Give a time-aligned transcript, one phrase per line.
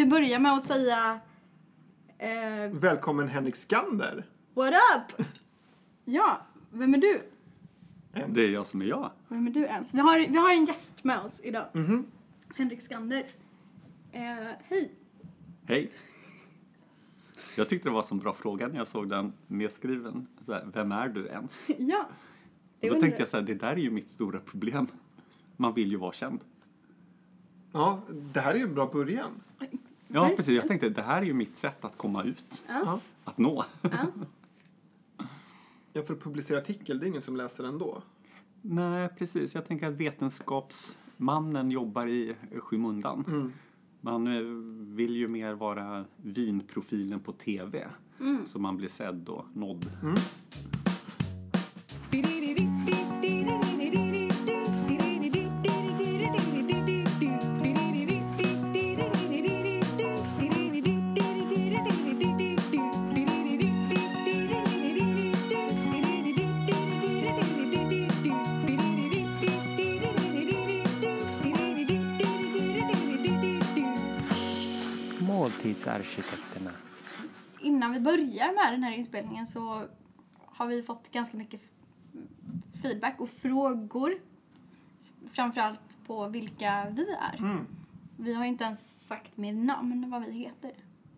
[0.00, 1.20] vi börja med att säga
[2.18, 4.26] eh, Välkommen Henrik Skander.
[4.54, 5.26] What up?
[6.04, 7.22] Ja, vem är du?
[8.14, 8.34] Ens.
[8.34, 9.10] Det är jag som är jag.
[9.28, 9.94] Vem är du ens?
[9.94, 11.66] Vi har, vi har en gäst med oss idag.
[11.72, 12.06] Mhm.
[12.56, 13.26] Henrik Skander.
[14.12, 14.20] Eh,
[14.68, 14.92] hej.
[15.66, 15.90] Hej.
[17.56, 20.26] Jag tyckte det var en så bra fråga när jag såg den nedskriven.
[20.46, 21.70] Så här, vem är du ens?
[21.78, 22.08] Ja.
[22.82, 24.86] Undrar då tänkte jag så här, det där är ju mitt stora problem.
[25.56, 26.40] Man vill ju vara känd.
[27.72, 29.30] Ja, det här är ju en bra början.
[30.12, 30.36] Ja, Verkligen.
[30.36, 30.56] precis.
[30.56, 32.64] Jag tänkte, det här är ju mitt sätt att komma ut.
[32.68, 33.00] Ja.
[33.24, 33.64] Att nå.
[33.82, 34.06] ja.
[35.92, 38.02] Ja, för att publicera artikel, det är ingen som läser ändå.
[38.62, 39.54] Nej, precis.
[39.54, 43.24] Jag tänker att vetenskapsmannen jobbar i skymundan.
[43.28, 43.52] Mm.
[44.00, 44.42] Man eh,
[44.96, 47.88] vill ju mer vara vinprofilen på TV.
[48.20, 48.46] Mm.
[48.46, 49.84] Så man blir sedd och nådd.
[75.70, 76.70] Måltidsarkitekterna.
[77.60, 79.86] Innan vi börjar med den här inspelningen så
[80.46, 81.60] har vi fått ganska mycket
[82.82, 84.14] feedback och frågor.
[85.32, 87.38] Framförallt på vilka vi är.
[87.38, 87.66] Mm.
[88.16, 90.72] Vi har inte ens sagt med namn vad vi heter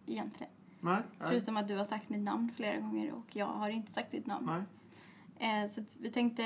[0.06, 0.52] egentligen.
[0.80, 3.92] Nej, nej, Förutom att du har sagt mitt namn flera gånger och jag har inte
[3.92, 4.46] sagt ditt namn.
[4.46, 5.64] nej.
[5.64, 6.44] Eh, så att vi tänkte,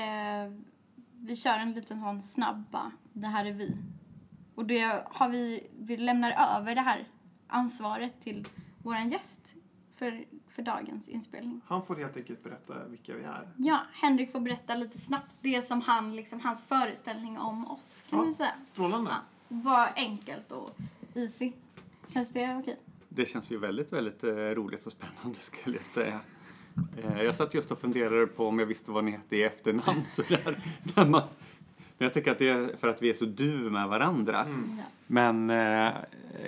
[1.11, 3.77] vi kör en liten sån snabba, det här är vi.
[4.55, 7.07] Och det har vi, vi lämnar över det här
[7.47, 8.47] ansvaret till
[8.83, 9.53] våran gäst
[9.95, 11.61] för, för dagens inspelning.
[11.67, 13.47] Han får helt enkelt berätta vilka vi är.
[13.57, 18.19] Ja, Henrik får berätta lite snabbt det som han, liksom, hans föreställning om oss kan
[18.19, 18.25] Ja.
[18.25, 18.53] vi säga.
[18.65, 19.11] Strålande.
[19.11, 19.17] Ja,
[19.47, 20.77] var enkelt och
[21.15, 21.51] easy.
[22.07, 22.79] Känns det okej?
[23.09, 26.19] Det känns ju väldigt, väldigt eh, roligt och spännande skulle jag säga.
[27.03, 30.01] Eh, jag satt just och funderade på om jag visste vad ni hette i efternamn.
[30.09, 30.57] Så där,
[30.95, 31.21] när man,
[31.97, 34.43] men jag tycker att det är för att vi är så du med varandra.
[34.43, 34.63] Mm.
[34.77, 34.83] Ja.
[35.07, 35.93] Men eh,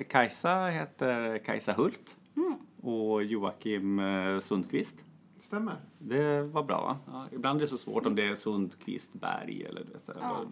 [0.09, 2.53] Kajsa heter Kajsa Hult Mm.
[2.81, 4.97] och Joakim eh, Sundqvist.
[5.37, 5.75] Stämmer.
[5.97, 6.97] Det var bra va?
[7.13, 10.11] Ja, ibland är det så svårt om det är Sundqvist Berg eller du vet, så
[10.19, 10.45] Ja.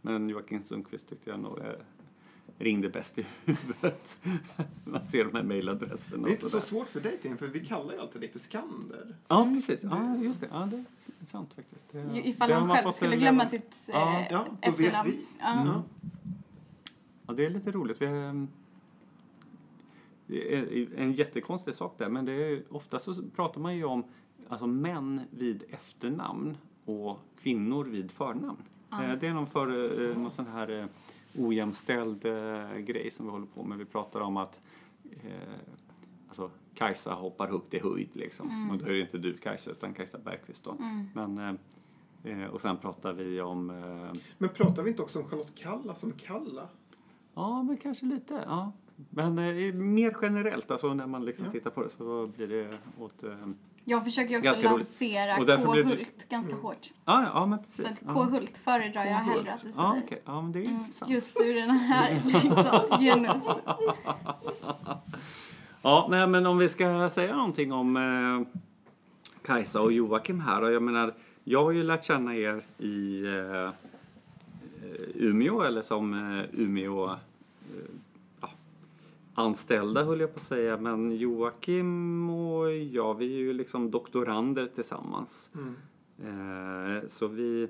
[0.00, 1.64] Men Joakim Sundqvist tyckte jag nog eh,
[2.58, 4.18] ringde bäst i huvudet.
[4.84, 7.94] Man ser de här mejladresserna Det är inte så svårt för dig, för vi kallar
[7.94, 9.16] ju alltid dig för Skander.
[9.28, 9.82] Ja, precis.
[9.82, 10.48] Ja, just det.
[10.52, 10.84] Ja, det
[11.20, 11.86] är sant faktiskt.
[11.92, 14.80] Det, Ifall det har han själv skulle en- glömma sitt eh, Ja, ja, då vet
[14.80, 15.10] efternamn.
[15.10, 15.26] vi.
[15.40, 15.62] Ja.
[15.66, 15.82] Ja.
[17.26, 18.02] Ja, det är lite roligt.
[18.02, 18.48] Vi, ehm,
[20.26, 24.04] det är en jättekonstig sak där, men det är, ofta så pratar man ju om
[24.48, 28.62] alltså, män vid efternamn och kvinnor vid förnamn.
[28.90, 29.04] Ja.
[29.04, 30.86] Eh, Det är någon, för, eh, någon sån här eh,
[31.38, 33.78] ojämställd eh, grej som vi håller på med.
[33.78, 34.60] Vi pratar om att
[35.10, 35.30] eh,
[36.28, 38.50] alltså, Kajsa hoppar högt i höjd liksom.
[38.50, 38.70] Mm.
[38.70, 40.76] Och då är det inte du Kajsa utan Kajsa Bergqvist då.
[40.80, 41.06] Mm.
[41.14, 41.58] Men,
[42.24, 45.54] eh, eh, och sen pratar vi om eh, Men pratar vi inte också om Charlotte
[45.54, 46.68] Kalla som Kalla?
[47.34, 48.44] Ja, men kanske lite.
[48.46, 48.72] Ja.
[49.10, 51.52] Men eh, mer generellt, alltså när man liksom Ja.
[51.52, 53.24] tittar på det så blir det åt...
[53.86, 55.72] Eh, Jag försöker ju också lansera K.
[55.72, 56.64] Hult ganska Mm.
[56.64, 56.90] hårt.
[57.04, 57.76] ja, ja, men precis.
[57.84, 58.14] Så att.
[58.14, 58.22] K.
[58.22, 59.88] Hult föredrar jag hellre att du säger.
[59.88, 60.22] Ja, okej.
[60.24, 61.10] Ja, men det är Mm, intressant.
[61.10, 63.42] just ur den här liksom, genus.
[65.82, 68.58] Ja, nej, men om vi ska säga någonting om eh,
[69.42, 70.62] Kajsa och Joakim här.
[70.62, 71.14] Och jag menar,
[71.44, 73.70] jag har ju lärt känna er i eh,
[75.14, 77.16] Umeå, eller som eh, Umeå eh,
[79.34, 80.76] anställda höll jag på att säga.
[80.76, 85.50] Men Joakim och jag, vi är ju liksom doktorander tillsammans.
[85.54, 85.76] Mm.
[86.98, 87.68] Eh, så vi,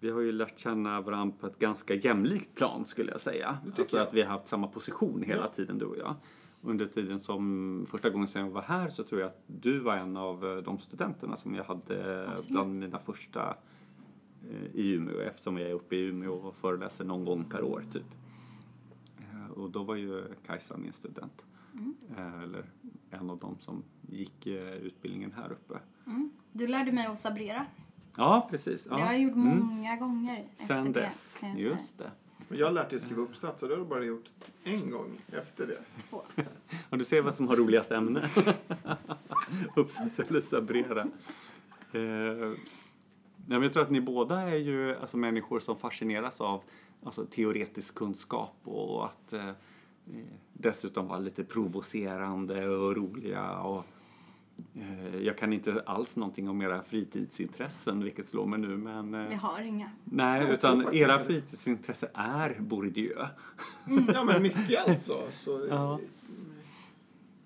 [0.00, 3.58] vi har ju lärt känna varandra på ett ganska jämlikt plan skulle jag säga.
[3.78, 4.06] Alltså jag.
[4.06, 5.48] att vi har haft samma position hela Ja.
[5.48, 6.14] tiden du och jag.
[6.62, 9.96] Under tiden som första gången som jag var här så tror jag att du var
[9.96, 12.48] en av eh, de studenterna som jag hade Absolut.
[12.50, 13.56] bland mina första
[14.50, 17.82] eh, i Umeå eftersom jag är uppe i Umeå och föreläser någon gång per år
[17.92, 18.02] typ.
[19.56, 21.42] Och då var ju Kajsa min student.
[21.74, 21.94] Mm.
[22.16, 22.64] Eh, Eller
[23.10, 25.78] en av dem som gick eh, utbildningen här uppe.
[26.06, 26.30] Mm.
[26.52, 27.66] Du lärde mig att sabrera.
[28.16, 28.86] Ja, precis.
[28.90, 28.96] Ja.
[28.96, 29.58] Det har jag gjort Mm.
[29.58, 31.00] många gånger efter Sen det.
[31.00, 32.10] dess, just det.
[32.48, 34.30] Men jag har lärt dig att skriva uppsats och det har du bara gjort
[34.64, 35.78] en gång efter det.
[36.10, 36.22] Två.
[36.90, 38.30] Och du ser vad som har roligast ämne.
[39.76, 41.06] Uppsats eller sabrera.
[41.92, 42.52] Eh,
[43.48, 46.62] jag tror att ni båda är ju alltså, människor som fascineras av
[47.04, 49.50] alltså, teoretisk kunskap och att eh,
[50.52, 53.58] dessutom vara lite provocerande och roliga.
[53.58, 53.84] Och,
[54.74, 58.76] eh, jag kan inte alls någonting om era fritidsintressen, vilket slår mig nu.
[58.76, 59.90] Men, eh, Vi har inga.
[60.04, 63.26] nej, Jag utan era fritidsintresse är Bourdieu.
[64.14, 65.22] Ja, men mycket alltså.
[65.30, 66.00] Så, Ja.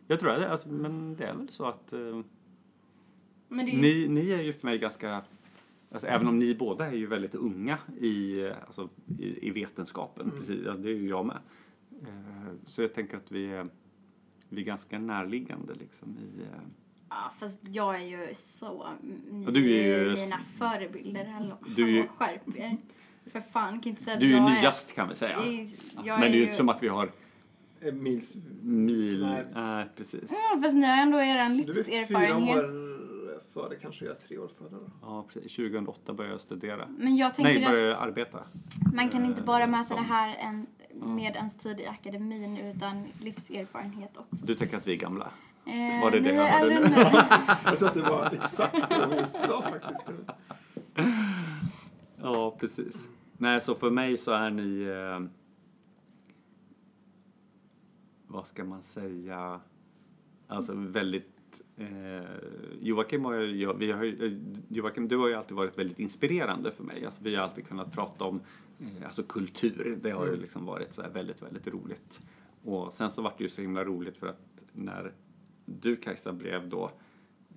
[0.06, 2.20] Jag tror det, alltså, men det är väl så att eh,
[3.48, 5.22] Men det är ju, ni, ni är ju för mig ganska,
[5.92, 8.88] alltså, även om ni båda är ju väldigt unga i, alltså,
[9.18, 10.38] i, i vetenskapen, Mm.
[10.38, 11.38] precis, det är ju jag med.
[12.02, 13.66] Eh, så jag tänker att vi är,
[14.48, 16.48] vi är ganska närliggande liksom i, eh,
[17.08, 18.88] ja, fast jag är ju så...
[19.30, 21.24] Ni Ja, du är ju- mina förebilder.
[21.24, 22.76] Hallå, Du är ju- hallå, skärp er.
[23.32, 25.36] För fan, kan inte säga att du är ju jag nyast kan vi säga.
[25.36, 25.66] är...
[26.04, 27.10] Jag men det är ju inte som att vi har
[27.92, 28.36] Mils...
[28.62, 29.86] mil, Nej.
[29.96, 30.22] precis.
[30.30, 32.56] Ja, fast ni har ändå er Du är fyra livserfarenhet.
[32.64, 32.89] år
[33.62, 34.90] före, kanske jag är tre år före då.
[35.02, 35.56] Ja, precis.
[35.56, 36.86] 2008 började jag studera.
[36.98, 38.44] Men jag tänker Nej, att började jag arbeta.
[38.94, 40.66] man kan inte bara eh, mäta som- det här en,
[41.16, 44.46] med ens tid i akademin utan livserfarenhet också.
[44.46, 45.30] Du tänker att vi är gamla?
[45.66, 46.94] Eh, Var det det ni jag äldre nu?
[47.64, 50.04] Jag tror att det var exakt det hon just sa faktiskt.
[52.22, 53.08] Ja, precis.
[53.38, 54.82] Nej, så för mig så är ni...
[54.82, 55.30] Eh,
[58.26, 59.60] vad ska man säga?
[60.48, 61.39] Alltså väldigt...
[61.76, 61.86] Eh,
[62.80, 64.32] Joakim, och jag, vi har, ju- eh,
[64.76, 67.06] Joakim, du har ju alltid varit väldigt inspirerande för mig.
[67.06, 68.40] Alltså, vi har alltid kunnat prata om
[68.80, 69.98] eh, alltså kultur.
[70.02, 70.40] Det har ju Mm.
[70.40, 72.20] liksom varit så här väldigt, väldigt roligt.
[72.64, 74.40] Och sen så var det ju så himla roligt för att
[74.72, 75.12] när
[75.64, 76.90] du Kajsa blev då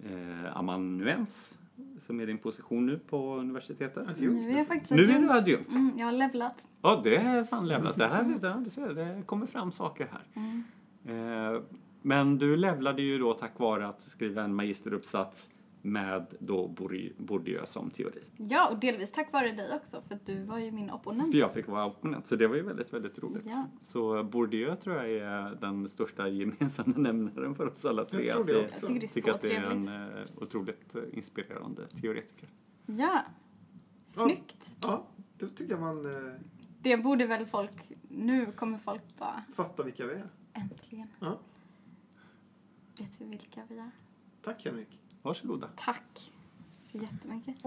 [0.04, 1.60] eh, amanuens,
[2.00, 4.20] som är din position nu på universitetet.
[4.20, 5.32] Nu är jag faktiskt Nu är du adjunkt.
[5.32, 5.72] adjunkt.
[5.72, 6.64] Mm, jag har levlat.
[6.82, 7.98] Ja, det är fan levlat.
[7.98, 10.24] Det här, visst, ja, du ser, det kommer fram saker här.
[10.44, 10.64] Mm.
[11.06, 11.62] Eh,
[12.04, 15.50] men du levlade ju då tack vare att skriva en magisteruppsats
[15.86, 18.24] med då Bourdi- Bourdieu som teori.
[18.38, 21.32] Ja, och delvis tack vare dig också, för att du var ju min opponent.
[21.32, 23.44] För jag fick vara opponent, så det var ju väldigt, väldigt roligt.
[23.46, 23.66] Ja.
[23.82, 28.26] Så Bourdieu tror jag är den största gemensamma nämnaren för oss alla tre.
[28.26, 28.80] Jag tror Att det också.
[28.82, 29.90] Jag tycker det är tycker så att det är trevligt.
[29.90, 32.50] en eh, otroligt eh, inspirerande teoretiker.
[32.86, 33.22] Ja.
[34.06, 34.76] Snyggt.
[34.82, 35.08] Ja,
[35.38, 36.34] då tycker jag man eh,
[36.82, 37.92] Det borde väl folk...
[38.10, 39.44] Nu kommer folk bara...
[39.56, 40.30] fattar vilka vi är.
[40.54, 41.08] Äntligen.
[41.20, 41.40] Ja.
[42.98, 43.92] Vet vi vilka vi är?
[44.42, 45.00] Tack Henrik.
[45.22, 45.70] Varsågoda.
[45.76, 46.32] Tack
[46.86, 47.58] så jättemycket.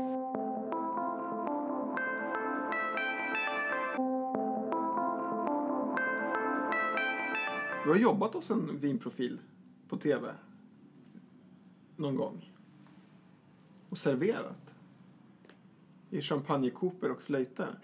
[7.84, 9.38] Du har jobbat hos en vinprofil
[9.88, 10.34] på tv
[11.96, 12.50] någon gång.
[13.88, 14.74] Och serverat.
[16.10, 17.68] I champagnekooper och flöjter.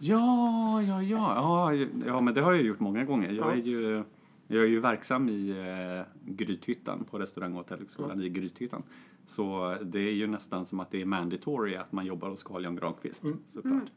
[0.00, 3.28] Ja, ja, ja, ja, ja, men det har jag gjort många gånger.
[3.30, 3.52] Jag Ja.
[3.52, 4.04] är ju,
[4.48, 8.82] jag är ju verksam i eh, Grythyttan på restaurang och hotellhögskolan i Grythyttan.
[9.26, 12.64] Så det är ju nästan som att det är mandatory att man jobbar hos Carl
[12.64, 13.38] Jan Granqvist Mm.
[13.46, 13.90] såklart.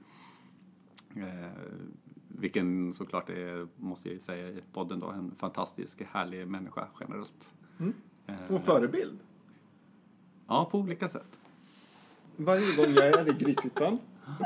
[1.16, 1.52] Eh,
[2.28, 7.52] vilken såklart är, måste jag ju säga i podden då, en fantastisk härlig människa generellt.
[7.80, 7.94] Mm.
[8.28, 9.20] Eh, Och förebild.
[10.48, 11.40] Ja, på olika sätt.
[12.36, 13.98] Varje gång jag är i Grythyttan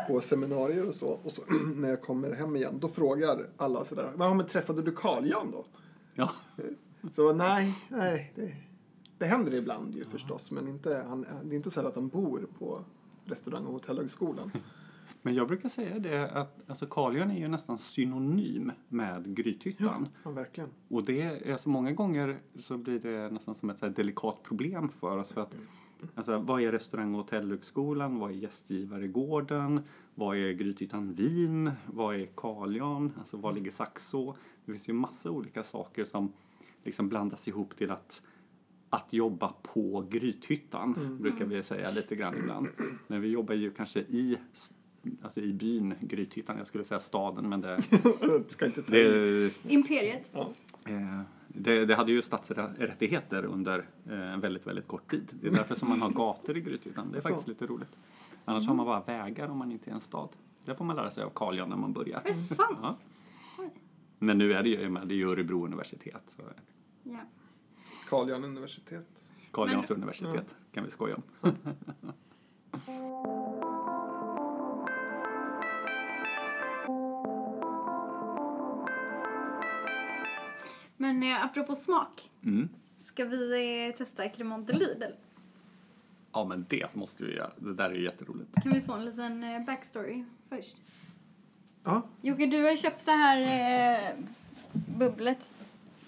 [0.08, 1.42] på seminarier och så, och så
[1.76, 5.66] när jag kommer hem igen, då frågar alla sådär, ja men träffade du Carl-Jan då?
[6.16, 6.32] Ja.
[7.14, 8.56] Så nej, nej, det,
[9.18, 12.48] det händer ibland ju förstås, men inte, han, det är inte så att han bor
[12.60, 12.84] på
[13.26, 14.52] restaurang och hotellhögskolan.
[15.22, 20.08] Men jag brukar säga det att alltså Carl Jan är ju nästan synonym med Grythyttan.
[20.24, 20.70] Ja, verkligen.
[20.88, 24.90] Och det är, alltså många gånger så blir det nästan som ett så delikat problem
[24.90, 25.32] för oss.
[25.32, 25.56] För att,
[26.16, 28.20] alltså, vad är restaurang och hotellhögskolan?
[28.20, 29.82] Vad är gästgivaregården?
[30.16, 31.72] Vad är Grythyttan vin?
[31.86, 33.14] Vad är Carl Jan?
[33.20, 34.36] Alltså var ligger Saxå?
[34.66, 36.34] Det finns ju massa olika saker som
[36.84, 38.22] liksom blandas ihop till att
[38.94, 42.68] att jobba på Grythyttan brukar vi säga lite grann ibland.
[43.08, 44.38] Men vi jobbar ju kanske i,
[45.22, 46.58] alltså i byn Grythyttan.
[46.58, 47.82] Jag skulle säga staden men det,
[48.48, 50.30] ska inte ta det Imperiet.
[50.32, 50.52] Ja.
[50.86, 55.32] Eh, Det, det hade ju stadsrättigheter under eh, en väldigt, väldigt kort tid.
[55.42, 57.12] Det är därför som man har gator i Grythyttan.
[57.12, 57.28] Det är Så.
[57.28, 58.00] faktiskt lite roligt.
[58.46, 60.30] Annars har man bara vägar om man inte är en stad.
[60.66, 62.20] Det får man lära sig av Carl Jan när man börjar.
[62.20, 62.80] Är det sant?
[62.82, 62.98] Ja.
[64.20, 66.24] Men nu är det ju det är ju Örebro universitet.
[66.28, 66.42] Så
[67.04, 67.20] Ja.
[68.10, 69.08] Carl Jan universitet.
[69.52, 71.52] Carl Men- Jans universitet kan vi skoja om.
[80.98, 82.30] Men eh, apropå smak.
[82.44, 82.70] Mm.
[82.98, 85.04] Ska vi eh, testa cremant de Lidl?
[86.34, 87.52] Ja men det måste vi göra.
[87.58, 88.64] Det där är ju jätteroligt.
[88.64, 90.78] Kan vi få en liten eh, backstory först?
[91.84, 93.38] Ja, Jocke, du har köpt det här
[94.10, 94.14] eh,
[94.98, 95.54] bubblet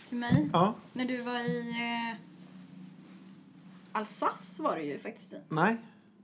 [0.10, 2.18] till mig ja, när du var i eh,
[3.92, 5.42] Alsace var du ju faktiskt i.
[5.50, 5.78] nej,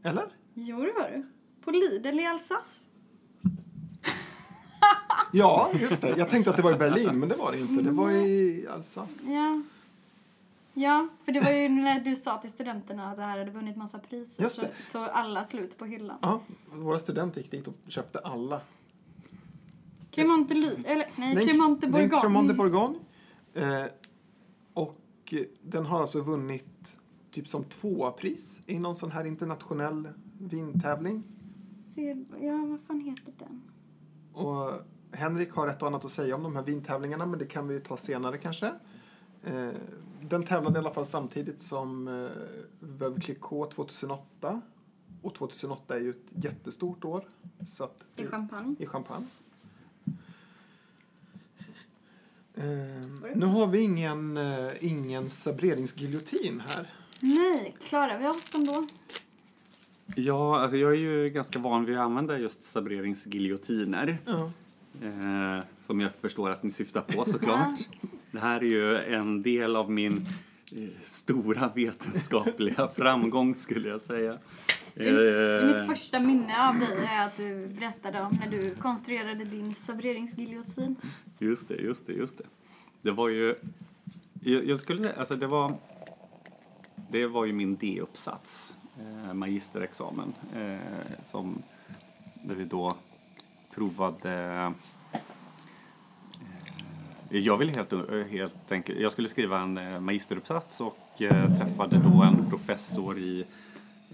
[0.03, 0.25] eller?
[0.53, 1.25] Jo, det var du.
[1.62, 2.86] På Lidl i Alsace.
[5.32, 6.18] Ja, just det.
[6.18, 7.84] Jag tänkte att det var i Berlin, men det var det inte.
[7.84, 9.32] Det var i Alsace.
[9.34, 9.62] Ja.
[10.81, 13.77] Ja, för det var ju när du sa till studenterna att det här hade vunnit
[13.77, 14.43] massa priser.
[14.43, 16.17] Just Så, så alla slut på hyllan.
[16.21, 16.41] Ja,
[16.74, 18.62] våra studenter gick dit och köpte alla.
[20.15, 23.00] Lidl, eller nej, Det är en- Cremant de Det är en Cremant de Bourgogne.
[23.53, 23.79] Bourgogne.
[23.83, 23.91] Eh,
[24.74, 25.00] Och
[25.31, 26.95] eh, den har alltså vunnit
[27.31, 30.09] typ som tvåa pris i någon sån här internationell
[30.39, 31.24] vintävling.
[31.95, 33.62] Ser, ja, vad fan heter den?
[34.33, 34.71] Och
[35.12, 37.79] Henrik har ett och annat att säga om de här vintävlingarna, men det kan vi
[37.79, 38.74] ta senare kanske.
[39.43, 39.69] Eh,
[40.21, 42.29] Den tävlade i alla fall samtidigt som eh,
[42.79, 44.61] Veuve Clicquot 2008.
[45.21, 47.23] Och 2008 är ju ett jättestort år.
[47.67, 48.75] Så att I champagne.
[48.79, 49.25] i champagne.
[52.55, 52.65] Eh,
[53.35, 56.93] nu har vi ingen, eh, ingen sabreringsgiljotin här.
[57.19, 58.88] Nej, klarar vi oss ändå?
[60.15, 64.17] Ja, alltså jag är ju ganska van vid att använda just sabreringsgiljotiner.
[64.25, 64.51] Ja.
[65.03, 67.79] Eh, som jag förstår att ni syftar på såklart.
[68.31, 70.17] Det här är ju en del av min
[70.75, 74.38] eh, stora vetenskapliga framgång skulle jag säga.
[74.95, 79.74] Mitt Eh, första minne av dig är att du berättade om när du konstruerade din
[79.74, 80.95] sabreringsgiljotin.
[81.39, 82.43] Just det, just det, just det.
[83.01, 83.55] Det var ju...
[84.43, 85.74] Jag, skulle alltså det var...
[87.12, 90.33] Det var ju min D-uppsats, eh, magisterexamen,
[91.24, 91.63] som
[92.43, 92.95] där vi då
[93.75, 94.74] provade...
[97.31, 97.93] Jag ville helt,
[98.29, 99.00] helt enkelt...
[99.00, 103.45] Jag skulle skriva en eh, magisteruppsats och eh, träffade då en professor i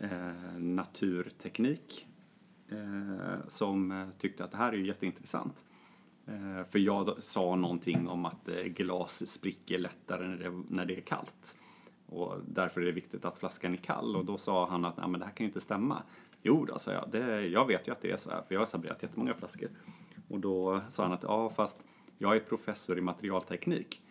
[0.01, 2.07] eh, naturteknik
[2.69, 5.65] eh, som eh, tyckte att det här är ju jätteintressant.
[6.27, 10.95] Eh, För jag sa någonting om att eh, glas spricker lättare när det, när det
[10.98, 11.55] är kallt.
[12.07, 14.15] Och därför är det viktigt att flaskan är kall.
[14.15, 16.03] Och då sa han att Nej, men det här kan ju inte stämma.
[16.43, 17.10] Jo då, sa jag.
[17.12, 19.69] Det, jag vet ju att det är så här, för jag har sabrerat jättemånga flaskor.
[20.29, 21.77] Och då sa han att ja, fast
[22.17, 24.01] jag är professor i materialteknik.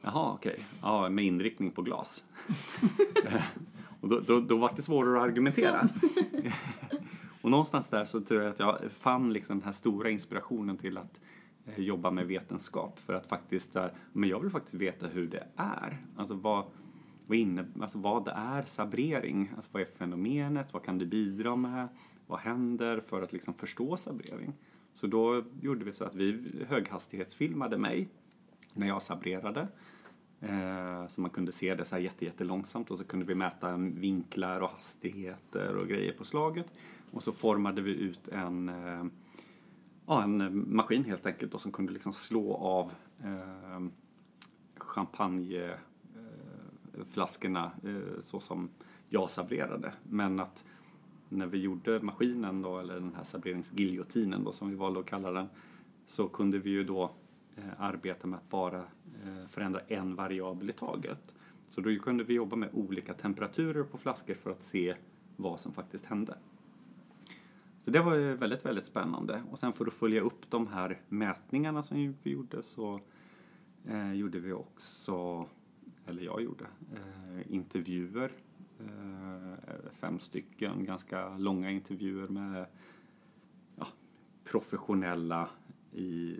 [0.00, 0.56] Jaha, okej.
[0.82, 2.24] Ja, med inriktning på glas.
[4.00, 5.88] Och då, då, då var det svårare att argumentera.
[7.42, 10.98] Och någonstans där så tror jag att jag fann liksom den här stora inspirationen till
[10.98, 11.20] att
[11.66, 15.46] eh, jobba med vetenskap för att faktiskt där, men jag vill faktiskt veta hur det
[15.56, 15.98] är.
[16.16, 16.64] Alltså vad,
[17.26, 19.52] vad, inne, alltså vad är sabrering?
[19.56, 20.72] Alltså vad är fenomenet?
[20.72, 21.88] Vad kan det bidra med?
[22.26, 24.52] Vad händer för att liksom förstå sabrering?
[24.92, 28.08] Så då gjorde vi så att vi höghastighetsfilmade mig
[28.74, 29.68] när jag sabrerade.
[30.40, 33.76] Eh, så man kunde se det så här jätte, jättelångsamt och så kunde vi mäta
[33.76, 36.66] vinklar och hastigheter och grejer på slaget.
[37.10, 39.04] Och så formade vi ut en, eh,
[40.06, 42.92] ja, en maskin helt enkelt då, som kunde liksom slå av
[43.24, 43.80] eh,
[44.76, 48.70] champagneflaskorna eh, eh, så som
[49.08, 49.92] jag sabrerade.
[50.02, 50.64] Men att
[51.36, 55.30] när vi gjorde maskinen då, eller den här sabreringsgiljotinen då som vi valde att kalla
[55.30, 55.48] den,
[56.06, 57.10] så kunde vi ju då
[57.56, 61.34] eh, arbeta med att bara eh, förändra en variabel i taget.
[61.68, 64.94] Så då kunde vi jobba med olika temperaturer på flaskor för att se
[65.36, 66.34] vad som faktiskt hände.
[67.84, 69.42] Så det var ju väldigt, väldigt spännande.
[69.50, 73.00] Och sen för att följa upp de här mätningarna som vi gjorde så
[73.88, 75.46] eh, gjorde vi också,
[76.06, 78.32] eller jag gjorde, eh, intervjuer.
[79.66, 82.66] Eh, fem stycken ganska långa intervjuer med
[83.76, 83.86] ja,
[84.44, 85.48] professionella
[85.92, 86.36] i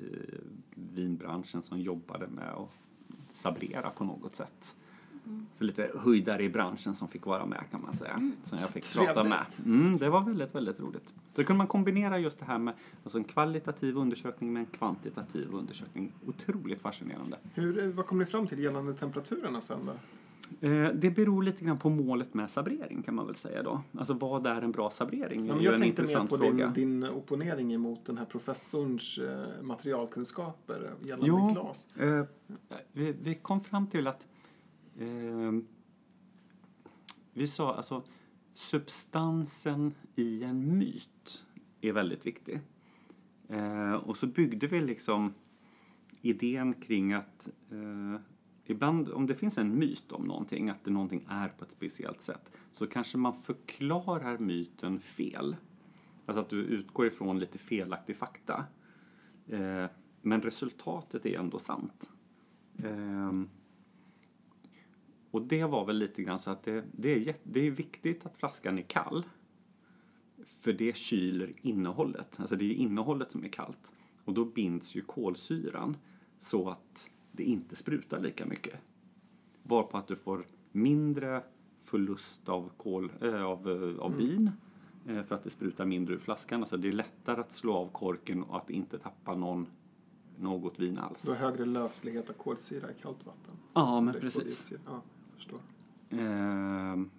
[0.75, 2.69] vinbranschen som jobbade med att
[3.31, 4.77] sabrera på något sätt.
[5.59, 8.33] Så lite höjdare i branschen som fick vara med kan man säga.
[8.43, 9.47] Som jag fick prata med.
[9.51, 9.67] Trevligt.
[9.67, 11.15] Mm, det var väldigt, väldigt roligt.
[11.35, 15.55] Då kunde man kombinera just det här med alltså en kvalitativ undersökning med en kvantitativ
[15.55, 16.13] undersökning.
[16.27, 17.39] Otroligt fascinerande.
[17.55, 19.93] Hur, vad kom ni fram till gällande temperaturerna sen då?
[20.61, 23.83] Eh, det beror lite grann på målet med sabrering kan man väl säga då.
[23.99, 25.47] Alltså vad är en bra sabrering?
[25.47, 26.67] Ja, jag tänkte mer på fråga.
[26.69, 31.49] din, din opponering emot den här professorns eh, materialkunskaper gällande Jo.
[31.53, 31.89] glas.
[31.97, 32.25] Eh,
[32.93, 34.29] vi, vi kom fram till att
[34.99, 35.53] eh,
[37.33, 38.03] vi sa alltså
[38.55, 41.45] substansen i en myt
[41.81, 42.61] är väldigt viktig.
[43.49, 45.35] Eh, och så byggde vi liksom
[46.21, 48.21] idén kring att eh,
[48.73, 52.21] ibland om det finns en myt om någonting, att det någonting är på ett speciellt
[52.21, 55.57] sätt, så kanske man förklarar myten fel.
[56.27, 58.65] Alltså att du utgår ifrån lite felaktig fakta.
[59.49, 59.87] Eh,
[60.23, 62.13] men resultatet är ändå sant.
[62.79, 63.33] Eh,
[65.31, 68.27] och det var väl lite grann så att det, det, är, jätte, det är viktigt
[68.27, 69.25] att flaskan är kall.
[70.45, 72.41] För det kyler innehållet.
[72.41, 73.93] Alltså det är innehållet som är kallt.
[74.25, 75.97] Och då binds ju kolsyran
[76.39, 78.81] så att det inte sprutar lika mycket.
[79.63, 81.43] Varpå att du får mindre
[81.83, 84.51] förlust av, kol, äh, av, eh, av vin
[85.07, 86.61] eh, för att det sprutar mindre ur flaskan.
[86.61, 89.67] Alltså det är lättare att slå av korken och att inte tappa någon,
[90.39, 91.23] något vin alls.
[91.23, 93.55] Du har högre löslighet av kolsyra i kallt vatten.
[93.75, 94.73] Ja, men precis.
[94.87, 95.03] Ja,
[95.35, 95.61] förstår.
[96.11, 97.11] Ehm,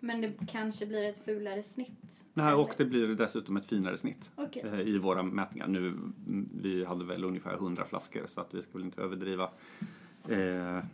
[0.00, 2.24] Men det kanske blir ett fulare snitt?
[2.34, 4.62] nej, och det blir dessutom ett finare snitt Okej.
[4.66, 5.66] eh, i våra mätningar.
[5.68, 9.50] Nu, mm, vi hade väl ungefär 100 flaskor så att vi ska väl inte överdriva.
[10.28, 10.84] Eh,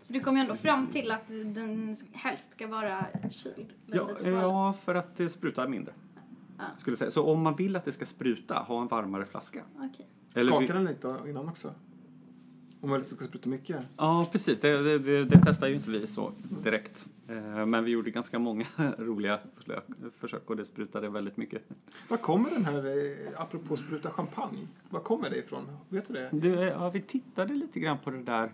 [0.00, 3.66] Så du kom ju ändå fram till att den helst ska vara kyld?
[3.86, 5.92] Ja, ja, för att det sprutar mindre.
[6.58, 6.64] Ja.
[6.78, 7.10] Skulle säga.
[7.10, 9.62] Så om man vill att det ska spruta, ha en varmare flaska.
[10.34, 11.74] Vi- Skakar den lite innan också?
[12.82, 13.82] Om man inte ska spruta mycket?
[13.96, 14.60] Ja, precis.
[14.60, 16.32] Det, det, det, det testar ju inte vi så
[16.64, 17.08] direkt.
[17.28, 18.64] Eh, Men vi gjorde ganska många
[18.98, 19.40] roliga
[20.18, 21.62] försök, och det sprutade väldigt mycket.
[22.08, 25.64] Var kommer den här, eh, apropå spruta champagne, var kommer det ifrån?
[25.88, 26.28] Vet du det?
[26.32, 28.52] Det, ja, vi tittade lite grann på det där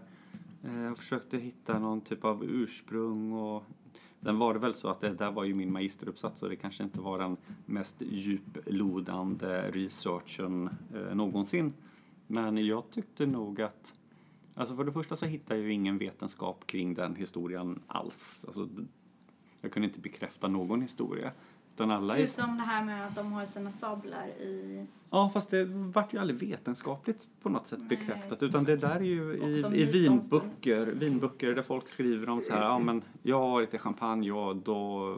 [0.64, 3.64] eh, och försökte hitta någon typ av ursprung och
[4.20, 6.82] den var det väl så att det där var ju min magisteruppsats och det kanske
[6.82, 11.72] inte var den mest djuplodande researchen eh, någonsin.
[12.26, 13.94] Men jag tyckte nog att
[14.58, 18.44] Alltså för det första så hittade jag ju ingen vetenskap kring den historien alls.
[18.46, 18.68] Alltså,
[19.60, 21.32] jag kunde inte bekräfta någon historia.
[21.74, 24.86] Utan alla är Förutom det här med att de har sina sablar i...
[25.10, 28.42] Ja, fast det vart ju aldrig vetenskapligt på något sätt Nej, bekräftat.
[28.42, 32.52] Utan det där är ju i, som i vinböcker, vinböcker där folk skriver om så
[32.52, 35.16] här, ja men jag har varit i Champagne och då,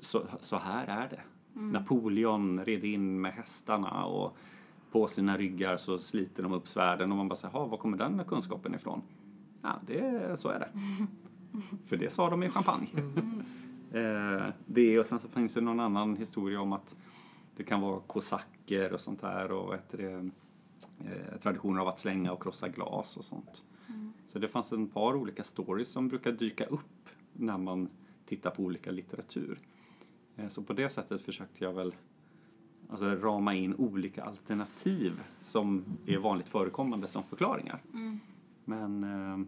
[0.00, 1.20] så, så här är det.
[1.60, 4.36] Napoleon red in med hästarna och
[4.90, 7.98] på sina ryggar så sliter de upp svärden och man bara säger, "Ha, var kommer
[7.98, 9.02] den kunskapen ifrån?
[9.62, 10.68] Ja, det, så är det.
[11.86, 12.88] För det sa de i Champagne.
[13.92, 16.96] Eh, det och sen så finns det någon annan historia om att
[17.56, 20.30] det kan vara kosacker och sånt där och heter det,
[21.10, 23.62] eh, traditioner av att slänga och krossa glas och sånt.
[24.28, 27.88] Så det fanns en par olika stories som brukar dyka upp när man
[28.26, 29.58] tittar på olika litteratur.
[30.36, 31.94] Eh, så på det sättet försökte jag väl
[32.90, 37.82] alltså, rama in olika alternativ som är vanligt förekommande som förklaringar.
[37.94, 38.20] Mm.
[38.64, 39.46] Men eh,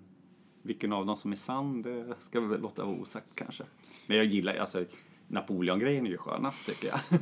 [0.63, 3.65] vilken av dem som är sann, det ska vi väl låta vara osagt kanske.
[4.07, 4.85] Men jag gillar alltså
[5.29, 7.01] Napoleon-grejen är ju skönast tycker jag.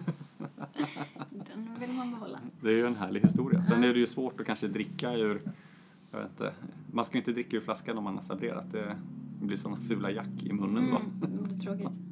[1.31, 2.39] Den vill man behålla.
[2.61, 3.63] Det är ju en härlig historia.
[3.63, 5.41] Sen är det ju svårt att kanske dricka ur,
[6.11, 6.55] jag vet inte,
[6.93, 8.73] man ska ju inte dricka ur flaskan om man har sabrerat.
[8.73, 8.97] Det
[9.41, 10.97] blir sådana fula jack i munnen då.
[10.97, 12.08] Mm, det är tråkigt.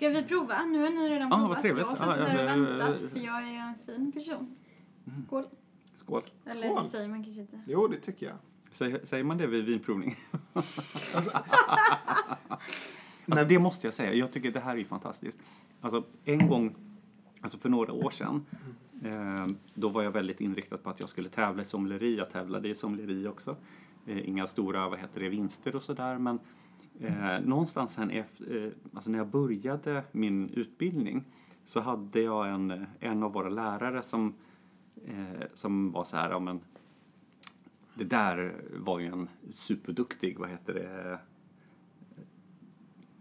[0.00, 0.64] Ska vi prova?
[0.64, 1.48] Nu har ni redan Ah, provat.
[1.50, 1.80] vad trevligt.
[1.80, 4.56] Jag har suttit Ah, där och väntat för jag är en fin person.
[5.26, 5.44] Skål.
[5.94, 6.22] Skål.
[6.44, 6.82] Eller Skål.
[6.84, 7.60] det säger man kanske inte.
[7.66, 8.36] Jo, det tycker jag.
[8.70, 10.16] Säger, säger man det vid vinprovning?
[11.14, 11.30] Alltså,
[13.28, 15.38] Alltså det måste jag säga, jag tycker det här är fantastiskt.
[15.80, 16.74] Alltså en gång,
[17.40, 18.46] alltså för några år sedan,
[19.04, 22.16] eh, då var jag väldigt inriktad på att jag skulle tävla i sommeleri.
[22.16, 23.56] Jag tävlade i sommeleri också.
[24.06, 26.38] Eh, inga stora, vad heter det, vinster och sådär men
[27.00, 27.24] Mm.
[27.24, 31.24] eh, någonstans sen efter, eh, alltså när jag började min utbildning
[31.64, 34.34] så hade jag en, en av våra lärare som,
[35.06, 36.60] eh, som var så här, ja men
[37.94, 41.18] det där var ju en superduktig, vad heter det,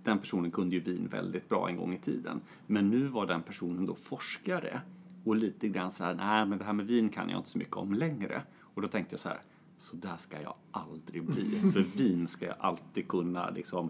[0.04, 2.42] den personen kunde ju vin väldigt bra en gång i tiden.
[2.68, 4.82] Men nu var den personen då forskare
[5.24, 7.58] och lite grann så här, nej men det här med vin kan jag inte så
[7.58, 8.42] mycket om längre.
[8.62, 9.42] Och då tänkte jag så här,
[9.80, 11.72] så där ska jag aldrig bli.
[11.74, 13.90] För vin ska jag alltid kunna liksom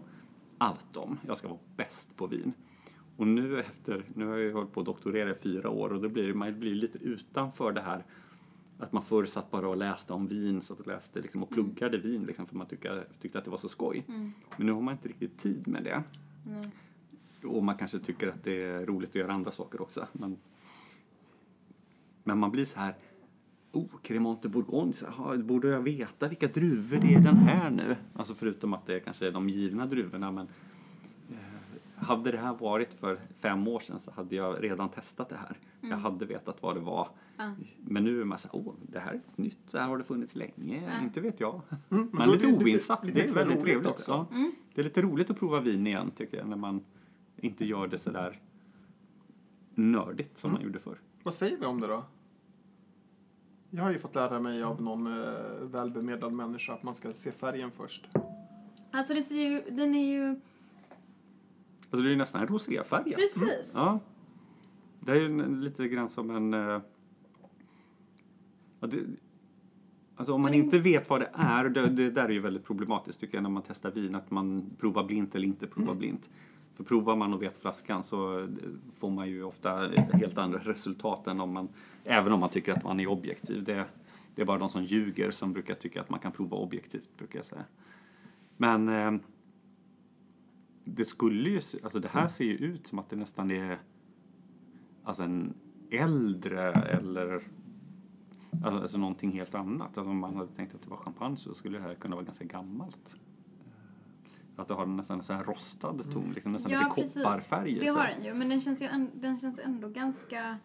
[0.58, 1.18] allt om.
[1.26, 2.52] Jag ska vara bäst på vin.
[3.16, 6.08] Och nu efter, nu har jag hållit på att doktorera i fyra år och då
[6.08, 8.04] blir man blir lite utanför det här
[8.78, 11.98] att man förr satt bara och läste om vin, satt och läste liksom, och pluggade
[11.98, 14.04] vin liksom, för man tyckte, tyckte att det var så skoj.
[14.08, 14.32] Mm.
[14.56, 16.02] Men nu har man inte riktigt tid med det.
[16.46, 16.70] Nej.
[17.44, 20.06] Och man kanske tycker att det är roligt att göra andra saker också.
[20.12, 20.36] Men,
[22.24, 22.94] men man blir så här,
[23.72, 27.70] oh, Cremant de Bourgogne, så, aha, borde jag veta vilka druvor det är den här
[27.70, 27.96] nu?
[28.14, 30.30] Alltså förutom att det kanske är de givna druvorna.
[30.32, 30.48] Men,
[31.30, 31.36] eh,
[32.06, 35.56] hade det här varit för fem år sedan så hade jag redan testat det här.
[35.80, 37.08] Jag hade vetat vad det var.
[37.36, 37.52] Ja.
[37.84, 40.04] Men nu är man så här, åh, det här är nytt, så här har det
[40.04, 41.04] funnits länge, Ja.
[41.04, 41.54] inte vet jag.
[41.70, 43.86] Mm, men Man är lite oinsatt, lite det är väldigt roligt trevligt.
[43.86, 44.26] också.
[44.32, 44.52] Mm.
[44.74, 46.84] Det är lite roligt att prova vin igen tycker jag, när man
[47.36, 48.40] inte gör det så där
[49.74, 50.98] nördigt som man gjorde förr.
[51.22, 52.04] Vad säger vi om det då?
[53.70, 55.30] Jag har ju fått lära mig av någon eh,
[55.62, 58.08] välbemedlad människa att man ska se färgen först.
[58.90, 60.28] Alltså det ser ju, den är ju,
[61.80, 63.14] Alltså det är ju nästan en roséfärg.
[63.14, 63.70] precis.
[63.74, 63.98] Ja.
[65.00, 66.54] Det är ju en- lite grann som en...
[66.54, 66.80] eh,
[68.82, 68.96] Ja, det,
[70.16, 73.20] alltså om man inte vet vad det är, det, det där är ju väldigt problematiskt
[73.20, 76.30] tycker jag när man testar vin, att man provar blint eller inte provar blint.
[76.80, 78.48] För provar man och vet flaskan så eh,
[78.96, 81.68] får man ju ofta helt andra resultat än om man,
[82.04, 83.64] även om man tycker att man är objektiv.
[83.64, 83.84] Det,
[84.34, 87.38] det är bara de som ljuger som brukar tycka att man kan prova objektivt, brukar
[87.38, 87.64] jag säga.
[88.56, 89.20] Men eh,
[90.84, 93.78] det skulle ju, alltså det här ser ju ut som att det nästan är
[95.04, 95.54] alltså en
[95.90, 97.42] äldre eller
[98.64, 99.98] alltså någonting helt annat.
[99.98, 102.24] Alltså om man hade tänkt att det var champagne så skulle det här kunna vara
[102.24, 103.16] ganska gammalt.
[104.60, 107.86] Att det har nästan en så här rostad ton, liksom, nästan lite kopparfärg i Det
[107.88, 108.14] har sig.
[108.16, 110.58] den ju, men den känns ju en, den känns ändå ganska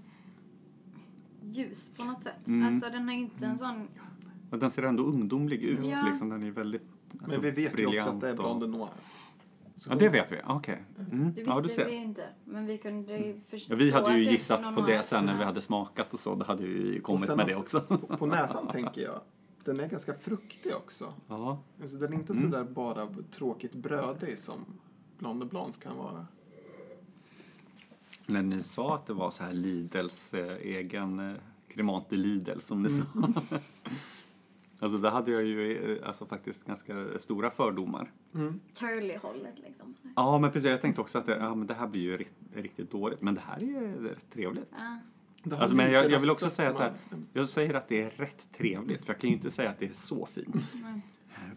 [1.42, 2.48] ljus på något sätt.
[2.48, 2.68] Mm.
[2.68, 4.02] Alltså den har inte en sån, Ja,
[4.50, 5.80] Men den ser ändå ungdomlig ut.
[5.86, 6.06] Ja.
[6.10, 6.30] Liksom.
[6.30, 8.72] Den är väldigt alltså, Men vi vet ju också att det är och- Blanc de
[8.72, 8.90] Noir.
[9.78, 10.38] Så Ja, det vet vi.
[10.48, 10.84] Okej.
[11.12, 11.34] Mm.
[11.34, 11.90] Det Ja, du visste ser.
[11.90, 12.24] vi inte.
[12.46, 15.44] Men vi kunde ju förstå Ja, vi hade ju gissat på det sen när vi
[15.44, 16.36] hade smakat och så.
[16.36, 17.80] Då hade vi kommit med det också.
[17.82, 19.22] På, på näsan tänker jag.
[19.66, 21.14] Den är ganska fruktig också.
[21.28, 21.60] Ja.
[21.82, 22.44] Alltså, den är inte Mm.
[22.52, 24.66] sådär bara tråkigt brödig som
[25.18, 26.28] Blanc de Blanc kan vara.
[28.26, 31.36] När ni sa att det var så här Lidls eh, egen eh,
[31.68, 33.34] Cremant de Lidl som ni Mm.
[33.34, 33.42] sa.
[34.80, 38.12] alltså där hade jag ju eh, alltså, faktiskt ganska stora fördomar.
[38.34, 38.60] Mm.
[38.74, 39.96] Turley-hållet liksom.
[40.16, 42.34] Ja men precis, jag tänkte också att det, ja, men det här blir ju rikt,
[42.54, 43.22] riktigt dåligt.
[43.22, 44.70] Men det här är rätt trevligt.
[44.72, 45.00] Ja.
[45.52, 46.96] Alltså, men jag, jag vill också säga så här, är-
[47.34, 49.86] jag säger att det är rätt trevligt för jag kan ju inte säga att det
[49.90, 50.74] är så fint.
[50.76, 51.02] Nej.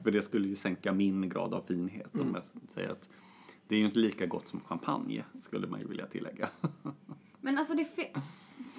[0.02, 3.08] För det skulle ju sänka min grad av finhet om jag säger att
[3.68, 6.48] det är ju inte lika gott som champagne skulle man ju vilja tillägga.
[7.40, 7.86] Men alltså det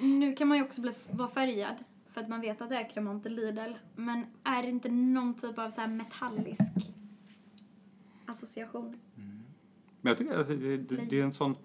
[0.01, 1.75] Nu kan man ju också bli, vara färgad
[2.13, 3.73] för att man vet att det är Cremant Lidl.
[3.95, 6.61] Men är det inte någon typ av så här metallisk
[8.25, 8.99] association?
[10.01, 11.55] Men jag tycker att det, det, det är en sån...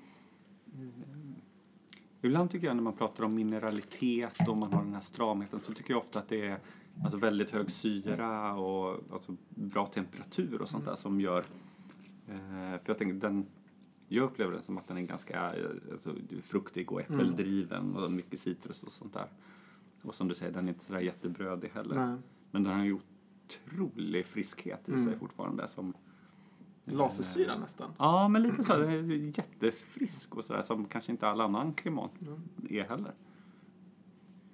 [2.24, 5.72] Ibland tycker jag när man pratar om mineralitet och man har den här stramheten så
[5.72, 6.58] tycker jag ofta att det är
[7.02, 11.44] alltså väldigt hög syra och alltså bra temperatur och sånt där som gör...
[12.28, 12.34] Eh,
[12.78, 13.46] för jag tänker den...
[14.08, 18.40] Jag upplever den som att den är ganska eh, alltså, fruktig och äppeldriven och mycket
[18.40, 19.26] citrus och sånt där.
[20.02, 22.06] Och som du säger, den är inte sådär jättebrödig heller.
[22.06, 22.16] Nej.
[22.50, 22.98] Men den har ju
[23.48, 25.18] otrolig friskhet i sig Mm.
[25.18, 25.94] fortfarande som...
[26.84, 27.90] Lasersyra nästan.
[27.98, 28.90] Ja, men lite så.
[29.36, 32.10] Jättefrisk och sådär som kanske inte all annan klimat
[32.70, 33.12] är heller.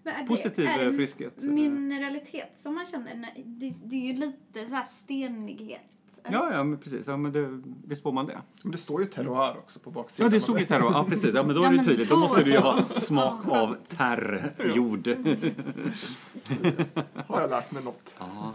[0.02, 1.42] Men är det- Positiv är det eh, friskhet.
[1.42, 3.14] Mineralitet som man känner,
[3.44, 5.80] det, det är ju lite så här stenighet.
[6.24, 7.06] Ja, ja, men precis.
[7.06, 8.42] Ja, men det, visst får man det?
[8.62, 10.26] Men det står ju terroir också på baksidan.
[10.30, 10.92] Ja, det stod ju terror.
[10.92, 11.34] Ja, precis.
[11.34, 12.08] Ja, men då Ja, är det tydligt.
[12.08, 15.06] Då då måste du ju ha smak av terr, jord.
[17.26, 18.14] Har jag lärt mig något.
[18.18, 18.54] Ja,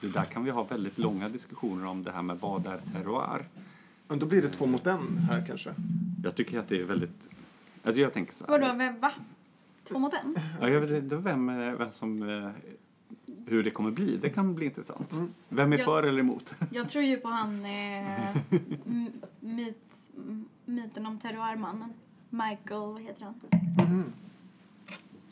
[0.00, 3.44] det där kan vi ha väldigt långa diskussioner om det här med vad är terroir.
[4.08, 5.74] Men då blir det två mot en här kanske.
[6.24, 7.28] Jag tycker att det är väldigt...
[7.84, 8.50] Alltså jag tänker så här.
[8.58, 9.12] Vadå, vem- va?
[9.84, 10.36] Två mot en?
[10.60, 12.22] Ja, jag vet inte vem, eh, vem som...
[12.22, 12.50] eh,
[13.46, 14.16] Hur det kommer bli.
[14.16, 15.12] Det kan bli intressant.
[15.12, 15.28] Mm.
[15.48, 15.84] Vem är Ja.
[15.84, 16.54] för eller emot?
[16.70, 18.36] Jag tror ju på han eh,
[19.40, 20.10] myt,
[20.64, 21.92] myten om terroirmannen.
[22.30, 23.34] Michael, vad heter han?
[23.88, 24.04] Mhm.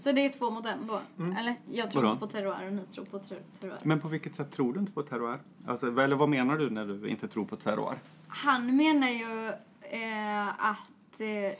[0.04, 1.00] Så det är två mot en då?
[1.18, 1.36] Mm.
[1.36, 1.54] Eller?
[1.70, 2.12] Jag tror Vadå?
[2.14, 3.78] inte på terroir och ni tror på ter- terroir.
[3.82, 5.38] Men på vilket sätt tror du inte på terroir?
[5.66, 7.98] Alltså, eller vad menar du när du inte tror på terroir?
[8.28, 9.48] Han menar ju
[9.80, 11.58] eh, att eh,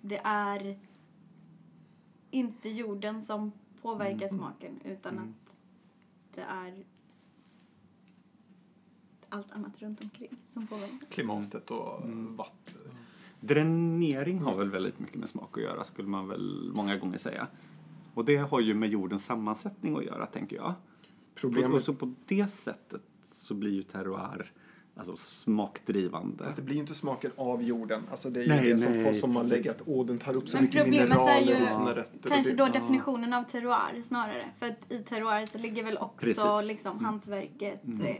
[0.00, 0.78] det är
[2.30, 3.52] inte jorden som
[3.82, 5.24] påverkar smaken utan Mm.
[5.28, 5.54] att
[6.34, 6.74] det är
[9.28, 11.06] allt annat runt omkring som påverkar.
[11.10, 12.36] Klimatet och Mm.
[12.36, 12.82] vatten.
[13.40, 17.46] Dränering har väl väldigt mycket med smak att göra, skulle man väl många gånger säga.
[18.14, 20.64] Och det har ju med jordens sammansättning att göra, tänker jag.
[20.66, 24.52] Och, och Problemet, så på det sättet så blir ju terroir
[24.96, 26.44] alltså smakdrivande.
[26.44, 28.02] fast det blir ju inte smaken av jorden.
[28.10, 30.18] Alltså det är ju Nej, det som, nej, får, som man lägger att åh, den
[30.18, 32.28] tar upp så Men mycket problemet är mineraler ju i sina rötter.
[32.30, 34.44] Kanske då definitionen av terroir snarare.
[34.58, 36.68] För att i terroir så ligger väl också Precis.
[36.68, 38.06] liksom hantverket, Mm.
[38.06, 38.16] eh,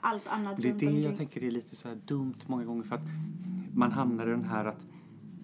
[0.00, 1.02] allt annat Det är det omkring.
[1.02, 3.02] jag tänker är lite så här dumt många gånger för att
[3.74, 4.86] man hamnar i den här att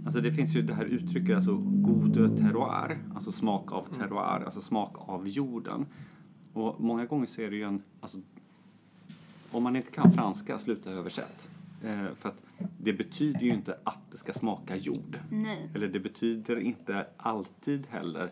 [0.09, 4.61] Alltså det finns ju det här uttrycket, alltså gode terroir, alltså smak av terroir, alltså
[4.61, 5.87] smak av jorden.
[6.53, 8.21] Och många gånger så är det ju en, alltså
[9.51, 11.51] om man inte kan franska, sluta översätt.
[11.85, 12.43] Eh, för att
[12.79, 15.19] det betyder ju inte att det ska smaka jord.
[15.31, 15.71] Nej.
[15.75, 18.31] Eller det betyder inte alltid heller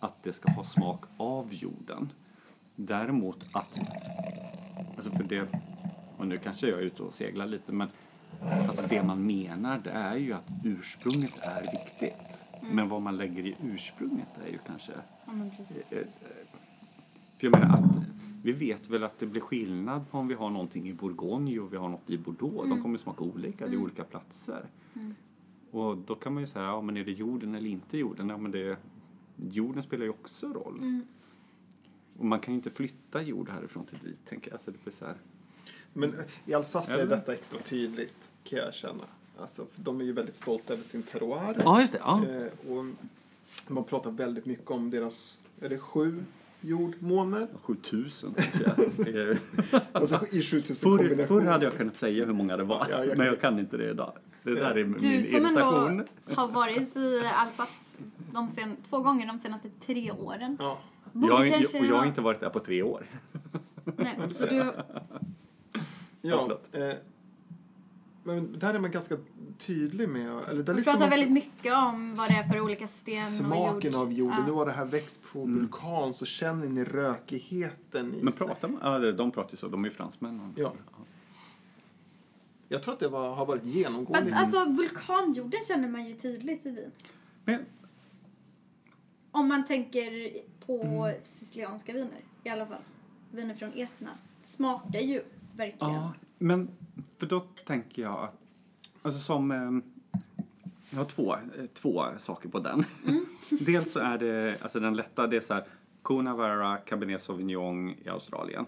[0.00, 2.12] att det ska ha smak av jorden.
[2.76, 3.80] Däremot att,
[4.96, 5.48] alltså för det,
[6.16, 7.88] och nu kanske jag är ute och seglar lite, men
[8.40, 12.44] alltså det man menar det är ju att ursprunget är viktigt.
[12.72, 14.92] Men vad man lägger i ursprunget är ju kanske
[15.26, 15.92] Ja, men precis.
[15.92, 16.04] Eh, eh,
[17.38, 17.96] För jag menar att
[18.42, 21.72] vi vet väl att det blir skillnad på om vi har någonting i Bourgogne och
[21.72, 22.56] vi har något i Bordeaux.
[22.56, 22.82] De Mm.
[22.82, 23.82] kommer smaka olika, det är Mm.
[23.82, 24.64] olika platser.
[24.94, 25.14] Mm.
[25.70, 28.28] Och då kan man ju säga, ja men är det jorden eller inte jorden?
[28.28, 28.76] Ja men det,
[29.36, 30.78] jorden spelar ju också roll.
[30.78, 31.06] Mm.
[32.18, 34.60] Och man kan ju inte flytta jord härifrån till dit, tänker jag.
[34.60, 35.16] Så det blir så här.
[35.92, 36.14] Men
[36.46, 39.04] i Alsace är detta extra tydligt, kan jag känna.
[39.40, 41.56] Alltså, de är ju väldigt stolta över sin terroir.
[41.64, 41.98] Ja, just det.
[42.02, 42.24] Ja.
[42.26, 42.84] Eh, och
[43.68, 46.24] man pratar väldigt mycket om deras, är det sju
[46.60, 47.48] jordmåner?
[47.62, 48.90] 7000, tänker jag.
[49.06, 49.38] Det är-
[49.92, 51.26] Alltså i 7000 Förr, kombinationer.
[51.26, 53.76] förr hade jag kunnat säga hur många det var, Ja, jag men jag kan inte
[53.76, 54.12] det idag.
[54.42, 55.88] Det där är min Du som irritation.
[55.88, 57.72] ändå har varit i Alsace
[58.32, 60.56] de sen, två gånger de senaste tre åren.
[60.60, 60.78] Ja.
[61.12, 63.06] Jag, kanske och jag har ha- inte varit där på tre år.
[63.96, 64.72] Nej, så du,
[66.22, 66.92] Ja, eh,
[68.24, 69.16] men där är man ganska
[69.58, 72.60] tydlig med, eller där Vi lyfter pratar man väldigt mycket om vad det är för
[72.60, 74.00] olika sten och smaken jord.
[74.00, 74.38] av jorden.
[74.38, 74.46] Ja.
[74.46, 75.58] Nu var det här växt på Mm.
[75.58, 79.02] vulkan så känner ni rökigheten i Men pratar man?
[79.02, 79.68] Ja, de pratar ju så.
[79.68, 80.52] De är ju fransmän.
[80.56, 80.72] Ja.
[82.68, 84.30] Jag tror att det var, har varit genomgående.
[84.30, 86.90] Fast alltså vulkanjorden känner man ju tydligt i vin.
[87.44, 87.64] Men,
[89.30, 90.32] Om man tänker
[90.66, 91.14] på Mm.
[91.24, 92.82] sicilianska viner i alla fall.
[93.30, 94.10] Viner från Etna.
[94.44, 95.22] Smakar ju
[95.58, 95.94] verkligen.
[95.94, 96.68] ja, men
[97.18, 98.34] för då tänker jag att,
[99.02, 99.70] alltså som, eh,
[100.90, 102.84] jag har två, eh, två saker på den.
[103.60, 105.64] Dels så är det, alltså den lätta, det är så här,
[106.02, 108.66] Coonawarra Cabernet Sauvignon i Australien.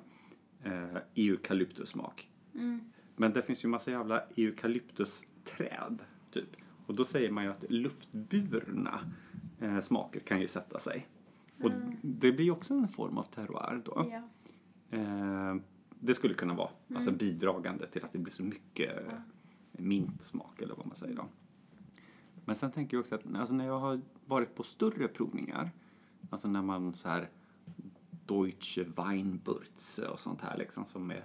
[0.64, 2.28] Eh, eukalyptussmak.
[2.54, 2.80] Mm.
[3.16, 5.98] Men det finns ju massa jävla eukalyptusträd,
[6.32, 6.56] typ.
[6.86, 9.00] Och då säger man ju att luftburna
[9.60, 11.06] eh, smaker kan ju sätta sig.
[11.62, 11.70] Och
[12.02, 14.10] det blir ju också en form av terroir då.
[14.10, 14.22] Ja.
[14.98, 15.54] Eh,
[16.00, 19.18] det skulle kunna vara alltså bidragande till att det blir så mycket eh,
[19.72, 21.24] mintsmak eller vad man säger då.
[22.44, 25.70] Men sen tänker jag också att alltså när jag har varit på större provningar,
[26.30, 27.28] alltså när man så här
[28.26, 31.24] Deutsche Weinburze och sånt här liksom som är,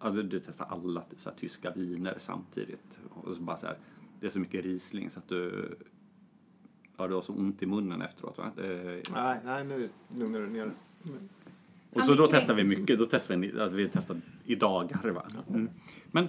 [0.00, 3.78] ja du, du testar alla så här, tyska viner samtidigt och så bara så här,
[4.20, 5.74] det är så mycket Riesling så att du,
[6.96, 8.52] ja du har så ont i munnen efteråt va?
[8.56, 10.72] Det, Nej, nej, nu lugnar du ner
[11.92, 15.26] och så då testar vi mycket, då testar vi, alltså vi testar i dagar va.
[15.48, 15.68] Mm.
[16.10, 16.28] Men,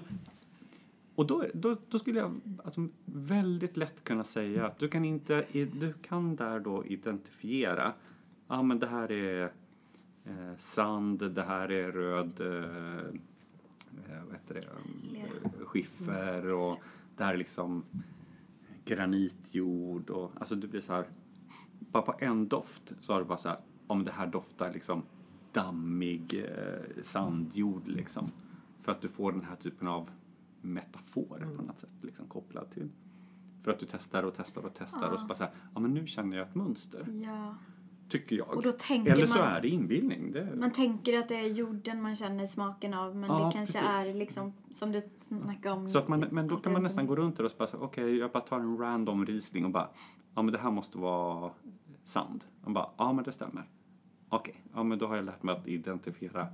[1.16, 5.46] och då, då, då skulle jag alltså, väldigt lätt kunna säga att du kan inte,
[5.52, 7.94] du kan där då identifiera,
[8.48, 9.52] ja ah, men det här är
[10.26, 13.06] eh, sand, det här är röd, eh,
[14.10, 14.62] eh, vad heter det,
[15.20, 16.80] eh, skiffer och
[17.18, 17.84] det här är liksom
[18.86, 21.06] granitjord och alltså det blir så här,
[21.80, 25.04] bara på en doft så har du bara så här, om det här doftar liksom
[25.54, 28.32] dammig eh, sandjord liksom.
[28.82, 30.10] För att du får den här typen av
[30.62, 32.90] metaforer på något sätt liksom kopplad till.
[33.64, 35.94] För att du testar och testar och testar och så bara så här, ja men
[35.94, 37.22] nu känner jag ett mönster.
[37.26, 37.56] ja.
[38.10, 38.66] Tycker jag.
[39.08, 40.32] Eller så man- är det inbildning.
[40.32, 43.80] Det, Man tänker att det är jorden man känner smaken av men Ja, det kanske
[43.80, 44.10] precis.
[44.10, 45.90] är liksom som du snackade om.
[45.90, 48.32] Så att man, men då kan man nästan gå runt där och bara okej, jag
[48.32, 49.90] bara tar en random Riesling och bara,
[50.36, 51.52] ja men det här måste vara
[52.04, 52.44] sand.
[52.64, 53.64] Och bara, ja men det stämmer.
[54.34, 56.48] Okej, ja men då har jag lärt mig att identifiera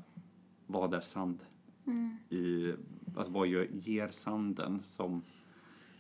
[0.65, 1.39] vad är sand
[1.87, 2.17] Mm.
[2.29, 2.73] i,
[3.17, 5.21] alltså vad gör, ger sanden som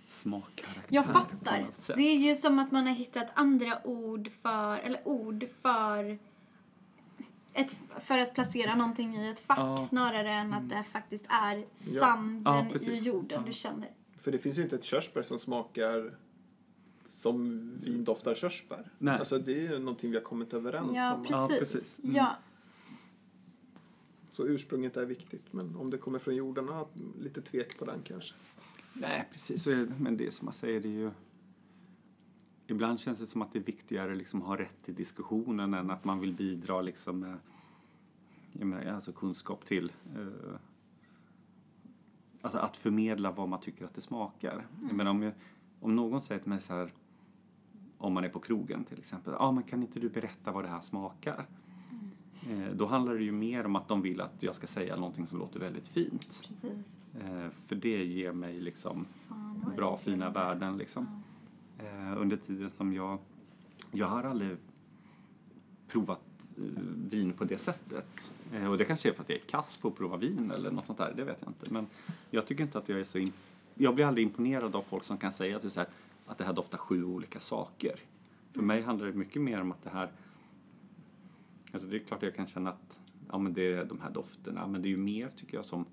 [0.07, 1.67] smakkaraktär Jag fattar.
[1.95, 6.17] Det är ju som att man har hittat andra ord för, eller ord för
[7.53, 9.77] ett, för att placera någonting i ett fack Ja.
[9.89, 11.99] snarare än att det faktiskt är Ja.
[11.99, 13.05] sanden Ja, i precis.
[13.05, 13.47] jorden Ja.
[13.47, 13.89] du känner.
[14.21, 16.13] För det finns ju inte ett körsbär som smakar
[17.09, 18.91] som vin doftar körsbär.
[18.97, 19.19] Nej.
[19.19, 21.21] Alltså det är ju någonting vi har kommit överens Ja, om.
[21.21, 21.31] precis.
[21.35, 21.99] Ja, precis.
[22.03, 22.15] Mm.
[22.15, 22.35] Ja,
[24.31, 25.53] Så ursprunget är viktigt.
[25.53, 26.69] Men om det kommer från jorden,
[27.21, 28.35] lite tvek på den kanske.
[28.93, 29.67] Nej, precis.
[29.97, 31.11] Men det är som man säger, det är ju...
[32.67, 35.91] Ibland känns det som att det är viktigare liksom att ha rätt i diskussionen än
[35.91, 37.37] att man vill bidra liksom med
[38.59, 39.91] jag menar, alltså kunskap till...
[40.15, 40.59] Eh,
[42.41, 44.67] alltså att förmedla vad man tycker att det smakar.
[44.81, 45.33] Jag menar, om, jag,
[45.79, 46.93] om någon säger till mig så här,
[47.97, 50.63] om man är på krogen till exempel, ja ah, men kan inte du berätta vad
[50.63, 51.45] det här smakar?
[52.49, 55.27] Eh, då handlar det ju mer om att de vill att jag ska säga någonting
[55.27, 56.47] som låter väldigt fint.
[56.47, 56.97] precis.
[57.19, 61.23] Eh, för det ger mig liksom Fan, bra fina värden liksom.
[61.79, 63.19] Eh, under tiden som jag,
[63.91, 64.57] jag har aldrig
[65.87, 66.21] provat
[66.57, 66.63] eh,
[67.09, 68.33] vin på det sättet.
[68.69, 70.85] Och det kanske är för att jag är kass på att prova vin eller något
[70.85, 71.73] sånt där, det vet jag inte.
[71.73, 71.87] Men
[72.29, 73.17] jag tycker inte att jag är så
[73.77, 75.89] jag blir aldrig imponerad av folk som kan säga att, det så här,
[76.25, 77.99] att det här doftar sju olika saker.
[78.53, 80.11] För mig handlar det mycket mer om att det här
[81.71, 84.67] Alltså det är klart jag kan känna att ja, men det är de här dofterna,
[84.67, 85.85] men det är ju mer tycker jag som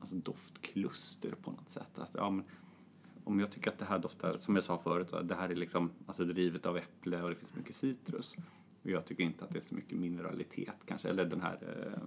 [0.00, 1.98] alltså doftkluster på något sätt.
[1.98, 2.44] Att, ja, men,
[3.24, 5.90] om jag tycker att det här doftar, som jag sa förut, det här är liksom
[6.06, 8.36] alltså drivet av äpple och det finns mycket citrus.
[8.82, 12.00] Och jag tycker inte att det är så mycket mineralitet kanske, eller den här eh,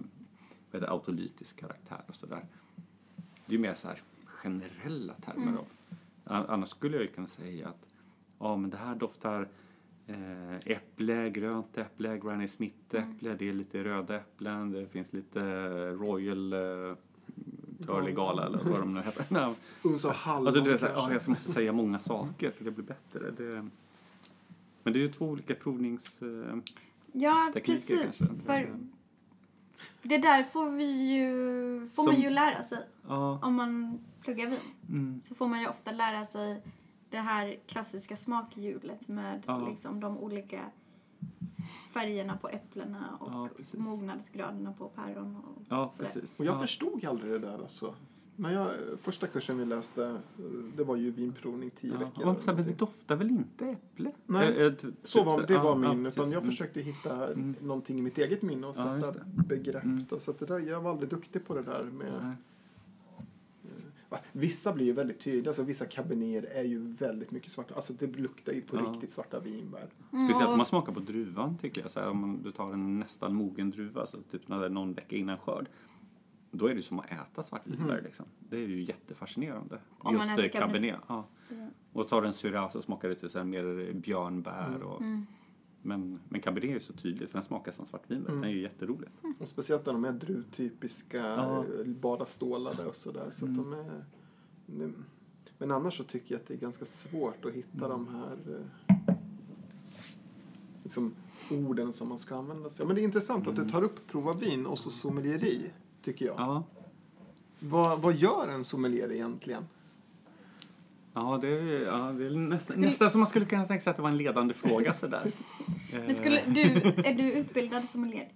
[0.70, 2.46] vad heter det, autolytisk karaktär och sådär.
[3.16, 4.00] Det är ju mer så här
[4.50, 5.42] generella termer.
[5.46, 5.58] Mm.
[5.58, 5.64] Av.
[6.24, 7.86] An- Annars skulle jag ju kunna säga att
[8.38, 9.48] ja, men det här doftar
[10.06, 15.40] eh, äpple, grönt äpple, Granny Smith-äpple, det är lite röda äpplen, det finns lite
[15.90, 16.58] Royal eh,
[17.86, 19.54] Turley Gala eller vad de nu heter.
[19.84, 22.64] Uns av hallon Alltså det är så här, ja, jag måste säga många saker för
[22.64, 23.30] det blir bättre.
[23.30, 23.68] Det,
[24.82, 26.22] men det är ju två olika provnings...
[26.22, 26.56] eh,
[27.12, 28.02] Ja, precis.
[28.18, 28.24] kanske.
[28.44, 28.76] För,
[30.00, 31.28] för det där får vi ju,
[31.94, 32.78] får man Som- ju lära sig.
[33.08, 33.38] Ja.
[33.42, 34.58] Om man pluggar vin
[34.88, 35.20] Mm.
[35.22, 36.62] så får man ju ofta lära sig
[37.10, 39.68] det här klassiska smakhjulet med Ja.
[39.68, 40.60] liksom de olika
[41.92, 46.10] färgerna på äpplena och Ja, mognadsgraderna på päron och Ja, sådär.
[46.12, 46.40] precis.
[46.40, 46.60] Och jag ja.
[46.60, 47.94] förstod aldrig det där alltså.
[48.38, 48.68] När jag,
[49.02, 50.20] första kursen vi läste,
[50.76, 52.24] det var ju vinprovning tio Ja, veckor.
[52.26, 54.12] och men det doftar väl inte äpple?
[54.26, 56.18] Nej, eh, typ Så var, det ja, var ja, min, precis.
[56.18, 56.50] utan jag Mm.
[56.50, 57.54] försökte hitta Mm.
[57.62, 59.24] någonting i mitt eget minne och Ja, sätta det.
[59.48, 59.84] begrepp.
[59.84, 60.04] Mm.
[60.08, 62.12] Då, så att det där, jag var aldrig duktig på det där med...
[62.22, 62.34] Nej.
[64.32, 67.74] Vissa blir ju väldigt tydliga, alltså vissa cabernet är ju väldigt mycket svarta.
[67.74, 68.80] Alltså det luktar ju på Ja.
[68.92, 69.86] riktigt svarta vinbär.
[70.08, 71.90] Speciellt om man smakar på druvan tycker jag.
[71.90, 74.70] Så här, om man, du tar en nästan mogen druva, så typ när det är
[74.70, 75.68] någon vecka innan skörd.
[76.50, 78.04] Då är det som att äta svartvinbär Mhm.
[78.04, 78.26] liksom.
[78.38, 79.78] Det är ju jättefascinerande.
[79.98, 81.00] Om man Just äter det, cabernet.
[81.00, 81.00] cabernet.
[81.08, 81.68] Ja.
[81.92, 84.68] Och tar du en syrah så smakar det till så här mer björnbär.
[84.68, 84.82] Mm.
[84.82, 85.26] Och, Mm.
[85.86, 88.30] Men, men cabernet är ju så tydligt för den smakar som svartvinbär.
[88.30, 88.40] Mm.
[88.40, 89.08] Den är ju jätterolig.
[89.38, 91.58] Och speciellt när de är druvtypiska, Ja.
[91.80, 93.30] eh, bara stålade och sådär.
[93.32, 93.70] Så att Mm.
[93.70, 94.04] de är...
[94.66, 95.04] Men-
[95.58, 97.90] Men annars så tycker jag att det är ganska svårt att hitta Mm.
[97.90, 98.38] de här
[99.08, 99.14] eh,
[100.82, 101.14] liksom,
[101.50, 102.86] orden som man ska använda sig av.
[102.86, 105.70] Men det är intressant att du tar upp prova vin och så sommelieri,
[106.02, 106.36] tycker jag.
[106.36, 106.48] Mm.
[106.48, 106.64] Ja,
[107.60, 109.62] Vad, vad gör en sommelier egentligen?
[111.16, 113.96] Ja, det, är, ja det är nästan, nästan som man skulle kunna tänka sig att
[113.96, 115.32] det var en ledande fråga sådär.
[115.92, 116.62] Men skulle du,
[117.04, 118.28] är du utbildad sommelier?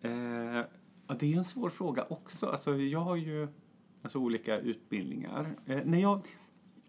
[0.00, 0.12] Eh,
[1.06, 2.46] ja, det är en svår fråga också.
[2.46, 3.48] Alltså, jag har ju
[4.02, 5.56] alltså, olika utbildningar.
[5.66, 6.26] Eh, när jag,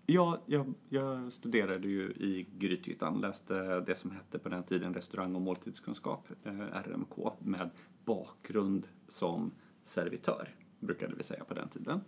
[0.06, 5.36] jag, jag, jag studerade ju i Grythyttan, läste det som hette på den tiden restaurang
[5.36, 7.70] och måltidskunskap, eh, RMK, med
[8.06, 9.52] bakgrund som
[9.84, 10.50] servitör,
[10.80, 12.02] brukade vi säga på den tiden.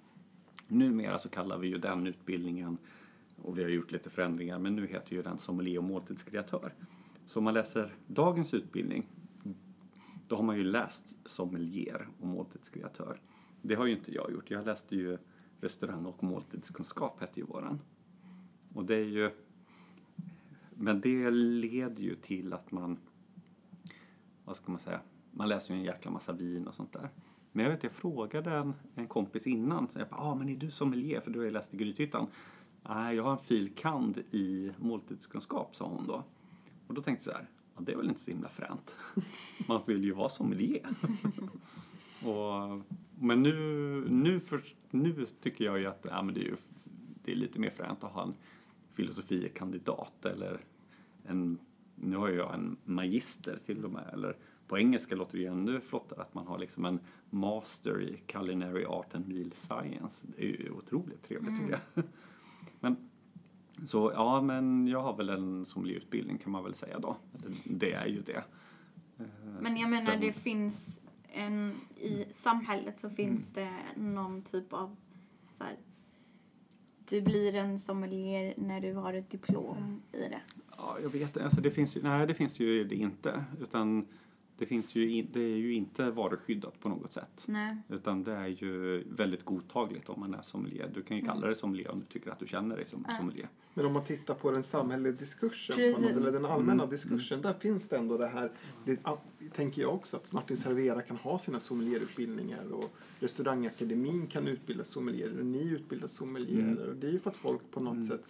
[0.68, 2.78] Numera så kallar vi ju den utbildningen,
[3.36, 6.74] och vi har gjort lite förändringar, men nu heter ju den sommelier och måltidskreatör.
[7.26, 9.08] Så om man läser dagens utbildning
[10.28, 13.22] då har man ju läst sommelier och måltidskreatör.
[13.62, 14.52] Det har ju inte jag gjort.
[14.52, 15.18] Jag läste ju
[15.62, 17.80] restaurang och måltidskunskap hette ju våran.
[18.74, 19.32] Och det är ju...
[20.70, 22.98] Men det leder ju till att man...
[24.46, 25.00] Vad ska man säga?
[25.32, 27.10] Man läser ju en jäkla massa vin och sånt där.
[27.56, 29.88] Men jag vet, jag frågade en, en kompis innan.
[29.88, 31.22] Så jag bara, ah, men är du sommelier?
[31.22, 32.28] För du har ju läst i Grythyttan.
[32.84, 33.76] Nej, jag har en fil.
[33.76, 36.24] kand i måltidskunskap, sa hon då.
[36.88, 38.96] Och då tänkte jag så här, ja, det är väl inte så himla fränt.
[39.68, 40.90] Man vill ju vara sommelier.
[42.26, 42.82] och,
[43.20, 43.54] men nu,
[44.10, 46.56] nu, för, nu tycker jag ju att ja, men det, är ju,
[47.24, 48.34] det är lite mer fränt att ha en
[48.94, 50.60] filosofiekandidat eller
[51.24, 51.60] en,
[51.96, 54.36] nu har jag en magister till och med, eller
[54.68, 57.00] på engelska låter det ju ännu flottare att man har liksom en
[57.30, 60.28] master i culinary art and meal science.
[60.38, 62.04] Det är ju otroligt trevligt tycker jag.
[62.80, 63.10] Men
[63.86, 67.18] så ja, men jag har väl en sommelierutbildning kan man väl säga då.
[67.64, 68.44] Det är ju det.
[69.20, 69.26] Eh,
[69.62, 74.96] Men jag menar sen- det finns en, i samhället så finns det någon typ av
[75.58, 75.78] så här,
[77.10, 80.42] du blir en sommelier när du har ett diplom i det.
[80.78, 83.46] Ja, jag vet alltså det finns ju, nej det finns ju det inte.
[83.62, 84.08] Utan
[84.58, 87.46] det finns ju, in, det är ju inte varuskyddat på något sätt.
[87.48, 87.78] Nej.
[87.90, 90.92] Utan det är ju väldigt godtagligt om man är sommelier.
[90.94, 93.18] Du kan ju kalla det sommelier om du tycker att du känner dig som Ja.
[93.18, 93.50] sommelier.
[93.74, 96.90] Men om man tittar på den samhälleliga diskursen, på något, eller den allmänna Mm.
[96.90, 98.52] diskursen, där finns det ändå det här,
[98.86, 99.00] det
[99.54, 105.40] tänker jag också, att Martin Servera kan ha sina sommelierutbildningar och restaurangakademin kan utbilda sommelierer
[105.40, 106.68] och ni utbildar sommelierer.
[106.72, 106.90] Mm.
[106.90, 108.08] Och det är ju för att folk på något Mm.
[108.08, 108.24] sätt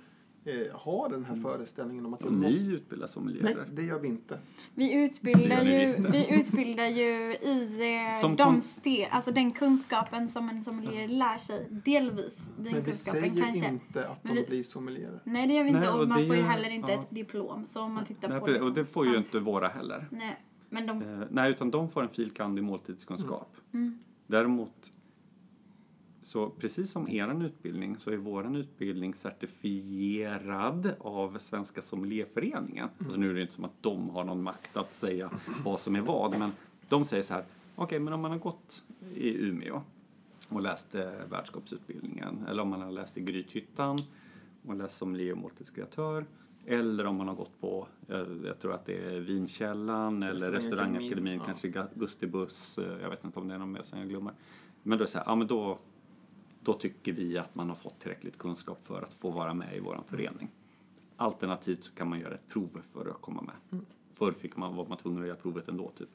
[0.46, 2.72] eh, har den här föreställningen om att Och de ni måste...
[2.72, 3.66] utbildar Nej, sommelierer.
[3.74, 4.40] det gör vi inte.
[4.74, 7.80] Vi utbildar, ju, vi utbildar ju i
[8.14, 11.68] eh, Som de ste, alltså den kunskapen som en sommelier lär sig.
[11.86, 13.68] Delvis Men vi säger kanske.
[13.68, 15.20] inte att de vi- blir sommelierer.
[15.24, 17.00] Nej det gör vi inte Nej, och och man får ju heller inte ja.
[17.02, 17.66] ett diplom.
[17.66, 20.08] Så om man tittar Nej, på det och det får ju inte våra heller.
[20.12, 21.02] Nej, men de...
[21.02, 22.32] Eh, nej, utan de får en fil.
[22.32, 22.60] kand.
[22.60, 23.56] i måltidskunskap.
[23.74, 24.00] Mm.
[24.28, 24.92] Däremot,
[26.26, 32.90] så precis som er utbildning så är vår utbildning certifierad av Svenska Sommelierföreningen.
[33.00, 35.32] Alltså nu är det inte som att de har någon makt att säga
[35.66, 36.52] vad som är vad, men
[36.90, 37.44] de säger så här,
[37.76, 38.84] okej, men om man har gått
[39.16, 39.82] i Umeå
[40.50, 43.98] och läst eh, värdskapsutbildningen, eller om man har läst i Grythyttan
[44.68, 46.26] och läst sommelier och måltidskreatör,
[46.66, 51.38] eller om man har gått på, jag, jag tror att det är Vinkällan eller Restaurangakademin,
[51.38, 51.46] ja.
[51.46, 54.34] kanske Gustibus, eh, jag vet inte om det är någon mer som jag glömmer.
[54.84, 55.80] Men då är det så här, ja men då,
[56.66, 59.80] då tycker vi att man har fått tillräckligt kunskap för att få vara med i
[59.80, 60.50] vår förening.
[61.16, 63.56] Alternativt så kan man göra ett prov för att komma med.
[63.72, 63.86] Mm.
[64.14, 66.10] Förr fick man, var man tvungen att göra provet ändå typ.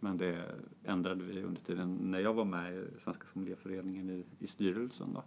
[0.00, 0.54] Men det
[0.84, 5.12] ändrade vi under tiden när jag var med i Svenska Sommelierföreningen i, i styrelsen.
[5.12, 5.22] Då.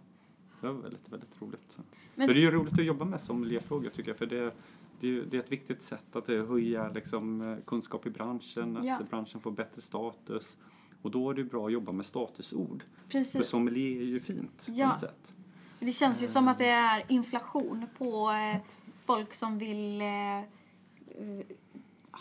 [0.60, 1.78] Det var väldigt, väldigt roligt.
[2.14, 4.18] Men Så det är ju roligt att jobba med sommelierfrågor tycker jag.
[4.18, 4.54] För det,
[5.00, 8.98] det, det är ett viktigt sätt att höja liksom, kunskap i branschen, att Ja.
[9.10, 10.58] branschen får bättre status.
[11.02, 12.82] Och då är det bra att jobba med statusord.
[13.02, 13.48] För Precis.
[13.48, 14.88] sommelier är ju fint på Ja.
[14.88, 15.34] något sätt.
[15.80, 18.60] Det känns ju som att det är inflation på eh,
[19.04, 20.44] folk som vill eh, eh,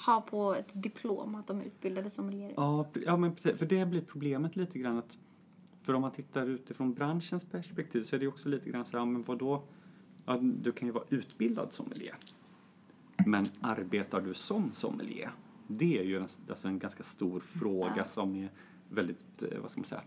[0.06, 2.54] ha på ett diplom att de är utbildade sommelierer.
[2.58, 5.18] Ja, ja men för det blir problemet lite grann att
[5.82, 9.06] för om man tittar utifrån branschens perspektiv så är det också lite grann så här,
[9.06, 9.64] men vadå?
[10.26, 12.16] Ja, du kan ju vara utbildad sommelier.
[13.26, 15.32] Men arbetar du som sommelier?
[15.68, 18.06] Det är ju en, alltså en ganska stor fråga Ja.
[18.06, 18.50] som är
[18.90, 20.04] väldigt, eh, vad ska man säga,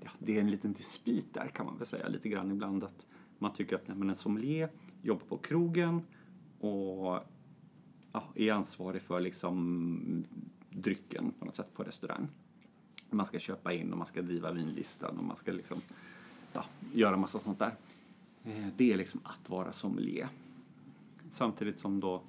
[0.00, 3.06] ja, det är en liten dispyt där kan man väl säga lite grann ibland att
[3.38, 4.70] man tycker att nej, men en sommelier
[5.02, 6.02] jobbar på krogen
[6.60, 7.20] och
[8.12, 10.24] ja, är ansvarig för liksom
[10.70, 12.28] drycken på något sätt på restaurang.
[13.10, 15.80] Man ska köpa in och man ska driva vinlistan och man ska liksom
[16.52, 17.74] ja, göra massa sånt där.
[18.44, 20.28] Eh, Det är liksom att vara sommelier.
[21.30, 22.22] Samtidigt som då,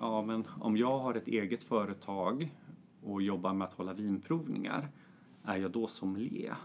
[0.00, 2.54] ja men om jag har ett eget företag
[3.02, 4.88] och jobbar med att hålla vinprovningar,
[5.44, 6.56] är jag då sommelier?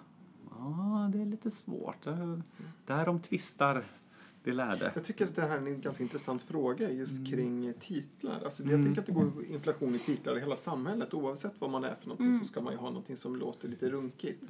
[0.50, 2.08] Ja, det är lite svårt.
[2.08, 2.38] Eh,
[2.86, 3.86] därom tvistar
[4.44, 4.92] det lärde.
[4.96, 7.32] Jag tycker att det här är en ganska intressant fråga just Mm.
[7.32, 8.42] kring titlar.
[8.44, 11.14] Alltså, Jag tänker att det går inflation i titlar i hela samhället.
[11.14, 13.89] Oavsett vad man är för någonting så ska man ju ha någonting som låter lite
[13.89, 14.44] runkigt.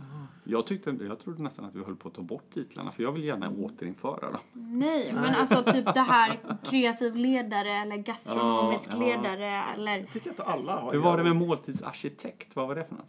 [0.43, 3.11] Jag, tyckte, jag trodde nästan att vi höll på att ta bort titlarna för jag
[3.11, 4.41] vill gärna återinföra dem.
[4.53, 8.99] Nej, men alltså typ det här kreativ ledare eller gastronomisk Ja, ja.
[8.99, 12.55] ledare eller Jag tycker att alla har Hur var det med måltidsarkitekt?
[12.55, 13.05] Vad var det för något?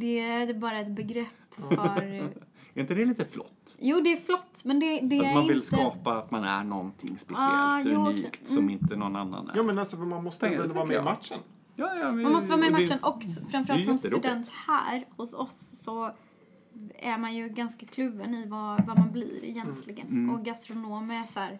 [0.00, 2.28] det är bara ett begrepp för...
[2.74, 3.76] Är inte det lite flott?
[3.80, 5.66] Jo, det är flott, men det, det Alltså är man vill inte...
[5.68, 8.12] skapa att man är någonting speciellt, Ah, jo, okej.
[8.20, 9.56] unikt, som inte någon annan är.
[9.56, 11.38] Ja men alltså man måste Det väl vara med i matchen.
[11.76, 15.34] Ja, ja, men- Man måste vara med i matchen och framförallt som student här hos
[15.34, 16.10] oss så
[16.94, 20.06] är man ju ganska kluven i vad, vad man blir egentligen.
[20.08, 20.34] Mm.
[20.34, 21.58] Och gastronom är så här...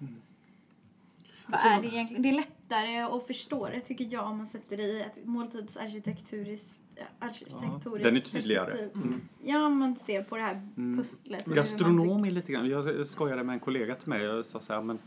[1.46, 2.22] Vad Alltså, är det egentligen?
[2.22, 6.80] Det är lättare att förstå det tycker jag om man sätter det i ett måltidsarkitekturiskt
[7.18, 8.70] arkitektoriskt den är tydligare.
[8.70, 9.02] perspektiv.
[9.02, 9.20] Mm.
[9.44, 10.98] Ja, man ser på det här Mm.
[10.98, 11.44] pusslet.
[11.44, 14.82] Gastronom är lite grann, jag skojade med en kollega till mig jag sa så här,
[14.82, 14.98] men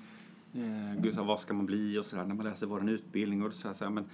[0.53, 2.89] eh, gud, så här, vad ska man bli och så där när man läser vår
[2.89, 4.05] utbildning och sa jag så här, men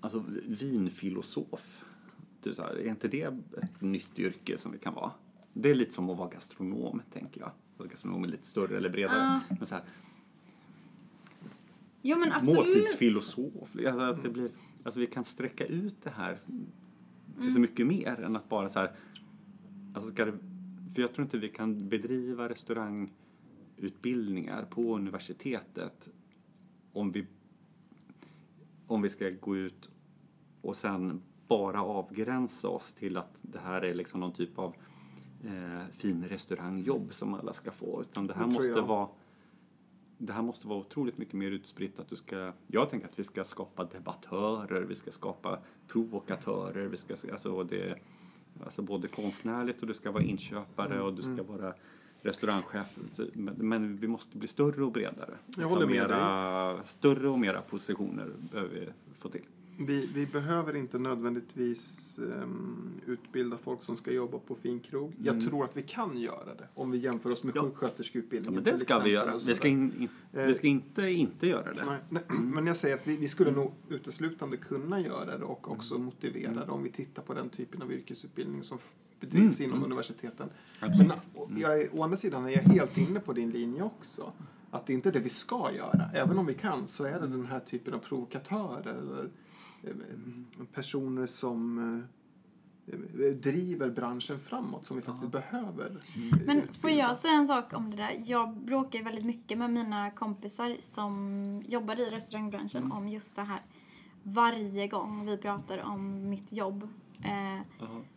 [0.00, 1.84] alltså vinfilosof,
[2.42, 3.22] du, så här, är inte det
[3.62, 5.10] ett nytt yrke som det kan vara?
[5.52, 7.50] Det är lite som att vara gastronom, tänker jag.
[7.78, 9.20] Alltså, gastronom är lite större eller bredare.
[9.22, 9.40] Ah.
[9.58, 9.84] Men så här,
[12.02, 12.54] Jo, men absolut.
[12.56, 13.76] måltidsfilosof.
[13.86, 14.50] Alltså att det blir,
[14.86, 16.38] alltså vi kan sträcka ut det här
[17.40, 18.92] till så mycket mer än att bara så här,
[19.94, 20.38] alltså ska det,
[20.94, 26.08] för jag tror inte vi kan bedriva restaurangutbildningar på universitetet
[26.92, 27.26] om vi,
[28.86, 29.90] om vi ska gå ut
[30.60, 34.74] och sen bara avgränsa oss till att det här är liksom någon typ av
[35.44, 38.00] eh, fin restaurangjobb som alla ska få.
[38.00, 38.86] Utan det här måste jag.
[38.86, 39.08] vara
[40.18, 42.00] det här måste vara otroligt mycket mer utspritt.
[42.00, 45.58] Att du ska, jag tänker att vi ska skapa debattörer, vi ska skapa
[45.88, 47.98] provokatörer, vi ska, alltså det,
[48.64, 51.46] alltså både konstnärligt och du ska vara inköpare och du ska Mm.
[51.46, 51.74] vara
[52.22, 52.98] restaurangchef.
[53.32, 55.34] Men, men vi måste bli större och bredare.
[55.56, 58.88] Jag håller med mera, Större och mera positioner behöver vi
[59.18, 59.42] få till.
[59.78, 65.12] Vi, vi behöver inte nödvändigtvis ehm, utbilda folk som ska jobba på finkrog.
[65.22, 67.62] Jag tror att vi kan göra det om vi jämför oss med Ja.
[67.62, 68.54] Ja, sjuksköterskeutbildningen.
[68.54, 69.38] men det ska vi göra.
[69.46, 71.84] Vi ska, in, in, Eh, vi ska inte inte göra det.
[71.86, 75.70] Nej, nej, men jag säger att vi, vi skulle nog uteslutande kunna göra det och
[75.70, 78.78] också motivera det om vi tittar på den typen av yrkesutbildning som
[79.20, 79.84] bedrivs Mm, inom mm.
[79.84, 80.48] universiteten.
[80.80, 81.12] Absolut.
[81.48, 84.32] Men jag å andra sidan är jag helt inne på din linje också.
[84.70, 86.10] Att det inte är det vi ska göra.
[86.14, 89.30] Även om vi kan så är det den här typen av provokatörer eller
[90.72, 91.78] personer som
[92.88, 95.86] eh, driver branschen framåt som vi faktiskt behöver.
[95.90, 96.98] eh, Men får utbilda.
[96.98, 98.22] jag säga en sak om det där?
[98.26, 102.92] Jag bråkar väldigt mycket med mina kompisar som jobbar i restaurangbranschen Mm.
[102.98, 103.60] om just det här.
[104.22, 106.88] Varje gång vi pratar om mitt jobb
[107.24, 107.60] eh,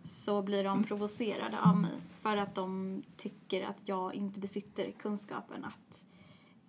[0.03, 1.91] så blir de provocerade av mig
[2.21, 6.03] för att de tycker att jag inte besitter kunskapen att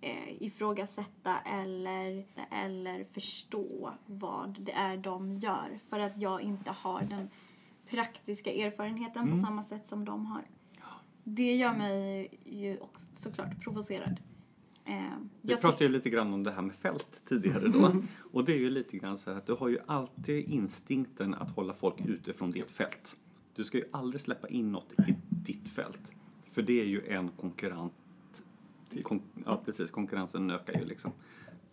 [0.01, 7.01] eh, ifrågasätta eller, eller förstå vad det är de gör för att jag inte har
[7.01, 7.29] den
[7.89, 9.33] praktiska erfarenheten Mm.
[9.39, 10.41] på samma sätt som de har.
[11.23, 14.21] Det gör mig ju också såklart provocerad.
[14.85, 15.01] Eh,
[15.41, 17.91] Vi pratade ju lite grann om det här med fält tidigare då.
[18.31, 21.51] Och det är ju lite grann så här att du har ju alltid instinkten att
[21.55, 23.17] hålla folk ute från ditt fält.
[23.55, 26.11] Du ska ju aldrig släppa in något i ditt fält.
[26.51, 27.93] För det är ju en konkurrent.
[29.03, 29.91] Kon, ja, precis.
[29.91, 31.11] Konkurrensen ökar ju liksom.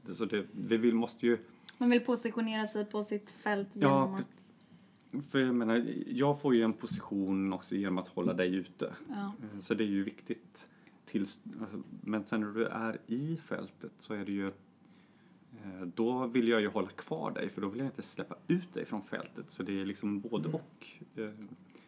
[0.04, 1.38] Så det, vi vill, måste ju...
[1.78, 5.24] Man vill positionera sig på sitt fält Ja, genom pre- att...
[5.30, 8.92] För jag menar, jag får ju en position också genom att hålla dig ute.
[9.08, 9.32] Ja.
[9.54, 10.68] Eh, Så det är ju viktigt.
[11.06, 16.26] Tills, alltså, men sen när du är i fältet så är det ju eh, då
[16.26, 19.02] vill jag ju hålla kvar dig för då vill jag inte släppa ut dig från
[19.02, 19.50] fältet.
[19.50, 20.86] Så det är liksom både och.
[21.16, 21.30] Eh,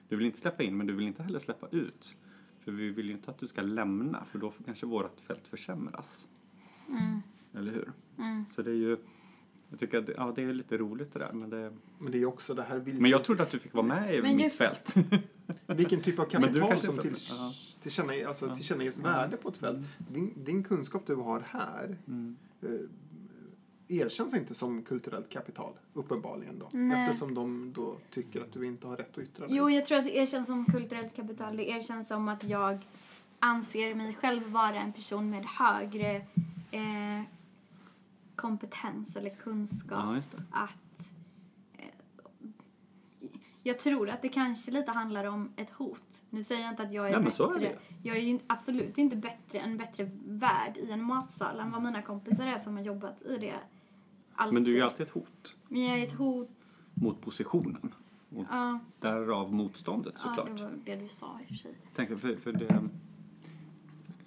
[0.09, 2.17] Du vill inte släppa in men du vill inte heller släppa ut.
[2.65, 6.27] För vi vill ju inte att du ska lämna för då kanske vårt fält försämras.
[6.89, 7.21] Mm,
[7.55, 7.93] Eller hur?
[8.19, 8.45] mm.
[8.51, 8.97] Så det är ju
[9.71, 11.33] Jag tycker att det, ja, det är lite roligt det där.
[11.33, 13.75] Men, det, Men det är också det här vilken, men jag trodde att du fick
[13.75, 14.95] vara med i Men mitt just- fält.
[15.67, 17.53] vilken typ av kapital som till, ja.
[17.83, 18.55] tillkänna, alltså, Ja.
[18.55, 19.13] tillkännages Mm.
[19.13, 19.79] värde på ett fält.
[19.99, 22.37] Din, din kunskap du har här Mm.
[22.63, 22.69] eh,
[23.91, 26.69] erkänns inte som kulturellt kapital, uppenbarligen då.
[26.73, 27.05] Nej.
[27.05, 29.57] Eftersom de då tycker att du inte har rätt att yttra dig.
[29.57, 31.57] Jo, jag tror att det erkänns som kulturellt kapital.
[31.57, 32.87] Det erkänns som att jag
[33.39, 36.17] anser mig själv vara en person med högre
[36.71, 37.23] eh,
[38.37, 40.05] kompetens eller kunskap.
[40.05, 40.43] Ja, just det.
[40.51, 41.13] Att
[41.79, 41.85] eh,
[43.63, 46.23] jag tror att det kanske lite handlar om ett hot.
[46.31, 47.67] Nu säger jag inte att jag är Nej, bättre.
[47.67, 47.79] är.
[48.03, 52.03] Jag är ju absolut inte bättre, en bättre värd i en matsal än vad mina
[52.03, 53.59] kompisar är som har jobbat i det.
[54.41, 54.55] Alltid.
[54.55, 56.83] Men du är ju alltid ett hot Men jag är ett hot.
[56.95, 57.95] mot positionen.
[58.37, 60.57] Och Ja, därav motståndet ja, såklart.
[60.59, 61.75] det var det du sa i och för sig.
[61.95, 62.83] Tänkte, för, för det,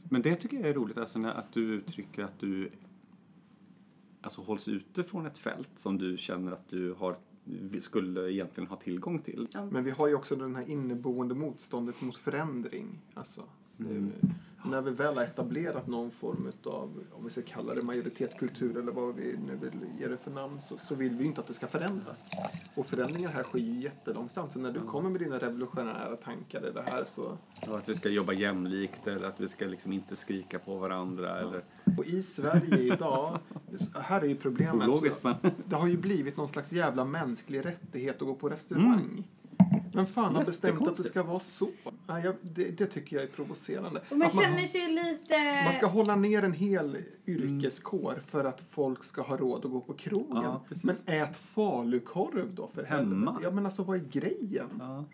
[0.03, 2.69] men det tycker jag är roligt, alltså när, att du uttrycker att du
[4.21, 7.15] alltså hålls ute från ett fält som du känner att du har,
[7.81, 9.47] skulle egentligen ha tillgång till.
[9.71, 12.99] Men vi har ju också den här inneboende motståndet mot förändring.
[13.13, 13.43] Alltså,
[13.79, 14.11] Mm.
[14.65, 18.91] När vi väl har etablerat någon form av, om vi ska kalla det majoritetskultur eller
[18.91, 21.53] vad vi nu vill ge det för namn, så, så vill vi inte att det
[21.53, 22.23] ska förändras.
[22.75, 24.51] Och förändringar här sker ju jättelångsamt.
[24.51, 27.37] Så när du kommer med dina revolutionära tankar i det här så...
[27.67, 31.39] Och att vi ska jobba jämlikt eller att vi ska liksom inte skrika på varandra.
[31.39, 31.63] Eller,
[31.97, 33.39] Och i Sverige idag,
[33.95, 34.87] här är ju problemet.
[34.87, 38.49] ologiskt så, men det har ju blivit någon slags jävla mänsklig rättighet att gå på
[38.49, 39.23] restaurang.
[39.93, 41.69] Men fan har bestämt att det ska vara så?
[42.07, 44.01] Nej, jag, det, det tycker jag är provocerande.
[44.09, 45.63] och man Att man- känner sig lite...
[45.63, 46.97] Man ska hålla ner en hel
[47.27, 50.43] yrkeskår för att folk ska ha råd att gå på krogen.
[50.43, 53.31] Ja, men ät falukorv då för Hemma.
[53.31, 53.43] helvete.
[53.47, 54.69] Ja men alltså vad är grejen?
[54.79, 55.05] ja.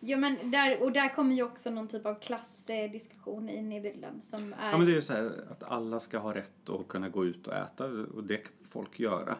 [0.00, 4.20] Ja, men där, och där kommer ju också någon typ av klassdiskussion in i bilden
[4.22, 4.70] som är...
[4.70, 7.24] ja men det är ju så här att alla ska ha rätt att kunna gå
[7.24, 9.36] ut och äta och det kan folk göra.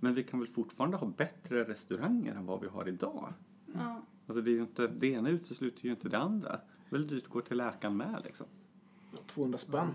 [0.00, 3.32] Men vi kan väl fortfarande ha bättre restauranger än vad vi har idag?
[3.74, 4.02] ja.
[4.26, 6.50] Alltså det, är inte, det ena utesluter ju inte det andra.
[6.50, 8.46] Det är väl dyrt att gå till läkaren med liksom.
[9.26, 9.94] 200 spänn.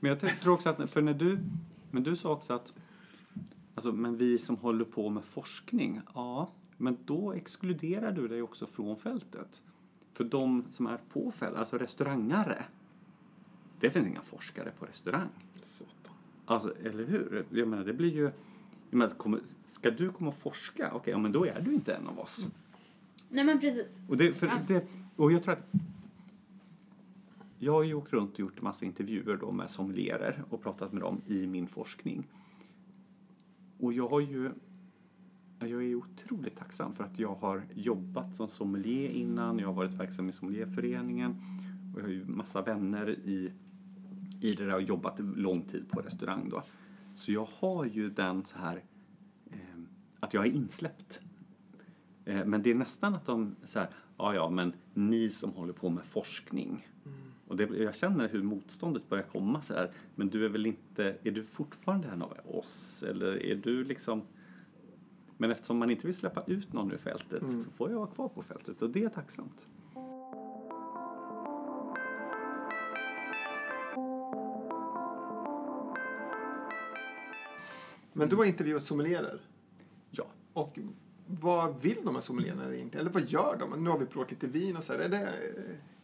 [0.00, 1.38] Men jag tror också att, för när du,
[1.90, 2.74] men du sa också att,
[3.74, 8.66] alltså, men vi som håller på med forskning, ja, men då exkluderar du dig också
[8.66, 9.62] från fältet.
[10.12, 12.64] För de som är på fältet, alltså restaurangare,
[13.80, 15.28] det finns inga forskare på restaurang.
[15.62, 16.14] Satan.
[16.44, 17.44] Alltså, eller hur?
[17.50, 18.22] Jag menar, det blir ju,
[18.90, 22.06] jag menar, ska du komma och forska, okej, ja, men då är du inte en
[22.06, 22.48] av oss.
[23.30, 24.00] Nej, men precis.
[24.08, 24.58] Och, det, för Ja.
[24.68, 24.84] det,
[25.16, 25.72] och jag tror att
[27.58, 30.92] jag har ju åkt runt och gjort en massa intervjuer då med sommelierer och pratat
[30.92, 32.26] med dem i min forskning.
[33.78, 34.50] Och jag har ju
[35.58, 39.58] jag är otroligt tacksam för att jag har jobbat som sommelier innan.
[39.58, 41.30] Jag har varit verksam i sommelierföreningen
[41.94, 43.52] och jag har ju massa vänner i,
[44.40, 46.62] i det där och jobbat lång tid på restaurang då.
[47.14, 48.82] Så jag har ju den så här
[49.50, 49.58] eh,
[50.20, 51.20] att jag är insläppt
[52.44, 55.88] Men det är nästan att de så här, ja ja men ni som håller på
[55.90, 56.88] med forskning.
[57.46, 59.90] Och det, jag känner hur motståndet börjar komma så här.
[60.14, 63.04] Men du är väl inte, är du fortfarande en av oss?
[63.08, 64.22] Eller är du liksom
[65.36, 67.62] men eftersom man inte vill släppa ut någon ur fältet Mm.
[67.62, 69.68] så får jag vara kvar på fältet och det är tacksamt.
[78.12, 79.40] Men du har intervjuat sommelierer.
[80.10, 80.26] Ja.
[80.52, 80.78] Och
[81.40, 83.06] vad vill de här sommelierna egentligen?
[83.06, 83.84] Eller vad gör de?
[83.84, 85.00] Nu har vi provat lite vin och så här.
[85.00, 85.32] Är det,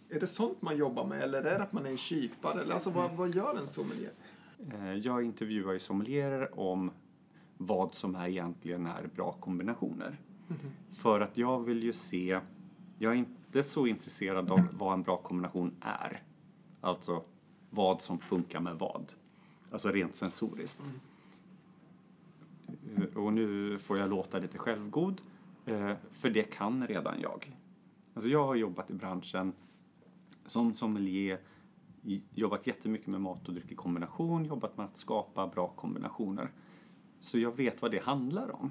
[0.08, 1.22] är det sånt man jobbar med?
[1.22, 2.60] Eller är det att man är en kypare?
[2.60, 4.12] Eller alltså vad, vad gör en sommelier?
[4.72, 6.90] Eh, Jag intervjuar ju sommelierer om
[7.58, 10.16] vad som är egentligen är bra kombinationer.
[10.94, 12.40] För att jag vill ju se,
[12.98, 16.22] jag är inte så intresserad av vad en bra kombination är.
[16.80, 17.22] Alltså
[17.70, 19.12] vad som funkar med vad.
[19.70, 20.80] Alltså rent sensoriskt.
[20.80, 20.86] Eh,
[23.14, 25.20] och nu får jag låta lite självgod,
[25.66, 27.56] eh, för det kan redan jag.
[28.14, 29.52] Alltså jag har jobbat i branschen
[30.46, 31.40] som sommelier,
[32.34, 36.50] jobbat jättemycket med mat och dryck i kombination, jobbat med att skapa bra kombinationer.
[37.20, 38.70] Så jag vet vad det handlar om.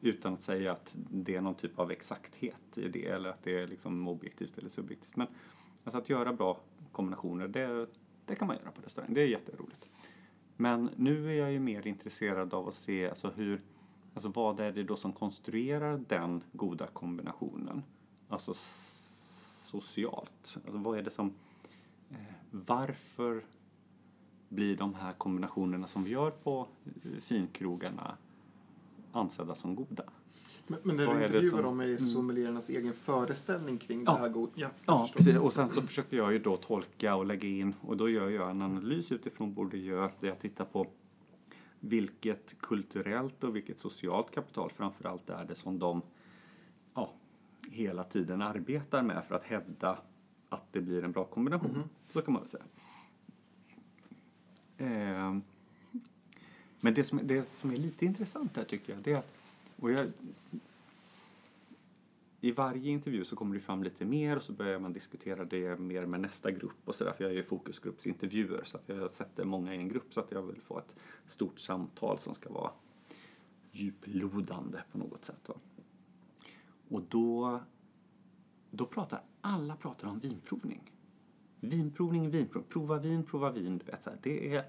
[0.00, 3.58] Utan att säga att det är någon typ av exakthet i det eller att det
[3.58, 5.16] är liksom objektivt eller subjektivt.
[5.16, 5.26] Men
[5.84, 6.60] alltså att göra bra
[6.92, 7.86] kombinationer, det,
[8.26, 9.14] det kan man göra på restaurang.
[9.14, 9.88] Det är jätteroligt.
[10.62, 13.62] Men nu är jag ju mer intresserad av att se alltså hur,
[14.14, 17.82] alltså vad är det då som konstruerar den goda kombinationen?
[18.28, 18.54] Alltså
[19.64, 20.54] socialt.
[20.54, 21.32] Alltså vad är det som,
[22.10, 22.16] eh,
[22.50, 23.44] varför
[24.48, 28.16] blir de här kombinationerna som vi gör på eh, finkrogarna
[29.12, 30.04] ansedda som goda?
[30.72, 31.98] Men, men det Vad du intervjuar som- dem är Mm.
[31.98, 34.12] sommeliernas egen föreställning kring Ja.
[34.12, 34.50] det här god.
[34.54, 35.36] Ja, Ja, precis.
[35.36, 38.50] Och sen så försökte jag ju då tolka och lägga in och då gör jag
[38.50, 40.86] en analys utifrån gör där jag tittar på
[41.80, 46.02] vilket kulturellt och vilket socialt kapital framförallt är det som de
[46.94, 47.12] ja,
[47.70, 49.98] hela tiden arbetar med för att hävda
[50.48, 51.82] att det blir en bra kombination.
[52.10, 52.64] Så kan man väl säga.
[54.76, 55.36] Eh,
[56.80, 59.34] men det som, det som är lite intressant här tycker jag, det är att
[59.82, 60.12] och jag,
[62.40, 65.78] i varje intervju så kommer det fram lite mer och så börjar man diskutera det
[65.78, 69.74] mer med nästa grupp och sådär för jag gör fokusgruppsintervjuer så att jag sätter många
[69.74, 70.94] i en grupp så att jag vill få ett
[71.26, 72.70] stort samtal som ska vara
[73.72, 75.48] djuplodande på något sätt.
[75.48, 75.54] Va?
[76.88, 77.60] Och då,
[78.70, 80.92] då pratar alla pratar om vinprovning.
[81.60, 83.78] Vinprovning, vinprovning, prova vin, prova vin.
[83.78, 84.18] Du vet, så här.
[84.22, 84.64] Det är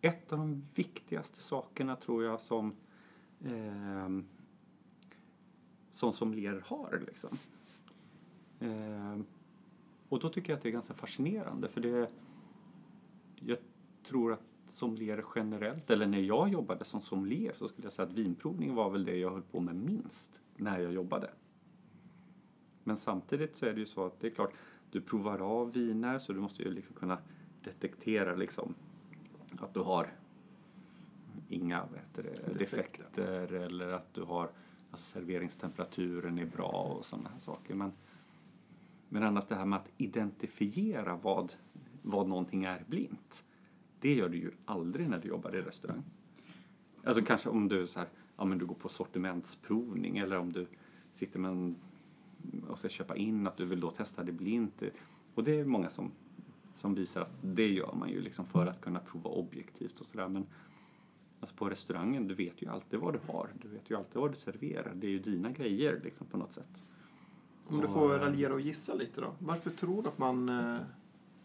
[0.00, 2.76] ett av de viktigaste sakerna tror jag som
[3.44, 4.08] eh,
[5.98, 7.02] som sommelier har.
[7.06, 7.38] Liksom.
[8.60, 9.18] Eh,
[10.08, 12.10] och då tycker jag att det är ganska fascinerande för det
[13.40, 13.58] jag
[14.02, 18.14] tror att sommelier generellt, eller när jag jobbade som sommelier så skulle jag säga att
[18.14, 21.30] vinprovning var väl det jag höll på med minst när jag jobbade.
[22.84, 24.52] Men samtidigt så är det ju så att det är klart,
[24.90, 27.18] du provar av viner så du måste ju liksom kunna
[27.64, 28.74] detektera liksom
[29.60, 30.12] att du har
[31.48, 31.82] inga
[32.12, 32.58] det, Defekter.
[32.58, 34.50] defekter eller att du har
[34.90, 37.74] alltså serveringstemperaturen är bra och sådana här saker.
[37.74, 37.92] Men,
[39.08, 41.54] men annars det här med att identifiera vad,
[42.02, 43.44] vad någonting är blint.
[44.00, 46.02] Det gör du ju aldrig när du jobbar i restaurang.
[47.04, 50.66] Alltså kanske om du, så här, ja, men du går på sortimentsprovning eller om du
[51.12, 51.76] sitter med en,
[52.68, 54.82] och ska köpa in att du vill då testa det blint.
[55.34, 56.10] Och det är många som,
[56.74, 60.28] som visar att det gör man ju liksom för att kunna prova objektivt och sådär.
[60.28, 60.46] Men
[61.40, 63.48] alltså på restaurangen, du vet ju alltid vad du har.
[63.62, 64.92] Du vet ju alltid vad du serverar.
[64.94, 66.84] Det är ju dina grejer liksom på något sätt.
[67.66, 69.34] Om du får eh, raljera och gissa lite då.
[69.38, 70.76] Varför tror du att man, eh,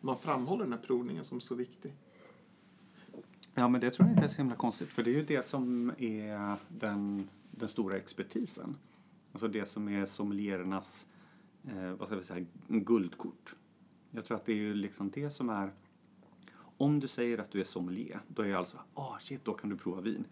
[0.01, 1.93] man framhåller den här provningen som så viktig?
[3.53, 4.89] Ja, men det tror jag inte är så himla konstigt.
[4.89, 8.75] För det är ju det som är den, den stora expertisen.
[9.31, 11.05] Alltså det som är sommelierernas,
[11.63, 13.55] eh, vad ska vi säga, guldkort.
[14.11, 15.71] Jag tror att det är ju liksom det som är,
[16.78, 19.69] om du säger att du är sommelier, då är jag alltså, ah shit, då kan
[19.69, 20.26] du prova vin.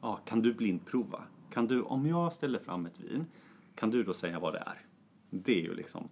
[0.00, 1.22] Ah, kan du blindprova?
[1.50, 3.26] Kan du, om jag ställer fram ett vin,
[3.74, 4.86] kan du då säga vad det är?
[5.30, 6.08] Det är ju liksom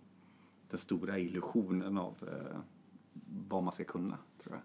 [0.70, 2.58] den stora illusionen av eh,
[3.48, 4.62] vad man ska kunna, tror jag.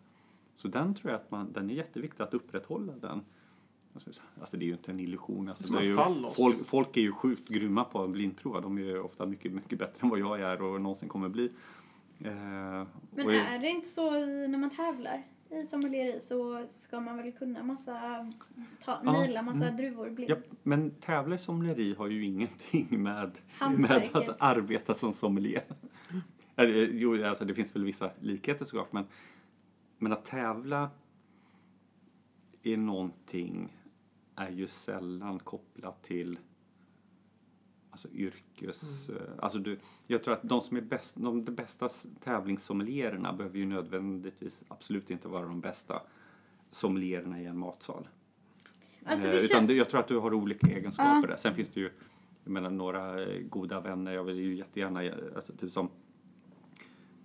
[0.55, 3.21] Så den tror jag att man, den är jätteviktig att upprätthålla den.
[4.39, 5.49] Alltså det är ju inte en illusion.
[5.49, 5.95] Alltså är ju,
[6.35, 8.61] folk, folk är ju sjukt grymma på att blindprova.
[8.61, 11.51] De är ju ofta mycket, mycket bättre än vad jag är och någonsin kommer bli.
[12.23, 17.17] Eh, Men är det inte så i- när man tävlar i sommeleri så ska man
[17.17, 18.31] väl kunna massa,
[18.85, 19.77] ta, Ja, naila massa mm.
[19.77, 20.29] druvor blint?
[20.29, 23.31] ja, men tävla i sommelieri har ju ingenting med,
[23.77, 25.63] med att arbeta som sommelier.
[26.55, 29.05] Eller, jo, alltså det finns väl vissa likheter såklart, men,
[29.97, 30.89] men att tävla
[32.63, 33.77] är någonting
[34.35, 36.39] är ju sällan kopplat till
[37.93, 39.09] alltså yrkes...
[39.09, 41.89] eh, Alltså du, jag tror att de som är bäst, de, de bästa
[42.23, 46.01] tävlingssommeliererna behöver ju nödvändigtvis absolut inte vara de bästa
[46.71, 48.07] sommeliererna i en matsal.
[49.05, 51.35] Alltså, Eh, utan det, jag tror att du har olika egenskaper där.
[51.35, 51.89] Sen finns det ju
[52.43, 54.11] jag menar, några eh, goda vänner.
[54.13, 55.89] Jag vill ju jättegärna, eh, alltså, typ som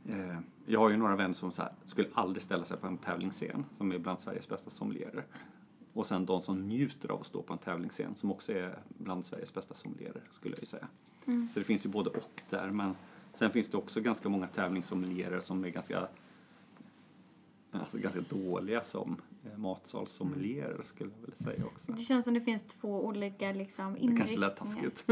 [0.09, 3.64] eh, jag har ju några vänner som här, skulle aldrig ställa sig på en tävlingsscen
[3.79, 5.25] som är bland Sveriges bästa sommelierer.
[5.99, 9.26] Och sen de som njuter av att stå på en tävlingsscen som också är bland
[9.26, 10.88] Sveriges bästa sommelierer skulle jag ju säga.
[11.26, 11.49] Mm.
[11.55, 12.94] Så det finns ju både och där men
[13.32, 16.09] sen finns det också ganska många tävlingssommelierer som är ganska
[17.72, 21.92] Alltså ganska dåliga som eh, matsalssommelier skulle jag vilja säga också.
[21.92, 24.90] Det känns som det finns två olika liksom, Det kanske lät inriktningar.
[24.90, 25.05] taskigt.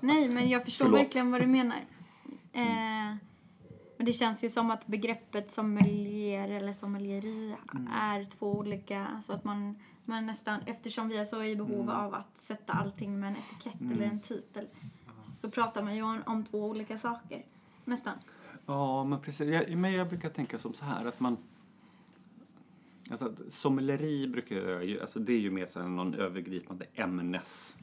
[0.02, 1.00] Nej, men jag förstår Förlåt.
[1.00, 1.76] verkligen vad du menar.
[2.52, 3.14] Eh,
[3.96, 7.88] men det känns ju som att begreppet sommelier eller sommelieri Mm.
[7.92, 9.06] är två olika.
[9.06, 9.78] Alltså att man,
[10.10, 11.88] man nästan, eftersom vi är så i behov Mm.
[11.88, 14.66] av att sätta allting med en etikett eller en titel
[15.24, 17.44] så pratar man ju om, om två olika saker.
[17.84, 18.14] Nästan.
[18.66, 19.48] Ja, men precis.
[19.48, 21.36] Jag, men jag brukar tänka som så här att man...
[23.10, 25.00] Alltså, sommeleri brukar jag ju...
[25.00, 27.76] Alltså det är ju mer så här någon övergripande ämnes...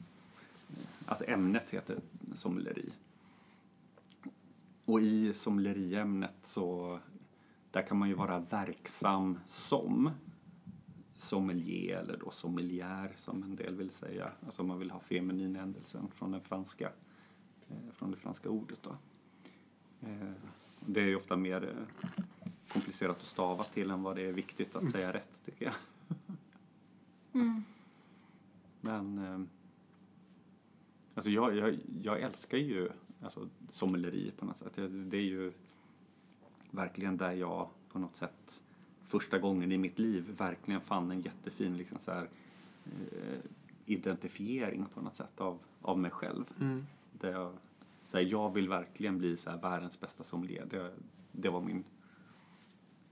[1.06, 1.98] Alltså ämnet heter
[2.34, 2.92] sommeleri.
[4.84, 6.98] Och i sommelieriämnet så...
[7.70, 10.10] Där kan man ju vara verksam som
[11.18, 14.32] sommelier eller då sommelier som en del vill säga.
[14.46, 16.92] Alltså man vill ha feminin ändelsen från den franska,
[17.68, 18.96] eh, från det franska ordet då.
[20.08, 20.32] Eh,
[20.86, 22.08] Det är ju ofta mer eh,
[22.72, 25.74] komplicerat att stava till än vad det är viktigt att säga rätt tycker jag.
[27.32, 27.62] Mm.
[28.80, 29.48] Men
[31.14, 32.88] alltså jag, jag, jag älskar ju
[33.22, 34.72] alltså, sommeleri på något sätt.
[34.74, 35.52] Det det är ju
[36.70, 38.62] verkligen där jag på något sätt
[39.08, 42.28] första gången i mitt liv verkligen fann en jättefin liksom så här,
[42.84, 43.38] eh,
[43.86, 46.44] identifiering på något sätt av, av mig själv.
[46.60, 46.86] Mm.
[47.12, 47.52] Där jag,
[48.08, 50.66] så här, jag vill verkligen bli så här, världens bästa sommelier.
[50.70, 50.90] Det,
[51.32, 51.84] det var min...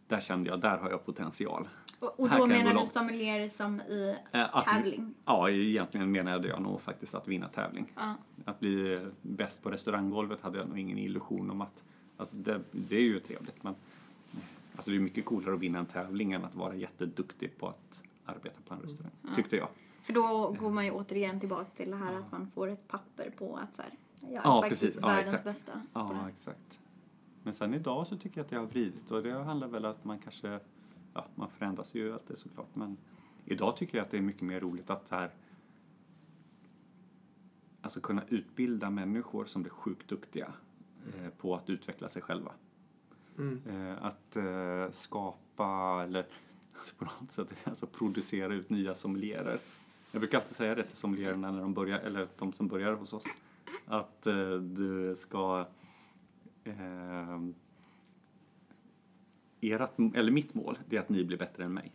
[0.09, 1.69] Där kände jag, där har jag potential.
[1.99, 5.15] Och, och Här då menar du sommelier som i Eh, tävling?
[5.25, 7.93] Ja, egentligen menade jag nog faktiskt att vinna tävling.
[7.97, 8.15] Ja.
[8.45, 11.85] Att bli bäst på restauranggolvet hade jag nog ingen illusion om att...
[12.17, 13.75] Alltså det, det är ju trevligt men
[14.77, 18.03] alltså det är mycket coolare att vinna en tävling än att vara jätteduktig på att
[18.25, 19.13] arbeta på en restaurang.
[19.37, 19.69] Tyckte jag.
[20.03, 23.31] För då går man ju återigen tillbaka till det här att man får ett papper
[23.39, 24.99] på att så här, jag är Ja, faktiskt precis.
[25.03, 25.45] Ja, världens exakt.
[25.45, 25.83] bästa.
[25.93, 26.31] Ja, det.
[26.31, 26.81] exakt.
[27.43, 29.91] Men sen idag så tycker jag att jag har vridit och det handlar väl om
[29.91, 30.61] att man kanske...
[31.15, 32.97] Ja, man förändras ju alltid såklart men
[33.45, 35.31] idag tycker jag att det är mycket mer roligt att så här
[37.81, 40.53] alltså kunna utbilda människor som blir sjukt duktiga
[41.07, 42.53] eh, på att utveckla sig själva.
[43.39, 43.63] Mm.
[43.67, 46.27] Eh, att eh, skapa eller
[46.99, 49.59] på något sätt alltså producera ut nya sommelierer.
[50.13, 53.13] Jag brukar alltid säga det till sommeliererna när de börjar, eller de som börjar hos
[53.13, 53.27] oss.
[53.87, 55.67] Att eh, du ska
[56.65, 57.41] eh,
[59.61, 61.93] ert, eller mitt mål, det är att ni blir bättre än mig.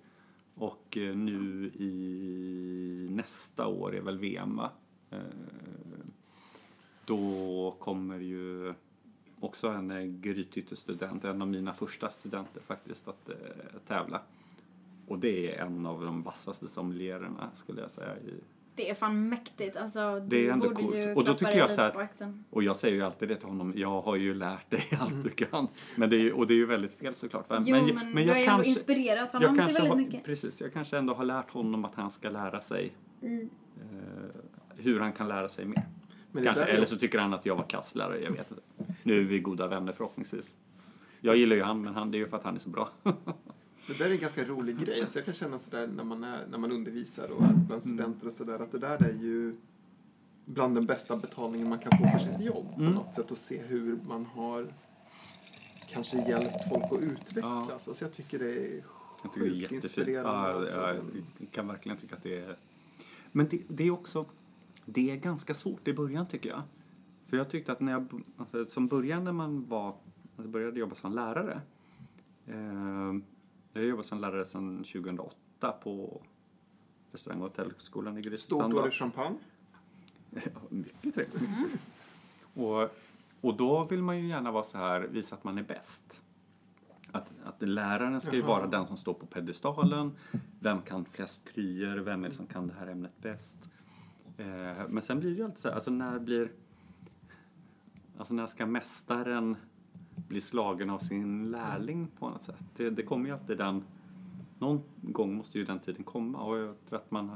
[0.56, 4.72] Och eh, nu i nästa år är väl VM va?
[7.06, 8.74] Då kommer ju
[9.40, 13.30] också en Grythyttestudent, en av mina första studenter faktiskt, att
[13.88, 14.22] tävla.
[15.08, 18.34] Och det är en av de vassaste sommeliererna skulle jag säga i,
[18.76, 19.78] det är fan mäktigt.
[19.78, 20.96] Alltså, Det är ändå coolt.
[21.16, 22.08] Och då tycker jag så här-.
[22.50, 25.30] Och jag säger ju alltid det till honom, jag har ju lärt dig allt du
[25.30, 25.68] kan.
[25.96, 27.46] Men det är ju, och det är ju väldigt fel såklart.
[27.50, 27.58] Jo,
[28.14, 30.24] men, du har ju inspirerat honom jag till väldigt har, mycket.
[30.24, 33.50] Precis, jag kanske ändå har lärt honom att han ska lära sig Mm.
[33.82, 34.42] eh,
[34.78, 35.84] hur han kan lära sig mer.
[36.32, 38.94] Men det Kanske, eller så tycker han att jag var kasslärare, jag vet inte.
[39.04, 40.56] Nu är vi goda vänner förhoppningsvis.
[41.22, 42.90] Jag gillar ju han, men han, det är ju för att han är så bra.
[43.88, 45.02] Det där är en ganska rolig grej.
[45.02, 47.66] Alltså jag kan känna sådär när man, är, när man undervisar och är Mm.
[47.66, 49.56] bland studenter och sådär att det där är ju
[50.46, 52.94] bland den bästa betalningen man kan få för sitt jobb på Mm.
[52.94, 54.74] något sätt och se hur man har
[55.90, 57.68] kanske hjälpt folk att utvecklas.
[57.70, 57.74] Ja.
[57.74, 58.84] Alltså jag tycker det är
[59.24, 59.84] tycker det är sjukt jättefint.
[59.84, 60.30] inspirerande.
[60.30, 60.80] Ja, alltså.
[60.80, 62.58] jag kan verkligen tycka att det är...
[63.32, 64.26] Men det, det är också...
[64.86, 66.62] Det är ganska svårt i början tycker jag.
[67.28, 68.22] För jag tyckte att när jag...
[68.38, 69.96] Alltså, som början när man var...
[70.38, 71.62] Alltså började jobba som lärare.
[72.48, 73.14] Eh,
[73.80, 76.22] jag har jobbat som lärare sedan 2008 på
[77.12, 78.38] restaurang och hotellhögskolan i Grythyttan.
[78.38, 78.82] Stort då.
[78.82, 79.38] år i champagne.
[80.34, 81.50] Ja, mycket trevligt.
[82.54, 82.90] Och,
[83.42, 86.22] och då vill man ju gärna vara så här, visa att man är bäst.
[87.12, 88.48] Att, att läraren ska ju Jaha.
[88.48, 90.12] vara den som står på pedestalen.
[90.60, 91.98] Vem kan flest kryer?
[91.98, 93.70] Vem är det som kan det här ämnet bäst?
[94.38, 96.52] Eh, men sen blir det ju alltid så här, alltså när blir...
[98.18, 99.56] Alltså när ska mästaren
[100.16, 102.64] bli slagen av sin lärling på något sätt?
[102.76, 103.84] Det, det kommer ju alltid den...
[104.60, 107.32] Någon gång måste ju den tiden komma och jag tror att man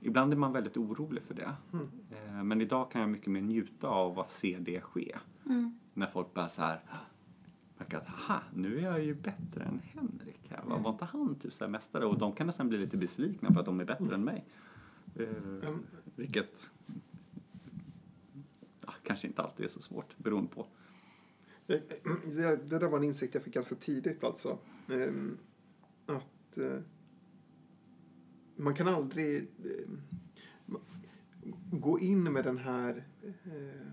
[0.00, 1.52] Ibland är man väldigt orolig för det.
[1.72, 1.88] Mm.
[2.10, 5.16] Eh, Men idag kan jag mycket mer njuta av att se det ske.
[5.46, 5.78] Mm.
[5.94, 6.80] När folk bara så här
[7.78, 10.62] märker att aha, nu är jag ju bättre än Henrik här.
[10.66, 10.82] Mm.
[10.82, 12.06] Var inte han typ så här mästare?
[12.06, 14.44] Och de kan nästan bli lite besvikna för att de är bättre än mig.
[15.16, 15.28] Eh,
[15.62, 15.82] Mm.
[16.16, 16.72] vilket
[18.86, 20.66] ja, kanske inte alltid är så svårt beroende på.
[21.66, 22.02] Det,
[22.36, 24.58] det det där var en insikt jag fick ganska tidigt alltså.
[24.88, 25.38] Ehm,
[26.06, 26.78] att eh,
[28.56, 29.88] man kan aldrig eh,
[31.72, 33.04] gå in med den här...
[33.22, 33.86] Eh,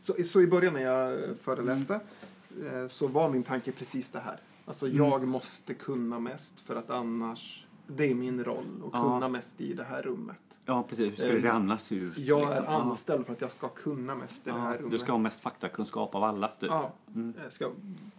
[0.00, 2.00] så, så i början när jag föreläste
[2.64, 4.40] eh, så var min tanke precis det här.
[4.64, 4.98] Alltså Mm.
[4.98, 9.02] jag måste kunna mest för att annars det är min roll Ja.
[9.14, 10.53] kunna mest i det här rummet.
[10.66, 11.10] Ja, precis.
[11.10, 12.18] Hur skulle Eh, det annars se ut?
[12.18, 12.64] Jag är liksom?
[12.64, 12.70] Ja.
[12.82, 14.90] anställd för att jag ska kunna mest i det här Ja, rummet.
[14.90, 16.70] du ska ha mest faktakunskap av alla, typ.
[16.70, 17.34] Ja, Mm.
[17.42, 17.70] jag ska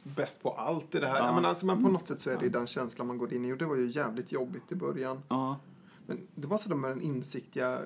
[0.03, 1.17] bäst på allt i det här.
[1.17, 1.35] Ja.
[1.35, 3.53] Men, alltså, men på något sätt så är det den känslan man går in i
[3.53, 5.21] och det var ju jävligt jobbigt i början.
[5.29, 5.59] Ja.
[6.07, 7.79] Men det var sådär med en insikt jag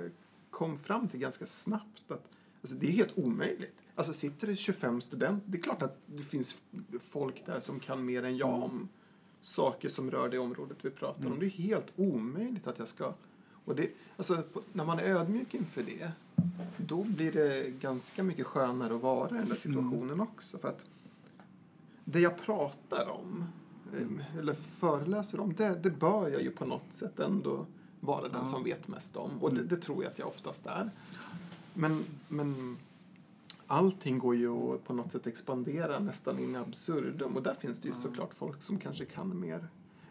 [0.50, 2.28] kom fram till ganska snabbt att
[2.62, 3.76] alltså, det är helt omöjligt.
[3.96, 6.58] Alltså sitter det 25 studenter, det är klart att det finns
[7.12, 8.88] folk där som kan mer än jag om
[9.42, 11.40] saker som rör det området vi pratar om.
[11.40, 13.14] Det är helt omöjligt att jag ska...
[13.66, 14.44] Och det, alltså,
[14.74, 16.12] när man är ödmjuk inför det,
[16.78, 20.58] då blir det ganska mycket skönare att vara i den där situationen också.
[20.58, 20.86] För att
[22.06, 23.44] det jag pratar om,
[23.98, 27.66] eh, eller föreläser om, det, det bör jag ju på något sätt ändå
[28.00, 28.46] vara den Ja.
[28.46, 29.32] som vet mest om.
[29.44, 30.92] Och det, det tror jag att jag oftast är.
[31.74, 32.78] Men, men
[33.68, 37.36] allting går ju att på något sätt expandera nästan in absurdum.
[37.36, 39.68] Och där finns det ju såklart folk som kanske kan mer.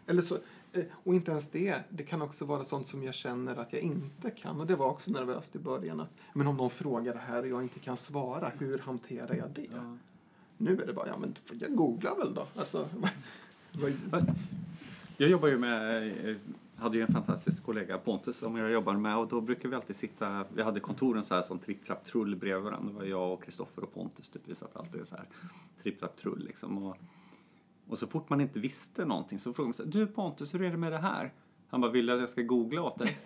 [0.09, 0.35] Eller så,
[0.73, 1.79] eh, och inte ens det.
[1.89, 4.59] Det kan också vara sånt som jag känner att jag inte kan.
[4.59, 5.99] Och det var också nervöst i början.
[5.99, 9.49] Att, men om någon frågar det här och jag inte kan svara, hur hanterar jag
[9.49, 9.67] det?
[9.75, 9.97] Ja.
[10.57, 12.47] Nu är det bara, ja men jag googlar väl då.
[12.55, 12.89] Alltså,
[15.17, 16.35] Jag jobbar ju med, eh,
[16.75, 19.95] hade ju en fantastisk kollega, Pontus, som jag jobbade med och då brukar vi alltid
[19.95, 22.91] sitta, vi hade kontoren så här som tripp, trapp, trull bredvid varandra.
[22.91, 25.25] Det var jag och Kristoffer och Pontus, typ, vi satt alltid så här
[25.83, 26.83] tripp, trapp, trull liksom.
[26.83, 26.97] Och,
[27.89, 30.61] och så fort man inte visste någonting så frågade man så här, du Pontus, hur
[30.61, 31.33] är det med det här?
[31.69, 33.17] Han bara, vill du att jag ska googla åt dig?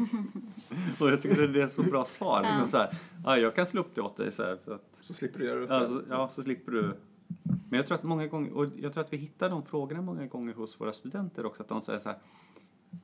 [1.00, 2.42] och jag tycker det är så bra svar.
[2.42, 4.98] Liksom så här, ja, jag kan slå upp det åt dig så här, för att
[5.02, 6.94] så slipper du göra det Ja, så, ja, så slipper du.
[7.42, 10.26] Men jag tror att många gånger, och jag tror att vi hittar de frågorna många
[10.26, 12.18] gånger hos våra studenter också, att de säger så här,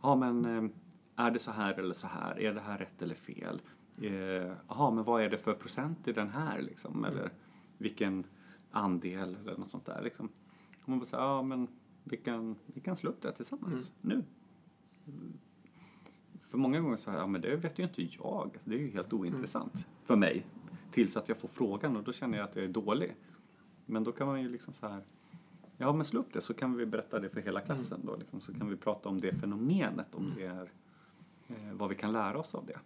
[0.03, 0.71] ja men eh,
[1.27, 3.61] är det så här eller så här, är det här rätt eller fel?
[4.03, 7.31] Eh, Jaha, men vad är det för procent i den här liksom, eller
[7.79, 8.25] vilken
[8.71, 10.29] andel eller något sånt där liksom.
[10.89, 11.69] Man bara säger, ja men
[12.05, 13.85] vi kan, vi kan slå upp det tillsammans Mm.
[14.01, 14.25] nu.
[16.49, 18.81] För många gånger så här, ja men det vet ju inte jag, alltså, det är
[18.81, 20.47] ju helt ointressant för mig.
[20.93, 23.17] Tills att jag får frågan och då känner jag att jag är dålig.
[23.87, 25.03] Men då kan man ju liksom så här,
[25.77, 28.41] ja men slå upp det så kan vi berätta det för hela klassen då liksom,
[28.41, 30.71] så kan vi prata om det fenomenet, om det är
[31.49, 32.79] eh, vad vi kan lära oss av det.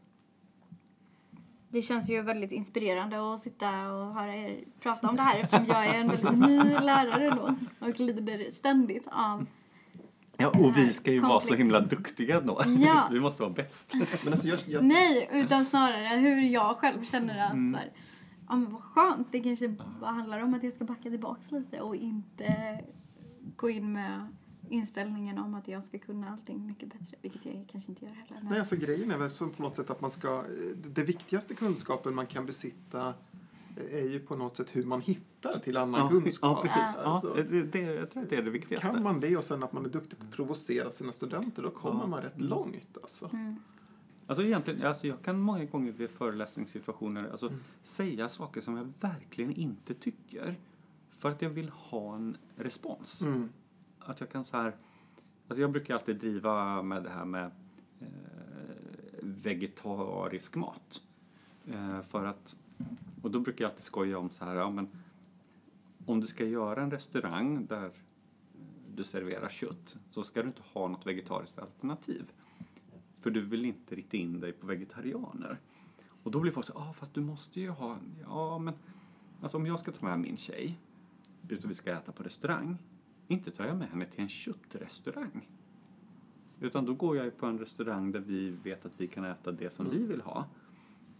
[1.72, 5.66] Det känns ju väldigt inspirerande att sitta och höra er prata om det här eftersom
[5.66, 7.54] jag är en väldigt ny lärare då
[7.86, 9.46] och lider ständigt av
[10.36, 11.60] Ja, och vi ska ju vara så Komplex.
[11.60, 12.62] himla duktiga då.
[12.78, 13.08] Ja.
[13.12, 13.94] vi måste vara bäst.
[14.24, 17.72] Men alltså jag, jag, Nej, utan snarare hur jag själv känner att Mm.
[17.74, 17.90] så här,
[18.48, 21.80] ja men vad skönt, det kanske bara handlar om att jag ska backa tillbaks lite
[21.80, 22.80] och inte
[23.56, 24.26] gå in med
[24.72, 28.40] inställningen om att jag ska kunna allting mycket bättre, vilket jag kanske inte gör heller.
[28.42, 30.44] Men, Nej, alltså grejen är väl så på något sätt att man ska...
[30.86, 33.14] Det viktigaste kunskapen man kan besitta
[33.90, 36.56] är ju på något sätt hur man hittar till annan Ja, kunskap.
[36.58, 36.96] ja, precis.
[36.96, 38.86] Alltså, Ja, det, det, jag tror att det är det viktigaste.
[38.86, 41.70] kan man det och sen att man är duktig på att provocera sina studenter, då
[41.70, 42.06] kommer Ja.
[42.06, 42.98] man rätt långt.
[43.02, 43.30] Alltså.
[43.32, 43.56] mm.
[44.26, 47.60] Alltså egentligen, alltså jag kan många gånger vid föreläsningssituationer alltså, Mm.
[47.82, 50.54] säga saker som jag verkligen inte tycker
[51.10, 53.20] för att jag vill ha en respons.
[53.20, 53.48] Mm.
[54.04, 54.76] Att jag kan så här,
[55.48, 57.50] alltså jag brukar alltid driva med det här med
[58.00, 58.08] eh,
[59.20, 61.02] vegetarisk mat.
[61.66, 62.56] Eh, för att,
[63.22, 64.88] och då brukar jag alltid skoja om så här, ja men
[66.06, 67.90] om du ska göra en restaurang där
[68.94, 72.32] du serverar kött så ska du inte ha något vegetariskt alternativ.
[73.20, 75.58] För du vill inte rikta in dig på vegetarianer.
[76.22, 78.74] Och då blir folk så ja ah, fast du måste ju ha, ja men
[79.40, 80.78] alltså om jag ska ta med min tjej
[81.48, 82.78] ut och vi ska äta på restaurang,
[83.28, 85.48] inte tar jag med henne till en köttrestaurang.
[86.60, 89.74] Utan då går jag på en restaurang där vi vet att vi kan äta det
[89.74, 90.46] som vi vill ha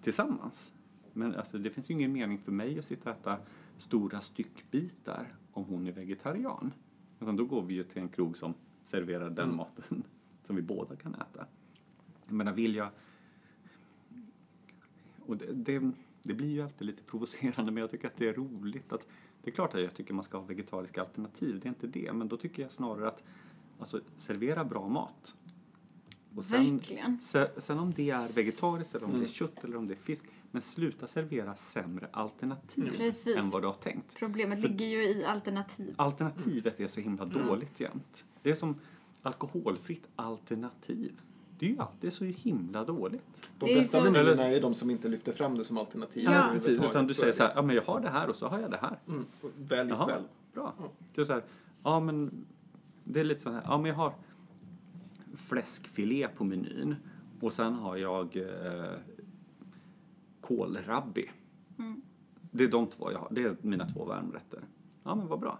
[0.02, 0.72] tillsammans.
[1.12, 3.38] Men alltså, det finns ju ingen mening för mig att sitta och äta
[3.78, 6.72] stora styckbitar om hon är vegetarian.
[7.20, 9.56] Utan då går vi ju till en krog som serverar den Mm.
[9.56, 10.02] maten
[10.46, 11.46] som vi båda kan äta.
[12.26, 12.88] Jag menar, vill jag...
[15.26, 15.90] Och det, det,
[16.22, 19.08] det blir ju alltid lite provocerande men jag tycker att det är roligt att
[19.42, 22.12] det är klart att jag tycker man ska ha vegetariska alternativ, det är inte det.
[22.12, 23.22] Men då tycker jag snarare att
[23.78, 25.34] alltså, servera bra mat.
[26.36, 27.20] Och sen, Verkligen.
[27.20, 29.28] se- sen om det är vegetariskt eller om det Mm.
[29.28, 30.24] är kött eller om det är fisk.
[30.50, 33.36] Men sluta servera sämre alternativ Precis.
[33.36, 34.14] än vad du har tänkt.
[34.18, 35.94] Problemet För- ligger ju i alternativ.
[35.98, 37.46] Alternativet är så himla Mm.
[37.46, 38.24] dåligt jämt.
[38.42, 38.74] Det är som
[39.22, 41.12] alkoholfritt alternativ.
[41.62, 43.22] Det är ju alltid så himla dåligt.
[43.58, 46.24] De Det bästa så- menyerna är de som inte lyfter fram det som alternativ.
[46.24, 46.48] Ja.
[46.52, 46.78] precis.
[46.80, 48.58] Utan du Så säger så här, ja men jag har det här och så har
[48.58, 48.98] jag det här.
[49.08, 49.24] Mm.
[49.58, 50.06] Välj Jaha.
[50.08, 50.22] själv.
[50.54, 50.74] Bra.
[50.78, 50.84] Ja.
[51.14, 51.42] Det är så här,
[51.82, 52.44] ja men
[53.04, 54.12] det är lite så här, ja men jag har
[55.36, 56.96] fläskfilé på menyn
[57.40, 58.90] och sen har jag eh,
[60.40, 61.30] kålrabbi.
[61.78, 62.02] Mm.
[62.40, 64.60] Det är de två jag har, det är mina två varmrätter.
[65.04, 65.58] Ja men vad bra.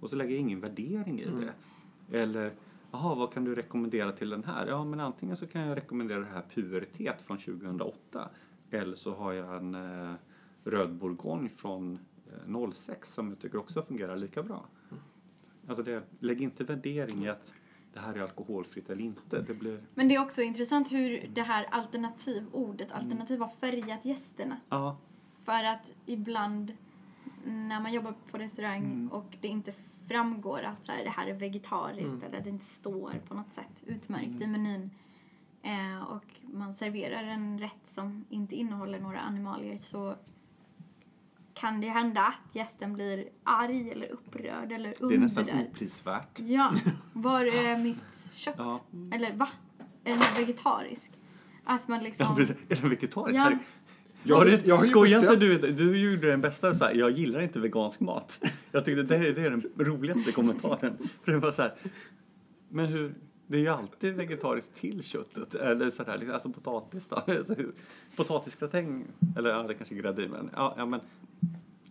[0.00, 1.40] Och så lägger jag ingen värdering i Mm.
[1.40, 2.18] det.
[2.18, 2.52] Eller,
[2.94, 4.66] Jaha, vad kan du rekommendera till den här?
[4.66, 8.28] Ja, men antingen så kan jag rekommendera det här Pubertet från 2008.
[8.70, 10.14] Eller så har jag en eh,
[10.64, 11.98] Röd Bourgogne från
[12.48, 14.64] eh, 06 som jag tycker också fungerar lika bra.
[15.68, 17.54] Alltså det, lägg inte värdering i att
[17.92, 19.42] det här är alkoholfritt eller inte.
[19.42, 24.04] Det blir, Men det är också intressant hur det här alternativ, ordet alternativ har färgat
[24.04, 24.56] gästerna.
[24.68, 24.96] ja,
[25.44, 26.72] För att ibland
[27.44, 29.08] när man jobbar på restaurang Mm.
[29.12, 29.72] och det inte
[30.08, 32.22] framgår att så här, det här är vegetariskt Mm.
[32.24, 34.42] eller att det inte står på något sätt utmärkt Mm.
[34.42, 34.90] i menyn
[35.62, 40.16] eh, och man serverar en rätt som inte innehåller några animalier så
[41.54, 45.64] kan det hända att gästen blir arg eller upprörd eller det är nästan undrar.
[45.66, 46.40] oprisvärt.
[46.40, 46.72] Ja,
[47.12, 48.54] var är mitt kött?
[48.58, 48.80] Ja.
[49.12, 49.48] Eller va?
[50.04, 51.12] Är den vegetarisk?
[51.64, 52.26] Att man liksom...
[52.30, 52.56] Ja, precis.
[52.68, 53.38] Är den vegetarisk?
[53.38, 53.58] Ja.
[54.26, 55.58] Jag, Har du, jag har skojar inte du?
[55.58, 58.40] Du gjorde den bästa så här, jag gillar inte vegansk mat.
[58.72, 60.98] Jag tyckte det är, det är den roligaste kommentaren.
[61.24, 61.74] För det var så här,
[62.68, 63.14] men hur,
[63.46, 65.54] det är ju alltid vegetariskt till köttet.
[65.54, 67.16] Eller så där, alltså potatis då.
[67.16, 67.54] Alltså
[68.16, 69.04] potatisgratäng,
[69.36, 71.00] eller ja, det kanske är grädde i, men ja, ja men.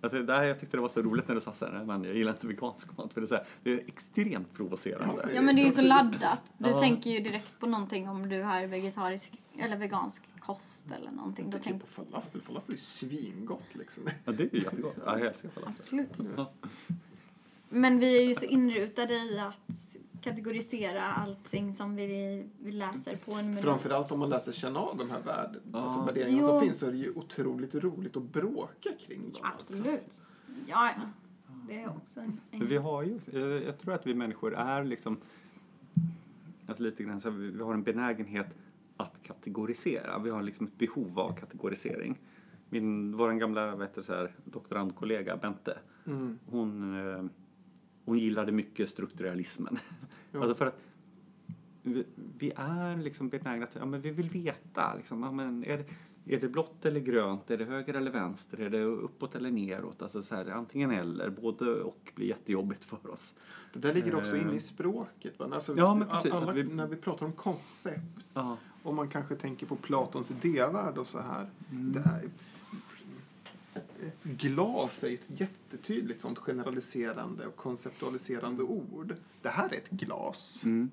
[0.01, 2.03] Alltså det där, jag tyckte det var så roligt när du sa så här, men
[2.03, 3.13] jag gillar inte vegansk mat.
[3.13, 5.29] För det är, så här, det är extremt provocerande.
[5.35, 6.39] Ja men det är ju så laddat.
[6.57, 6.79] Du Ja.
[6.79, 11.49] tänker ju direkt på någonting om du har vegetarisk eller vegansk kost eller någonting.
[11.49, 12.41] Då Jag tänker på falafel.
[12.41, 14.03] Falafel är svingott liksom.
[14.25, 14.95] Ja, det är ju jättegott.
[15.05, 15.75] Ja, jag älskar falafel.
[15.79, 16.19] Absolut.
[16.37, 16.51] Ja.
[17.69, 23.33] Men vi är ju så inrutade i att kategorisera allting som vi, vi läser på
[23.33, 23.61] en meny.
[23.61, 25.79] Framförallt om man läser känna av de här värd, Ja.
[25.79, 26.61] alltså värderingarna som Jo.
[26.61, 29.41] finns så är det ju otroligt roligt att bråka kring dem.
[29.43, 29.73] alltså.
[29.73, 30.21] Absolut.
[30.67, 31.01] Ja, ja.
[31.67, 32.39] Det är också en...
[32.51, 33.19] Vi har ju,
[33.65, 35.17] jag tror att vi människor är liksom,
[36.67, 38.57] alltså lite grann så här, vi har en benägenhet
[38.97, 40.19] att kategorisera.
[40.19, 42.19] Vi har liksom ett behov av kategorisering.
[42.69, 46.39] Min, våran gamla heter det, så här, doktorandkollega Bente, Mm.
[46.49, 47.23] hon, eh,
[48.05, 49.77] hon gillade mycket strukturalismen.
[50.31, 50.39] Ja.
[50.39, 50.79] Alltså för att
[51.81, 52.03] vi,
[52.37, 54.93] vi är liksom benägna att ja, men vi vill veta.
[54.95, 55.85] Liksom, ja, men är,
[56.25, 57.51] är det blått eller grönt?
[57.51, 58.59] Är det höger eller vänster?
[58.61, 60.01] Är det uppåt eller neråt?
[60.01, 61.29] Alltså så här, antingen eller.
[61.29, 63.35] Både och blir jättejobbigt för oss.
[63.73, 64.41] Det där ligger också Eh.
[64.43, 65.39] inne i språket.
[65.39, 65.49] Va?
[65.53, 68.57] Alltså, Ja, men precis, alla, vi- När vi pratar om koncept, Ja.
[68.83, 71.49] Om man kanske tänker på Platons idévärld och så här.
[71.71, 71.93] Mm.
[71.93, 72.29] Det är,
[74.23, 79.15] glas är ett jättetydligt sånt generaliserande och konceptualiserande ord.
[79.41, 80.61] Det här är ett glas.
[80.63, 80.89] Mm.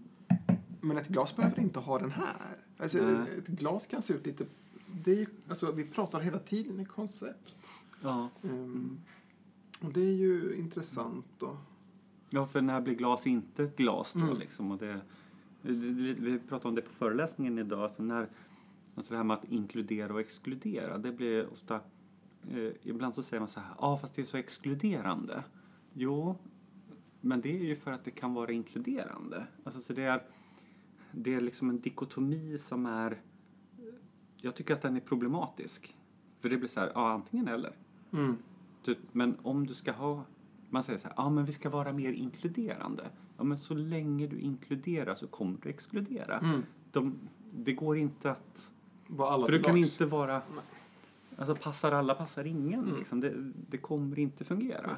[0.81, 2.57] Men ett glas behöver inte ha den här.
[2.79, 3.39] Alltså, Nej.
[3.39, 4.45] ett glas kan se ut lite...
[5.05, 7.55] Det är, ju- alltså, vi pratar hela tiden i koncept.
[8.03, 8.29] Ja.
[8.43, 9.01] Ehm,
[9.81, 11.27] och det är ju intressant.
[11.39, 11.57] Då.
[12.31, 14.39] ja, för när blir glas inte ett glas då Mm.
[14.39, 14.71] liksom?
[14.71, 15.01] Och det-
[15.63, 17.83] vi pratade om det på föreläsningen idag.
[17.83, 18.29] Alltså när,
[18.95, 20.99] alltså det här med att inkludera och exkludera.
[20.99, 21.81] Det blir ofta...
[22.51, 25.45] Eh, ibland så säger man så här, ja ah, fast det är så exkluderande.
[25.93, 26.37] Jo,
[27.21, 29.47] men det är ju för att det kan vara inkluderande.
[29.65, 30.23] Alltså så det är,
[31.13, 33.21] det är liksom en dikotomi som är...
[34.37, 35.97] Jag tycker att den är problematisk.
[36.41, 37.73] För det blir så här, ja antingen eller.
[38.13, 38.37] Mm.
[38.83, 40.25] Typ, men om du ska ha...
[40.71, 43.11] Man säger så här, ja men vi ska vara mer inkluderande.
[43.41, 46.39] Ja men så länge du inkluderar så kommer du exkludera.
[46.39, 46.63] Mm.
[46.93, 47.19] De,
[47.51, 48.71] det går inte att...
[49.07, 49.93] För du kan tillbaks.
[50.01, 50.33] inte vara...
[50.33, 50.65] Nej.
[51.37, 52.85] Alltså passar alla, passar ingen.
[52.85, 52.97] Mm.
[52.99, 53.21] Liksom.
[53.21, 53.35] Det,
[53.71, 54.97] det kommer inte fungera.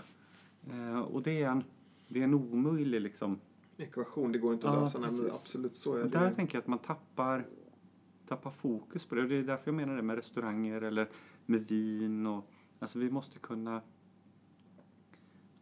[0.70, 1.64] Eh, och det är en,
[2.08, 3.40] det är en omöjlig liksom...
[3.76, 4.98] Ekvation, det går inte att Ja, lösa.
[4.98, 6.30] Nej, absolut så är Där det.
[6.30, 7.46] tänker jag att man tappar,
[8.28, 9.22] tappar fokus på det.
[9.22, 11.08] Och det är därför jag menar det med restauranger eller
[11.46, 12.26] med vin.
[12.26, 13.80] Och, alltså vi måste kunna...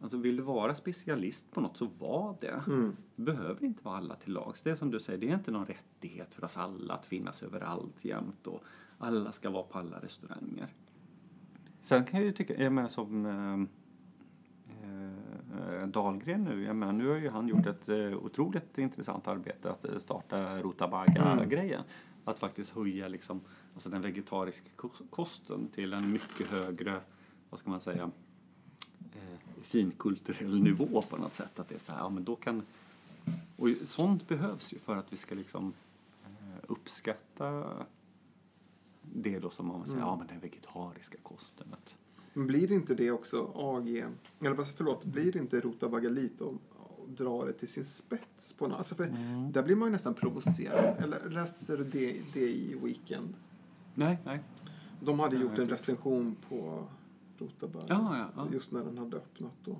[0.01, 2.63] Alltså vill du vara specialist på något så var det.
[2.67, 2.95] Mm.
[3.15, 4.61] Det behöver inte vara alla till lags.
[4.61, 7.43] Det är som du säger, det är inte någon rättighet för oss alla att finnas
[7.43, 8.63] överallt jämt och
[8.97, 10.67] alla ska vara på alla restauranger.
[11.81, 13.53] Sen kan jag ju tycka, jag menar som eh,
[14.83, 19.71] eh, Dahlgren nu, jag menar nu har ju han gjort ett eh, otroligt intressant arbete
[19.71, 21.83] att eh, starta Rutabaga-grejen.
[22.25, 23.41] Att faktiskt höja liksom,
[23.73, 27.01] alltså den vegetariska kos- kosten till en mycket högre,
[27.49, 28.11] vad ska man säga,
[29.13, 31.59] eh, finkulturell nivå på något sätt.
[31.59, 32.61] Att det är så här, ja men då kan...
[33.57, 35.73] Och sånt behövs ju för att vi ska liksom
[36.25, 37.67] eh, uppskatta
[39.01, 40.07] det då som man säger, Mm.
[40.07, 41.67] ja men den vegetariska kosten.
[41.71, 41.95] Att,
[42.33, 43.89] Men blir inte det också AG,
[44.41, 48.77] eller förlåt, blir inte Rutabaga lite och, och dra det till sin spets på något?
[48.77, 49.51] Alltså för Mm.
[49.51, 51.03] där blir man ju nästan provocerad.
[51.03, 53.33] Eller läser du det, det i Weekend?
[53.95, 54.39] nej, nej.
[55.03, 56.87] De hade Ja, gjort en recension på
[57.41, 57.85] Rutabaga.
[57.89, 58.47] Ja, ja, ja.
[58.53, 59.79] Just när den hade öppnat då.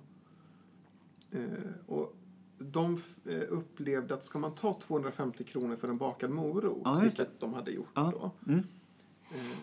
[1.32, 1.41] Eh,
[1.88, 2.16] och
[2.57, 7.01] de eh, upplevde att ska man ta 250 kronor för en bakad morot, det.
[7.01, 8.12] vilket de hade gjort Ja.
[8.20, 8.32] då.
[8.51, 8.64] Mm.
[9.32, 9.57] Eh,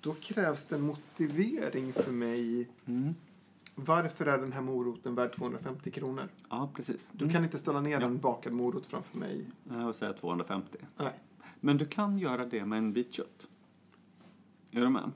[0.00, 3.14] då krävs det en motivering för mig Mm.
[3.74, 6.28] varför är den här moroten värd 250 kronor?
[6.50, 7.10] Ja, precis.
[7.14, 8.02] Du kan inte ställa ner Mm.
[8.02, 8.06] Ja.
[8.08, 9.46] en bakad morot framför mig.
[9.70, 10.78] Jag vill säga 250.
[10.96, 11.12] Nej.
[11.60, 13.48] Men du kan göra det med en bit kött.
[14.70, 15.10] Är du med?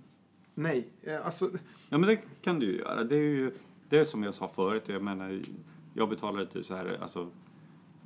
[0.55, 1.51] Nej, eh, alltså
[1.89, 3.05] Ja, men det kan du ju göra.
[3.05, 3.53] Det är ju
[3.89, 4.83] det är som jag sa förut.
[4.87, 5.43] Jag menar,
[5.95, 7.31] jag betalade typ så här, alltså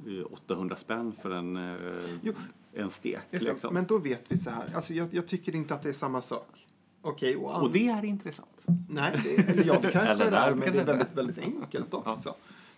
[0.07, 2.33] eh, 800 spänn för en, eh, Jo.
[2.73, 3.21] en stek.
[3.31, 3.75] Liksom.
[3.75, 4.65] Men då vet vi så här.
[4.75, 6.67] Alltså jag, jag tycker inte att det är samma sak.
[7.03, 8.67] Okej, och, Och det är intressant.
[8.89, 12.35] Nej, det, eller ja, det kanske Eller är, men det är väldigt, väldigt enkelt också.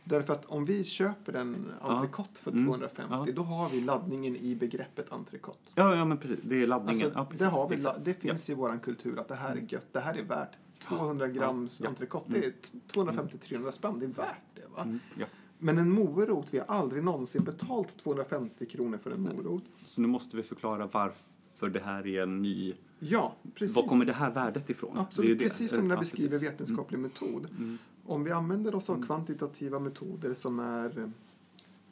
[0.09, 2.67] Därför att om vi köper en entrecote för Mm.
[2.67, 3.27] 250, Ja.
[3.37, 5.59] då har vi laddningen i begreppet entrecote.
[5.75, 6.39] Ja, ja men precis.
[6.43, 7.07] Det är laddningen.
[7.07, 7.41] Alltså, ja, precis.
[7.41, 8.05] det, har vi, Exakt.
[8.05, 11.29] det finns i vår kultur att det här är gött, det här är värt 200
[11.29, 11.89] gram Ja.
[11.89, 12.53] entrecote, det är
[12.93, 14.63] 250-300 spänn, det är värt det.
[14.77, 14.83] Va?
[14.83, 15.27] Mm, ja.
[15.59, 19.65] Men en morot, vi har aldrig någonsin betalt 250 kronor för en morot.
[19.85, 22.75] Så nu måste vi förklara varför det här är en ny...
[22.99, 23.77] Ja, precis.
[23.77, 24.95] Var kommer det här värdet ifrån?
[24.95, 25.45] Det Absolut, det.
[25.45, 27.47] precis som när Ja, vi skriver vetenskaplig metod.
[27.59, 27.79] Mm.
[28.09, 31.11] Om vi använder oss av kvantitativa metoder som är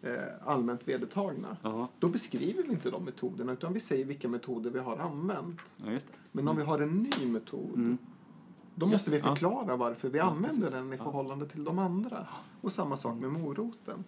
[0.02, 0.12] eh,
[0.44, 4.78] allmänt vedertagna, Ja, då beskriver vi inte de metoderna utan vi säger vilka metoder vi
[4.78, 5.60] har använt.
[5.76, 6.00] ja, det.
[6.32, 7.98] Men om vi har en ny metod, Mm.
[8.74, 9.34] då måste vi det, ja.
[9.34, 10.72] förklara varför vi Ja, använder precis.
[10.72, 12.26] den i förhållande till de andra.
[12.60, 14.04] Och samma sak med moroten.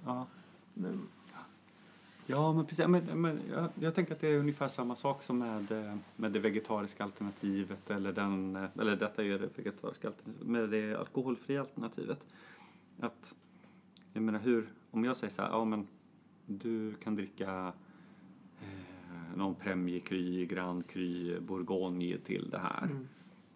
[2.30, 2.52] Ja.
[2.52, 2.88] Men precis.
[2.88, 6.32] Men, men jag, jag tänker att det är ungefär samma sak som med, eh, med
[6.32, 11.60] det vegetariska alternativet eller den, eh, eller detta är det vegetariska alternativet, med det alkoholfria
[11.60, 12.18] alternativet.
[13.00, 13.34] Att,
[14.12, 15.86] jag menar hur, om jag säger så här, ja men
[16.46, 17.72] du kan dricka
[18.60, 22.84] eh, någon Premier Cru, Grand Cru, Bourgogne till det här.
[22.84, 23.08] Mm.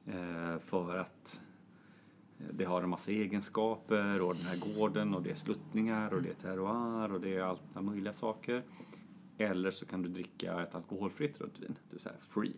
[0.06, 1.42] Eh, för att
[2.51, 6.28] det har en massa egenskaper och den här gården och det är sluttningar och det
[6.28, 8.62] är terroir och det är allt möjliga saker.
[9.38, 12.57] Eller så kan du dricka ett alkoholfritt rött vin, det är så free.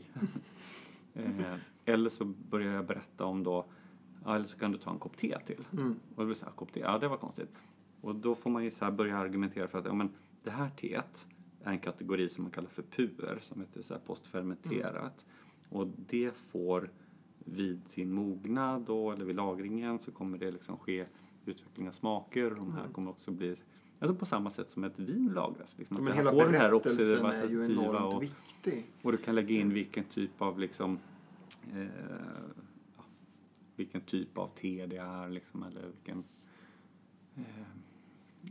[1.15, 3.65] eh, eller så börjar jag berätta om då,
[4.27, 5.65] eller så kan du ta en kopp te till.
[5.73, 5.97] Mm.
[6.15, 7.55] Och det blir så här, kopp te, ja det var konstigt.
[8.01, 10.11] Och då får man ju så börja argumentera för att, ja men
[10.43, 11.29] det här teet
[11.63, 15.27] är en kategori som man kallar för puer, som heter så postfermenterat.
[15.69, 16.91] Och det får
[17.45, 21.07] vid sin mognad då, eller vid lagringen så kommer det liksom ske
[21.47, 22.93] utveckling av smaker de här Mm.
[22.93, 23.57] kommer också bli
[23.99, 25.79] Alltså på samma sätt som ett vin lagras.
[25.79, 28.87] Liksom, att Men hela får berättelsen är ju enormt och, viktig.
[29.03, 30.99] och du kan lägga in vilken typ av liksom
[31.73, 31.87] eh,
[33.77, 36.25] vilken typ av te det är liksom, eller vilken
[37.37, 37.43] eh,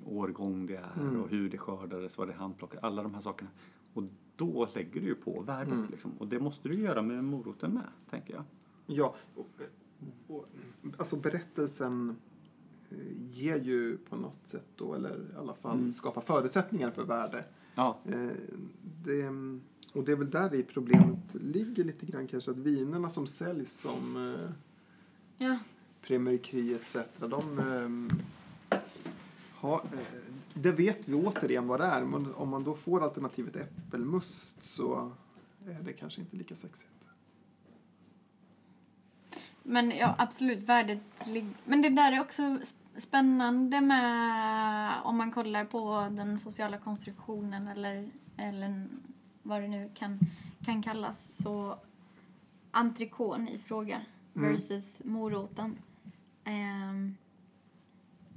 [0.05, 1.21] årgång det är Mm.
[1.21, 3.49] och hur det skördades, vad det handplockades, alla de här sakerna.
[3.93, 4.03] Och
[4.35, 5.87] då lägger du ju på värdet Mm.
[5.91, 6.11] liksom.
[6.17, 8.43] Och det måste du göra med moroten med, tänker jag.
[8.85, 9.47] Ja, och,
[10.27, 10.45] och,
[10.97, 12.15] alltså berättelsen
[12.89, 12.97] eh,
[13.31, 15.93] ger ju på något sätt då, eller i alla fall Mm.
[15.93, 17.45] skapar förutsättningar för värde.
[17.75, 18.29] Ja, Eh,
[19.03, 19.27] det,
[19.93, 23.79] och det är väl där i problemet ligger lite grann kanske, att vinerna som säljs
[23.79, 24.49] som eh,
[25.37, 25.59] Ja.
[26.01, 26.97] Premier Cru etc.
[27.19, 28.79] De eh,
[29.73, 29.79] eh,
[30.53, 35.11] det vet vi återigen vad det är, men om man då får alternativet äppelmust så
[35.65, 36.89] är det kanske inte lika sexigt.
[39.63, 40.99] Men ja, absolut, värdet.
[41.65, 47.67] Men det där är också sp- spännande med om man kollar på den sociala konstruktionen
[47.67, 48.87] eller, eller
[49.43, 50.19] vad det nu kan,
[50.65, 51.43] kan kallas.
[51.43, 51.77] Så
[52.71, 54.01] entrecôten i fråga
[54.35, 54.51] Mm.
[54.51, 55.77] versus moroten.
[56.45, 57.17] Um,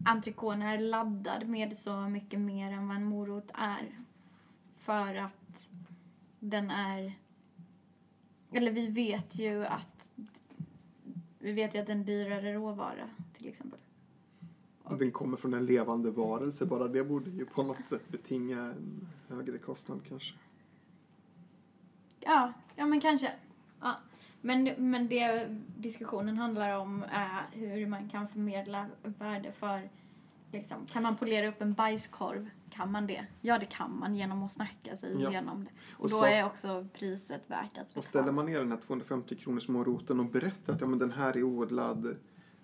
[0.04, 3.98] entrecôten är laddad med så mycket mer än vad en morot är.
[4.78, 5.66] För att
[6.40, 7.12] den är...
[8.52, 9.95] Eller vi vet ju att
[11.46, 13.78] vi vet ju att en dyrare råvara till exempel.
[14.82, 18.58] Och- Den kommer från en levande varelse, bara det borde ju på något sätt betinga
[18.60, 20.34] en högre kostnad kanske.
[22.20, 23.32] Ja, ja men kanske.
[23.80, 23.96] Ja.
[24.40, 25.46] Men, men det
[25.78, 29.88] diskussionen handlar om är hur man kan förmedla värde för
[30.52, 32.50] liksom, kan man polera upp en bajskorv?
[32.76, 33.26] Kan man det?
[33.40, 35.30] Ja, det kan man genom att snacka sig Ja.
[35.30, 35.70] igenom det.
[35.92, 37.86] Och, Och då så- är också priset värt att betala.
[37.94, 41.10] Och ställer man ner den här 250 kronors moroten och berättar att ja, men den
[41.12, 42.06] här är odlad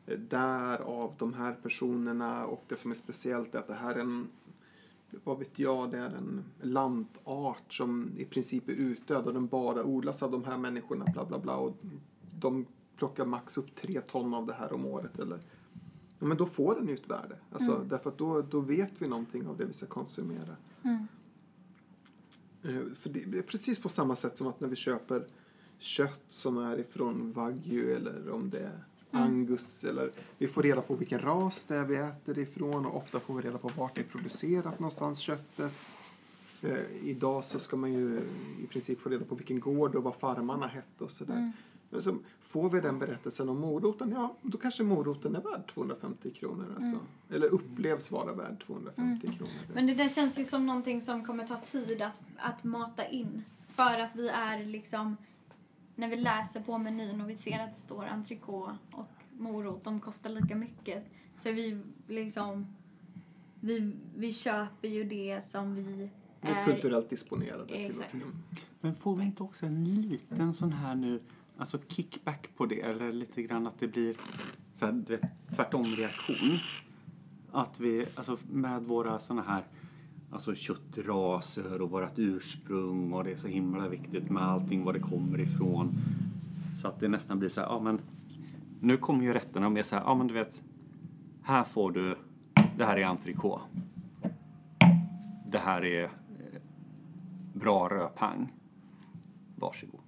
[0.06, 3.94] eh, där av de här personerna och det som är speciellt är att det här
[3.94, 4.28] är en
[5.24, 9.84] vad vet jag, det är en lantart som i princip är utdöd och den bara
[9.84, 11.76] odlas av de här människorna bla bla bla och
[12.40, 12.66] de
[12.96, 15.38] plockar max upp tre ton av det här om året eller
[16.22, 17.36] ja, men då får den ju ett värde.
[17.52, 17.88] Alltså, Mm.
[17.88, 20.56] Därför att då, då vet vi någonting av det vi ska konsumera.
[20.82, 21.06] Mm.
[22.62, 25.26] Eh, För det är precis på samma sätt som att när vi köper
[25.78, 28.84] kött som är ifrån wagyu eller om det är
[29.14, 29.24] Mm.
[29.24, 33.20] angus eller vi får reda på vilken ras det är vi äter ifrån och ofta
[33.20, 35.72] får vi reda på vart det är producerat någonstans köttet.
[36.62, 38.20] Eh, idag så ska man ju
[38.62, 41.34] i princip få reda på vilken gård och vad farmarna hette och sådär.
[41.36, 41.52] Mm.
[41.92, 46.30] Men så får vi den berättelsen om moroten, ja, då kanske moroten är värd 250
[46.30, 46.66] kronor.
[46.76, 47.00] Alltså.
[47.30, 49.52] Eller upplevs vara värd 250 kronor.
[49.74, 53.44] Men det där känns ju som någonting som kommer ta tid att, att mata in.
[53.68, 55.16] För att vi är liksom,
[55.94, 59.06] när vi läser på menyn och vi ser att det står entrecote och
[59.38, 61.04] morot, de kostar lika mycket.
[61.36, 62.66] Så vi liksom,
[63.60, 65.82] vi, vi köper ju det som vi
[66.40, 66.64] Vi är är.
[66.64, 68.20] kulturellt disponerade till och till.
[68.80, 71.20] Men får vi inte också en liten sån här nu,
[71.58, 74.16] alltså kickback på det eller lite grann att det blir
[74.74, 75.22] så här, vet,
[75.56, 76.58] tvärtom reaktion?
[77.52, 79.64] Att vi, alltså med våra såna här
[80.32, 85.00] alltså köttraser och vårt ursprung och det är så himla viktigt med allting var det
[85.00, 85.94] kommer ifrån.
[86.80, 88.00] Så att det nästan blir så här, ja men
[88.80, 90.62] nu kommer ju rätterna med så här, ja men du vet,
[91.42, 92.16] här får du,
[92.76, 93.62] det här är entrecote.
[95.46, 96.10] Det här är eh,
[97.52, 98.52] bra rödpang.
[99.56, 100.01] Varsågod.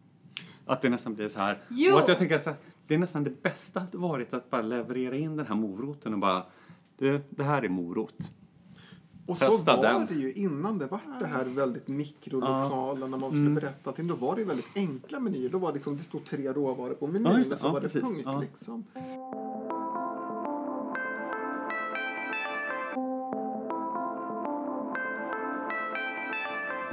[0.67, 1.59] Att det nästan blir så här.
[1.69, 1.95] Jo.
[1.95, 4.63] Och att jag tänker så här, det är nästan det bästa hade varit att bara
[4.63, 6.43] leverera in den här moroten och bara,
[6.99, 8.15] det, det här är morot.
[9.27, 10.07] Och så Testa var den.
[10.07, 13.55] det ju innan det vart det här väldigt mikrolokala när man skulle Mm.
[13.55, 14.07] berätta allting.
[14.07, 15.49] Då var det ju väldigt enkla menyer.
[15.49, 17.81] Då var det liksom, det stod tre råvaror på menyn Ja, och så Ja, var
[17.81, 18.03] det precis.
[18.03, 18.41] punkt Ja.
[18.41, 18.85] liksom.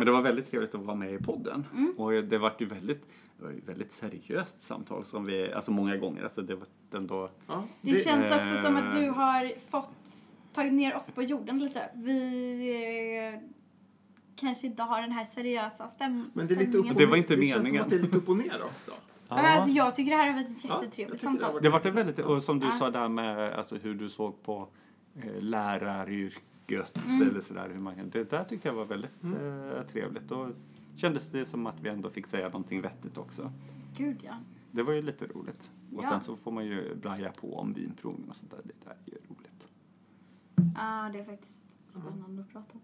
[0.02, 1.66] Men det var väldigt trevligt att vara med i podden.
[1.74, 1.94] Mm.
[1.98, 3.06] Och det var ju väldigt,
[3.38, 6.24] det var ju väldigt seriöst samtal som vi, alltså många gånger.
[6.24, 9.02] Alltså det var ändå, Ja, Det, känns också som att Eh.
[9.02, 9.90] du har fått
[10.54, 11.90] tagit ner oss på jorden lite.
[11.94, 13.40] Vi eh,
[14.36, 17.18] kanske inte har den här seriösa stäm Men det är lite upp och Det var
[17.18, 17.84] inte det känns meningen.
[17.84, 18.92] som att det är lite upp och ner också.
[19.30, 21.54] Men alltså, jag tycker det här har varit ett Ja, jättetrevligt det har samtal.
[21.54, 22.72] varit- Det var det väldigt, och som du Ja.
[22.72, 24.68] sa där med alltså, hur du såg på
[25.24, 26.44] eh, läraryrket
[26.78, 27.22] Mm.
[27.30, 27.70] eller sådär.
[27.74, 30.32] Hur man, kan- det där tyckte jag var väldigt eh, trevligt.
[30.32, 30.48] Och
[30.96, 33.52] kändes det som att vi ändå fick säga någonting vettigt också.
[33.98, 34.34] Gud ja.
[34.72, 35.72] Det var ju lite roligt.
[35.96, 36.10] Och Ja.
[36.10, 38.60] sen så får man ju blaja på om vinprovning och sånt där.
[38.64, 39.68] Det där är ju roligt.
[40.76, 42.82] Ja, det är faktiskt spännande att prata om.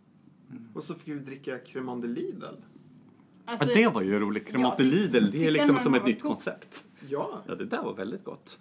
[0.74, 2.44] Och så fick vi dricka cremant de Lidl.
[3.46, 4.48] Alltså, ja, det var ju roligt.
[4.48, 6.86] Cremate jag Lidl, det är liksom som ett nytt koncept.
[7.10, 8.60] Ja, Ja, det där var väldigt gott.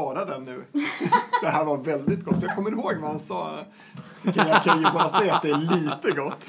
[0.00, 0.64] Spara den nu.
[1.42, 2.42] det här var väldigt gott.
[2.42, 3.64] Jag kommer ihåg vad han sa.
[4.34, 6.46] Jag kan- ju bara säga att det är lite gott.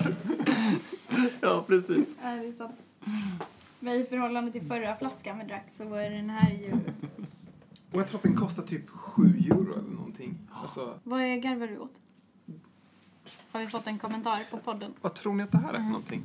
[1.41, 2.17] Ja, precis.
[2.23, 2.75] Ja, det är sant.
[3.79, 6.71] Men i förhållande till förra flaskan vi drack så var den här ju...
[7.91, 10.37] Och jag tror att den kostar typ 7 euro eller någonting.
[10.51, 11.93] Alltså, Vad är garvar du åt?
[13.51, 14.93] Har vi fått en kommentar på podden?
[15.01, 16.23] vad tror ni att det här är för någonting?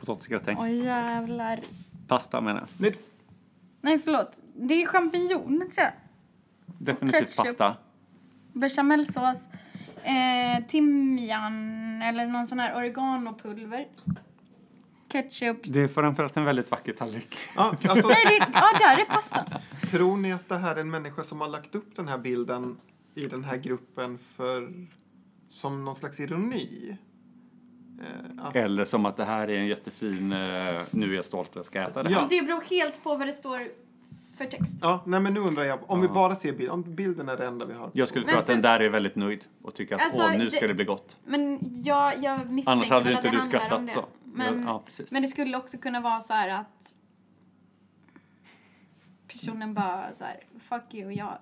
[0.00, 0.56] Potatisgratäng.
[0.60, 1.60] Oj jävlar.
[2.08, 2.68] Pasta menar jag.
[2.78, 2.96] Nej,
[3.80, 4.40] Nej förlåt.
[4.54, 5.92] Det är champinjon tror jag.
[6.78, 7.44] Definitivt ketchup.
[7.46, 7.76] pasta.
[8.52, 9.38] Bechamelsås.
[10.02, 11.54] Eh, timjan
[12.02, 13.86] eller någon sån här oreganopulver.
[15.12, 15.56] Ketchup.
[15.64, 17.36] Det är framförallt en väldigt vacker tallrik.
[17.56, 19.60] ja, alltså, Nej, det, ja där är pastan.
[19.90, 22.76] tror ni att det här är en människa som har lagt upp den här bilden
[23.14, 24.72] i den här gruppen för
[25.48, 26.96] som någon slags ironi?
[28.00, 30.38] Eh, att, Eller som att det här är en jättefin, eh,
[30.90, 32.16] nu är jag stolt och jag ska äta det här.
[32.16, 32.26] Ja.
[32.30, 33.68] Det beror helt på vad det står
[34.36, 34.72] för text.
[34.80, 37.46] ja, nej men nu undrar jag, om vi bara ser bilden, om bilden är det
[37.46, 37.90] enda vi har.
[37.92, 40.22] Jag skulle Men tro att den för- där är väldigt nöjd och tycker att Alltså,
[40.22, 41.18] åh, nu det- ska det bli gott.
[41.24, 43.92] Men jag, jag misstänker Annars hade väl att inte det du handlar om skrattat det.
[43.92, 44.04] så.
[44.24, 45.12] Men, ja, precis.
[45.12, 46.94] men det skulle också kunna vara så här att
[49.28, 51.38] personen bara så här, fuck you, jag...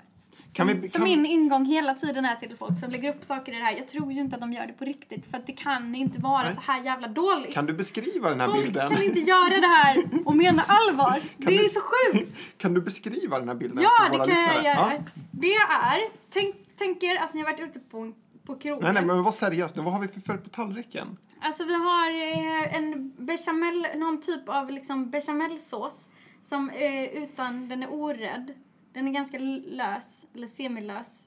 [0.55, 3.57] Kan vi- kan- min ingång hela tiden är till folk som lägger upp saker i
[3.59, 3.77] det här.
[3.77, 6.21] Jag tror ju inte att de gör det på riktigt för att det kan inte
[6.21, 6.55] vara Nej.
[6.55, 7.55] så här jävla dåligt.
[7.55, 8.91] Kan du beskriva den här Folk bilden?
[8.91, 11.21] kan inte göra det här och mena allvar.
[11.37, 12.39] Det du- är så sjukt.
[12.59, 14.55] Kan du beskriva den här bilden Ja, för det våra kan lyssnare?
[14.55, 14.93] jag göra.
[14.95, 15.23] Ja.
[15.31, 16.01] Det är,
[16.31, 18.13] tänk, tänk er att ni har varit ute på,
[18.47, 18.85] på krogen.
[18.85, 19.83] Nej, nej, men var seriös nu.
[19.83, 21.17] Vad har vi för färg på tallriken?
[21.41, 26.09] Alltså vi har eh, en bechamel, någon typ av liksom bechamelsås
[26.49, 28.53] som eh, utan, den är orädd.
[28.95, 31.27] Den är ganska lös, eller semilös.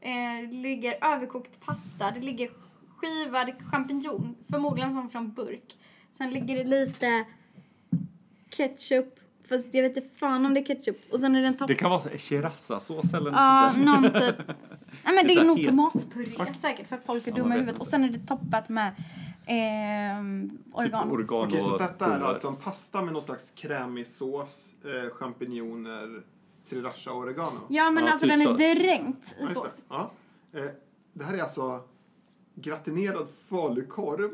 [0.00, 2.50] Eh, det ligger överkokt pasta, det ligger
[2.96, 5.78] skivad champinjon, förmodligen som från burk.
[6.18, 7.24] Sen ligger det lite
[8.50, 11.12] ketchup, fast jag vet inte fan om det är ketchup.
[11.12, 11.68] Och sen är det en topp...
[11.68, 13.92] Det kan vara shirazasås eller Ja, sånt där.
[14.00, 14.46] någon typ.
[15.04, 17.80] Nej men det är här nog tomatpuré säkert för att folk är dumma i huvudet.
[17.80, 18.92] Och sen är det toppat med
[19.46, 21.12] ehm, Typ oregano.
[21.14, 26.22] oregano Okej, så detta är alltså en pasta med någon slags krämig sås, eh, champinjoner,
[26.66, 27.60] sriracha och oregano?
[27.68, 28.44] Ja men Ja, alltså typ den är
[28.74, 28.80] så.
[28.80, 29.76] dränkt i Ja, just sås.
[29.76, 29.82] det.
[29.88, 30.10] Ja.
[30.54, 30.64] Eh,
[31.12, 31.80] det här är alltså
[32.54, 34.30] gratinerad falukorv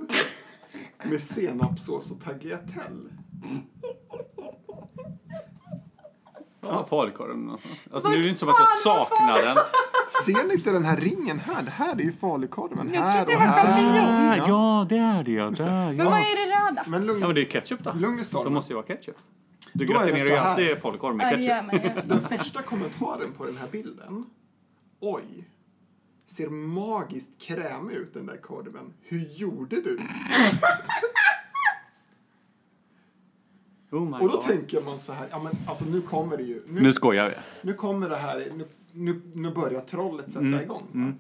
[1.11, 3.11] med senapssås och tagliatelle.
[6.61, 7.79] Ja, falukorven någonstans.
[7.93, 9.57] Alltså nu är det inte som att jag saknar den.
[10.25, 11.63] Ser ni inte den här ringen här?
[11.63, 12.91] Det här är ju falukorven.
[12.95, 14.41] Jag här trodde och det var här.
[14.41, 15.51] Ah, ja, det är det ja.
[15.51, 16.05] Där, Men ja.
[16.05, 16.85] vad är det röda?
[16.87, 17.93] Men lugn, ja, men det är ketchup då.
[17.93, 18.53] lugn i Det stormen.
[18.53, 19.17] måste ju vara ketchup.
[19.73, 20.51] Du Då är det gratinerar ju här.
[20.51, 22.09] alltid falukorv med ketchup.
[22.09, 24.25] Den första kommentaren på den här bilden.
[25.01, 25.49] Oj.
[26.27, 28.93] Ser magiskt krämig ut den där korven.
[29.03, 29.99] Hur gjorde du?
[33.91, 34.43] Oh my Och då God.
[34.47, 36.63] tänker man så här, ja men alltså nu kommer det ju.
[36.67, 37.35] Nu, Nu skojar vi.
[37.63, 40.87] nu kommer det här, nu, nu, nu börjar trollet sätta Mm, igång.
[40.95, 41.15] mm.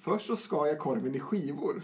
[0.00, 1.82] Först så skar jag korven i skivor.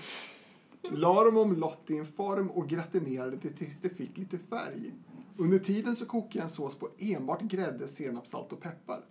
[0.83, 4.95] La dem omlott i en form och gratinerade det tills det fick lite färg.
[5.37, 9.05] Under tiden så kokade jag en sås på enbart grädde, senap, salt och peppar.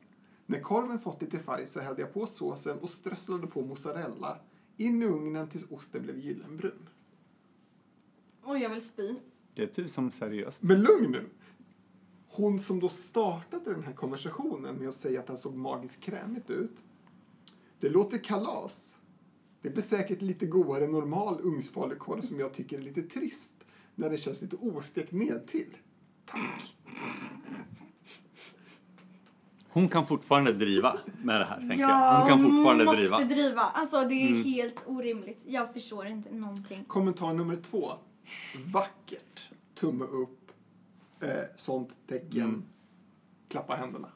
[0.46, 4.40] När korven fått lite färg så hällde jag på såsen och strösslade på mozzarella.
[4.78, 6.90] In i ugnen tills osten blev gyllenbrun.
[8.44, 9.16] Oj, jag vill spy.
[9.54, 10.64] Det är du som seriöst.
[10.64, 11.30] Men lugn nu!
[12.28, 16.50] Hon som då startade den här konversationen med att säga att den såg magiskt krämigt
[16.50, 16.78] ut.
[17.80, 18.96] Det låter kalas.
[19.62, 23.56] Det blir säkert lite godare än normal ugnsfalukorv som jag tycker är lite trist
[23.96, 25.78] när det känns lite ostekt ned till.
[26.26, 26.76] Tack!
[29.72, 31.90] Hon kan fortfarande driva med det här, tänker jag.
[31.90, 33.18] Ja, Hon kan fortfarande måste driva.
[33.20, 33.62] driva.
[33.62, 34.44] Alltså det är Mm.
[34.44, 35.40] helt orimligt.
[35.46, 36.84] Jag förstår inte någonting.
[36.88, 37.92] Kommentar nummer två.
[38.66, 39.50] Vackert.
[39.76, 40.52] Tumme upp.
[41.24, 42.42] Eh, sånt tecken.
[42.42, 42.64] Mm.
[43.48, 44.08] Klappa händerna.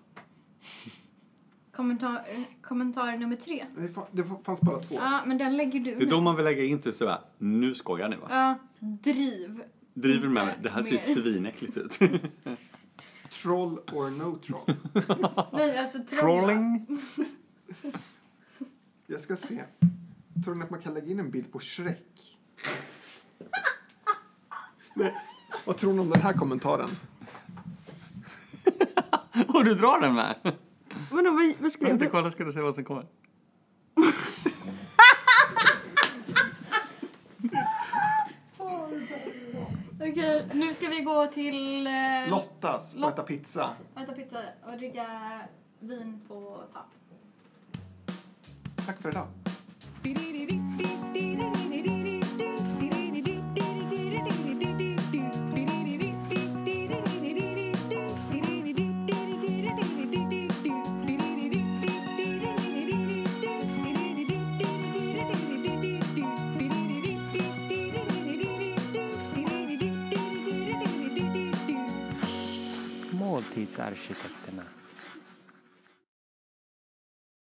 [1.75, 2.25] Kommentar,
[2.61, 3.65] kommentar nummer tre.
[3.75, 4.95] Det, fa- det fanns bara två.
[4.95, 6.05] Ja, men den lägger du Det är nu.
[6.05, 8.27] då man vill lägga in typ såhär, nu skojar ni va?
[8.29, 9.63] Ja, driv.
[9.93, 10.55] Driver med mig?
[10.63, 11.21] Det här ser ju mer.
[11.21, 11.99] svinäckligt ut.
[13.29, 14.75] Troll or no troll.
[15.53, 16.47] Nej, alltså trolla.
[16.47, 16.87] Trolling.
[19.07, 19.63] Jag ska se.
[20.45, 22.37] Tror ni att man kan lägga in en bild på Shrek?
[24.93, 25.13] Nej.
[25.65, 26.89] Vad tror ni om den här kommentaren?
[29.47, 30.35] Och du drar den med?
[31.11, 32.11] Vadå, vad, vad skrev Vänta, du?
[32.11, 33.05] kolla ska du se vad som kommer.
[39.99, 41.87] Okej, nu ska vi gå till...
[41.87, 41.93] Eh,
[42.29, 43.69] Lottas Lot- och äta pizza.
[44.03, 45.07] Äta pizza och dricka
[45.79, 46.89] vin på tapp.
[48.85, 49.27] Tack för idag.
[73.53, 74.63] samtidsarkitekterna.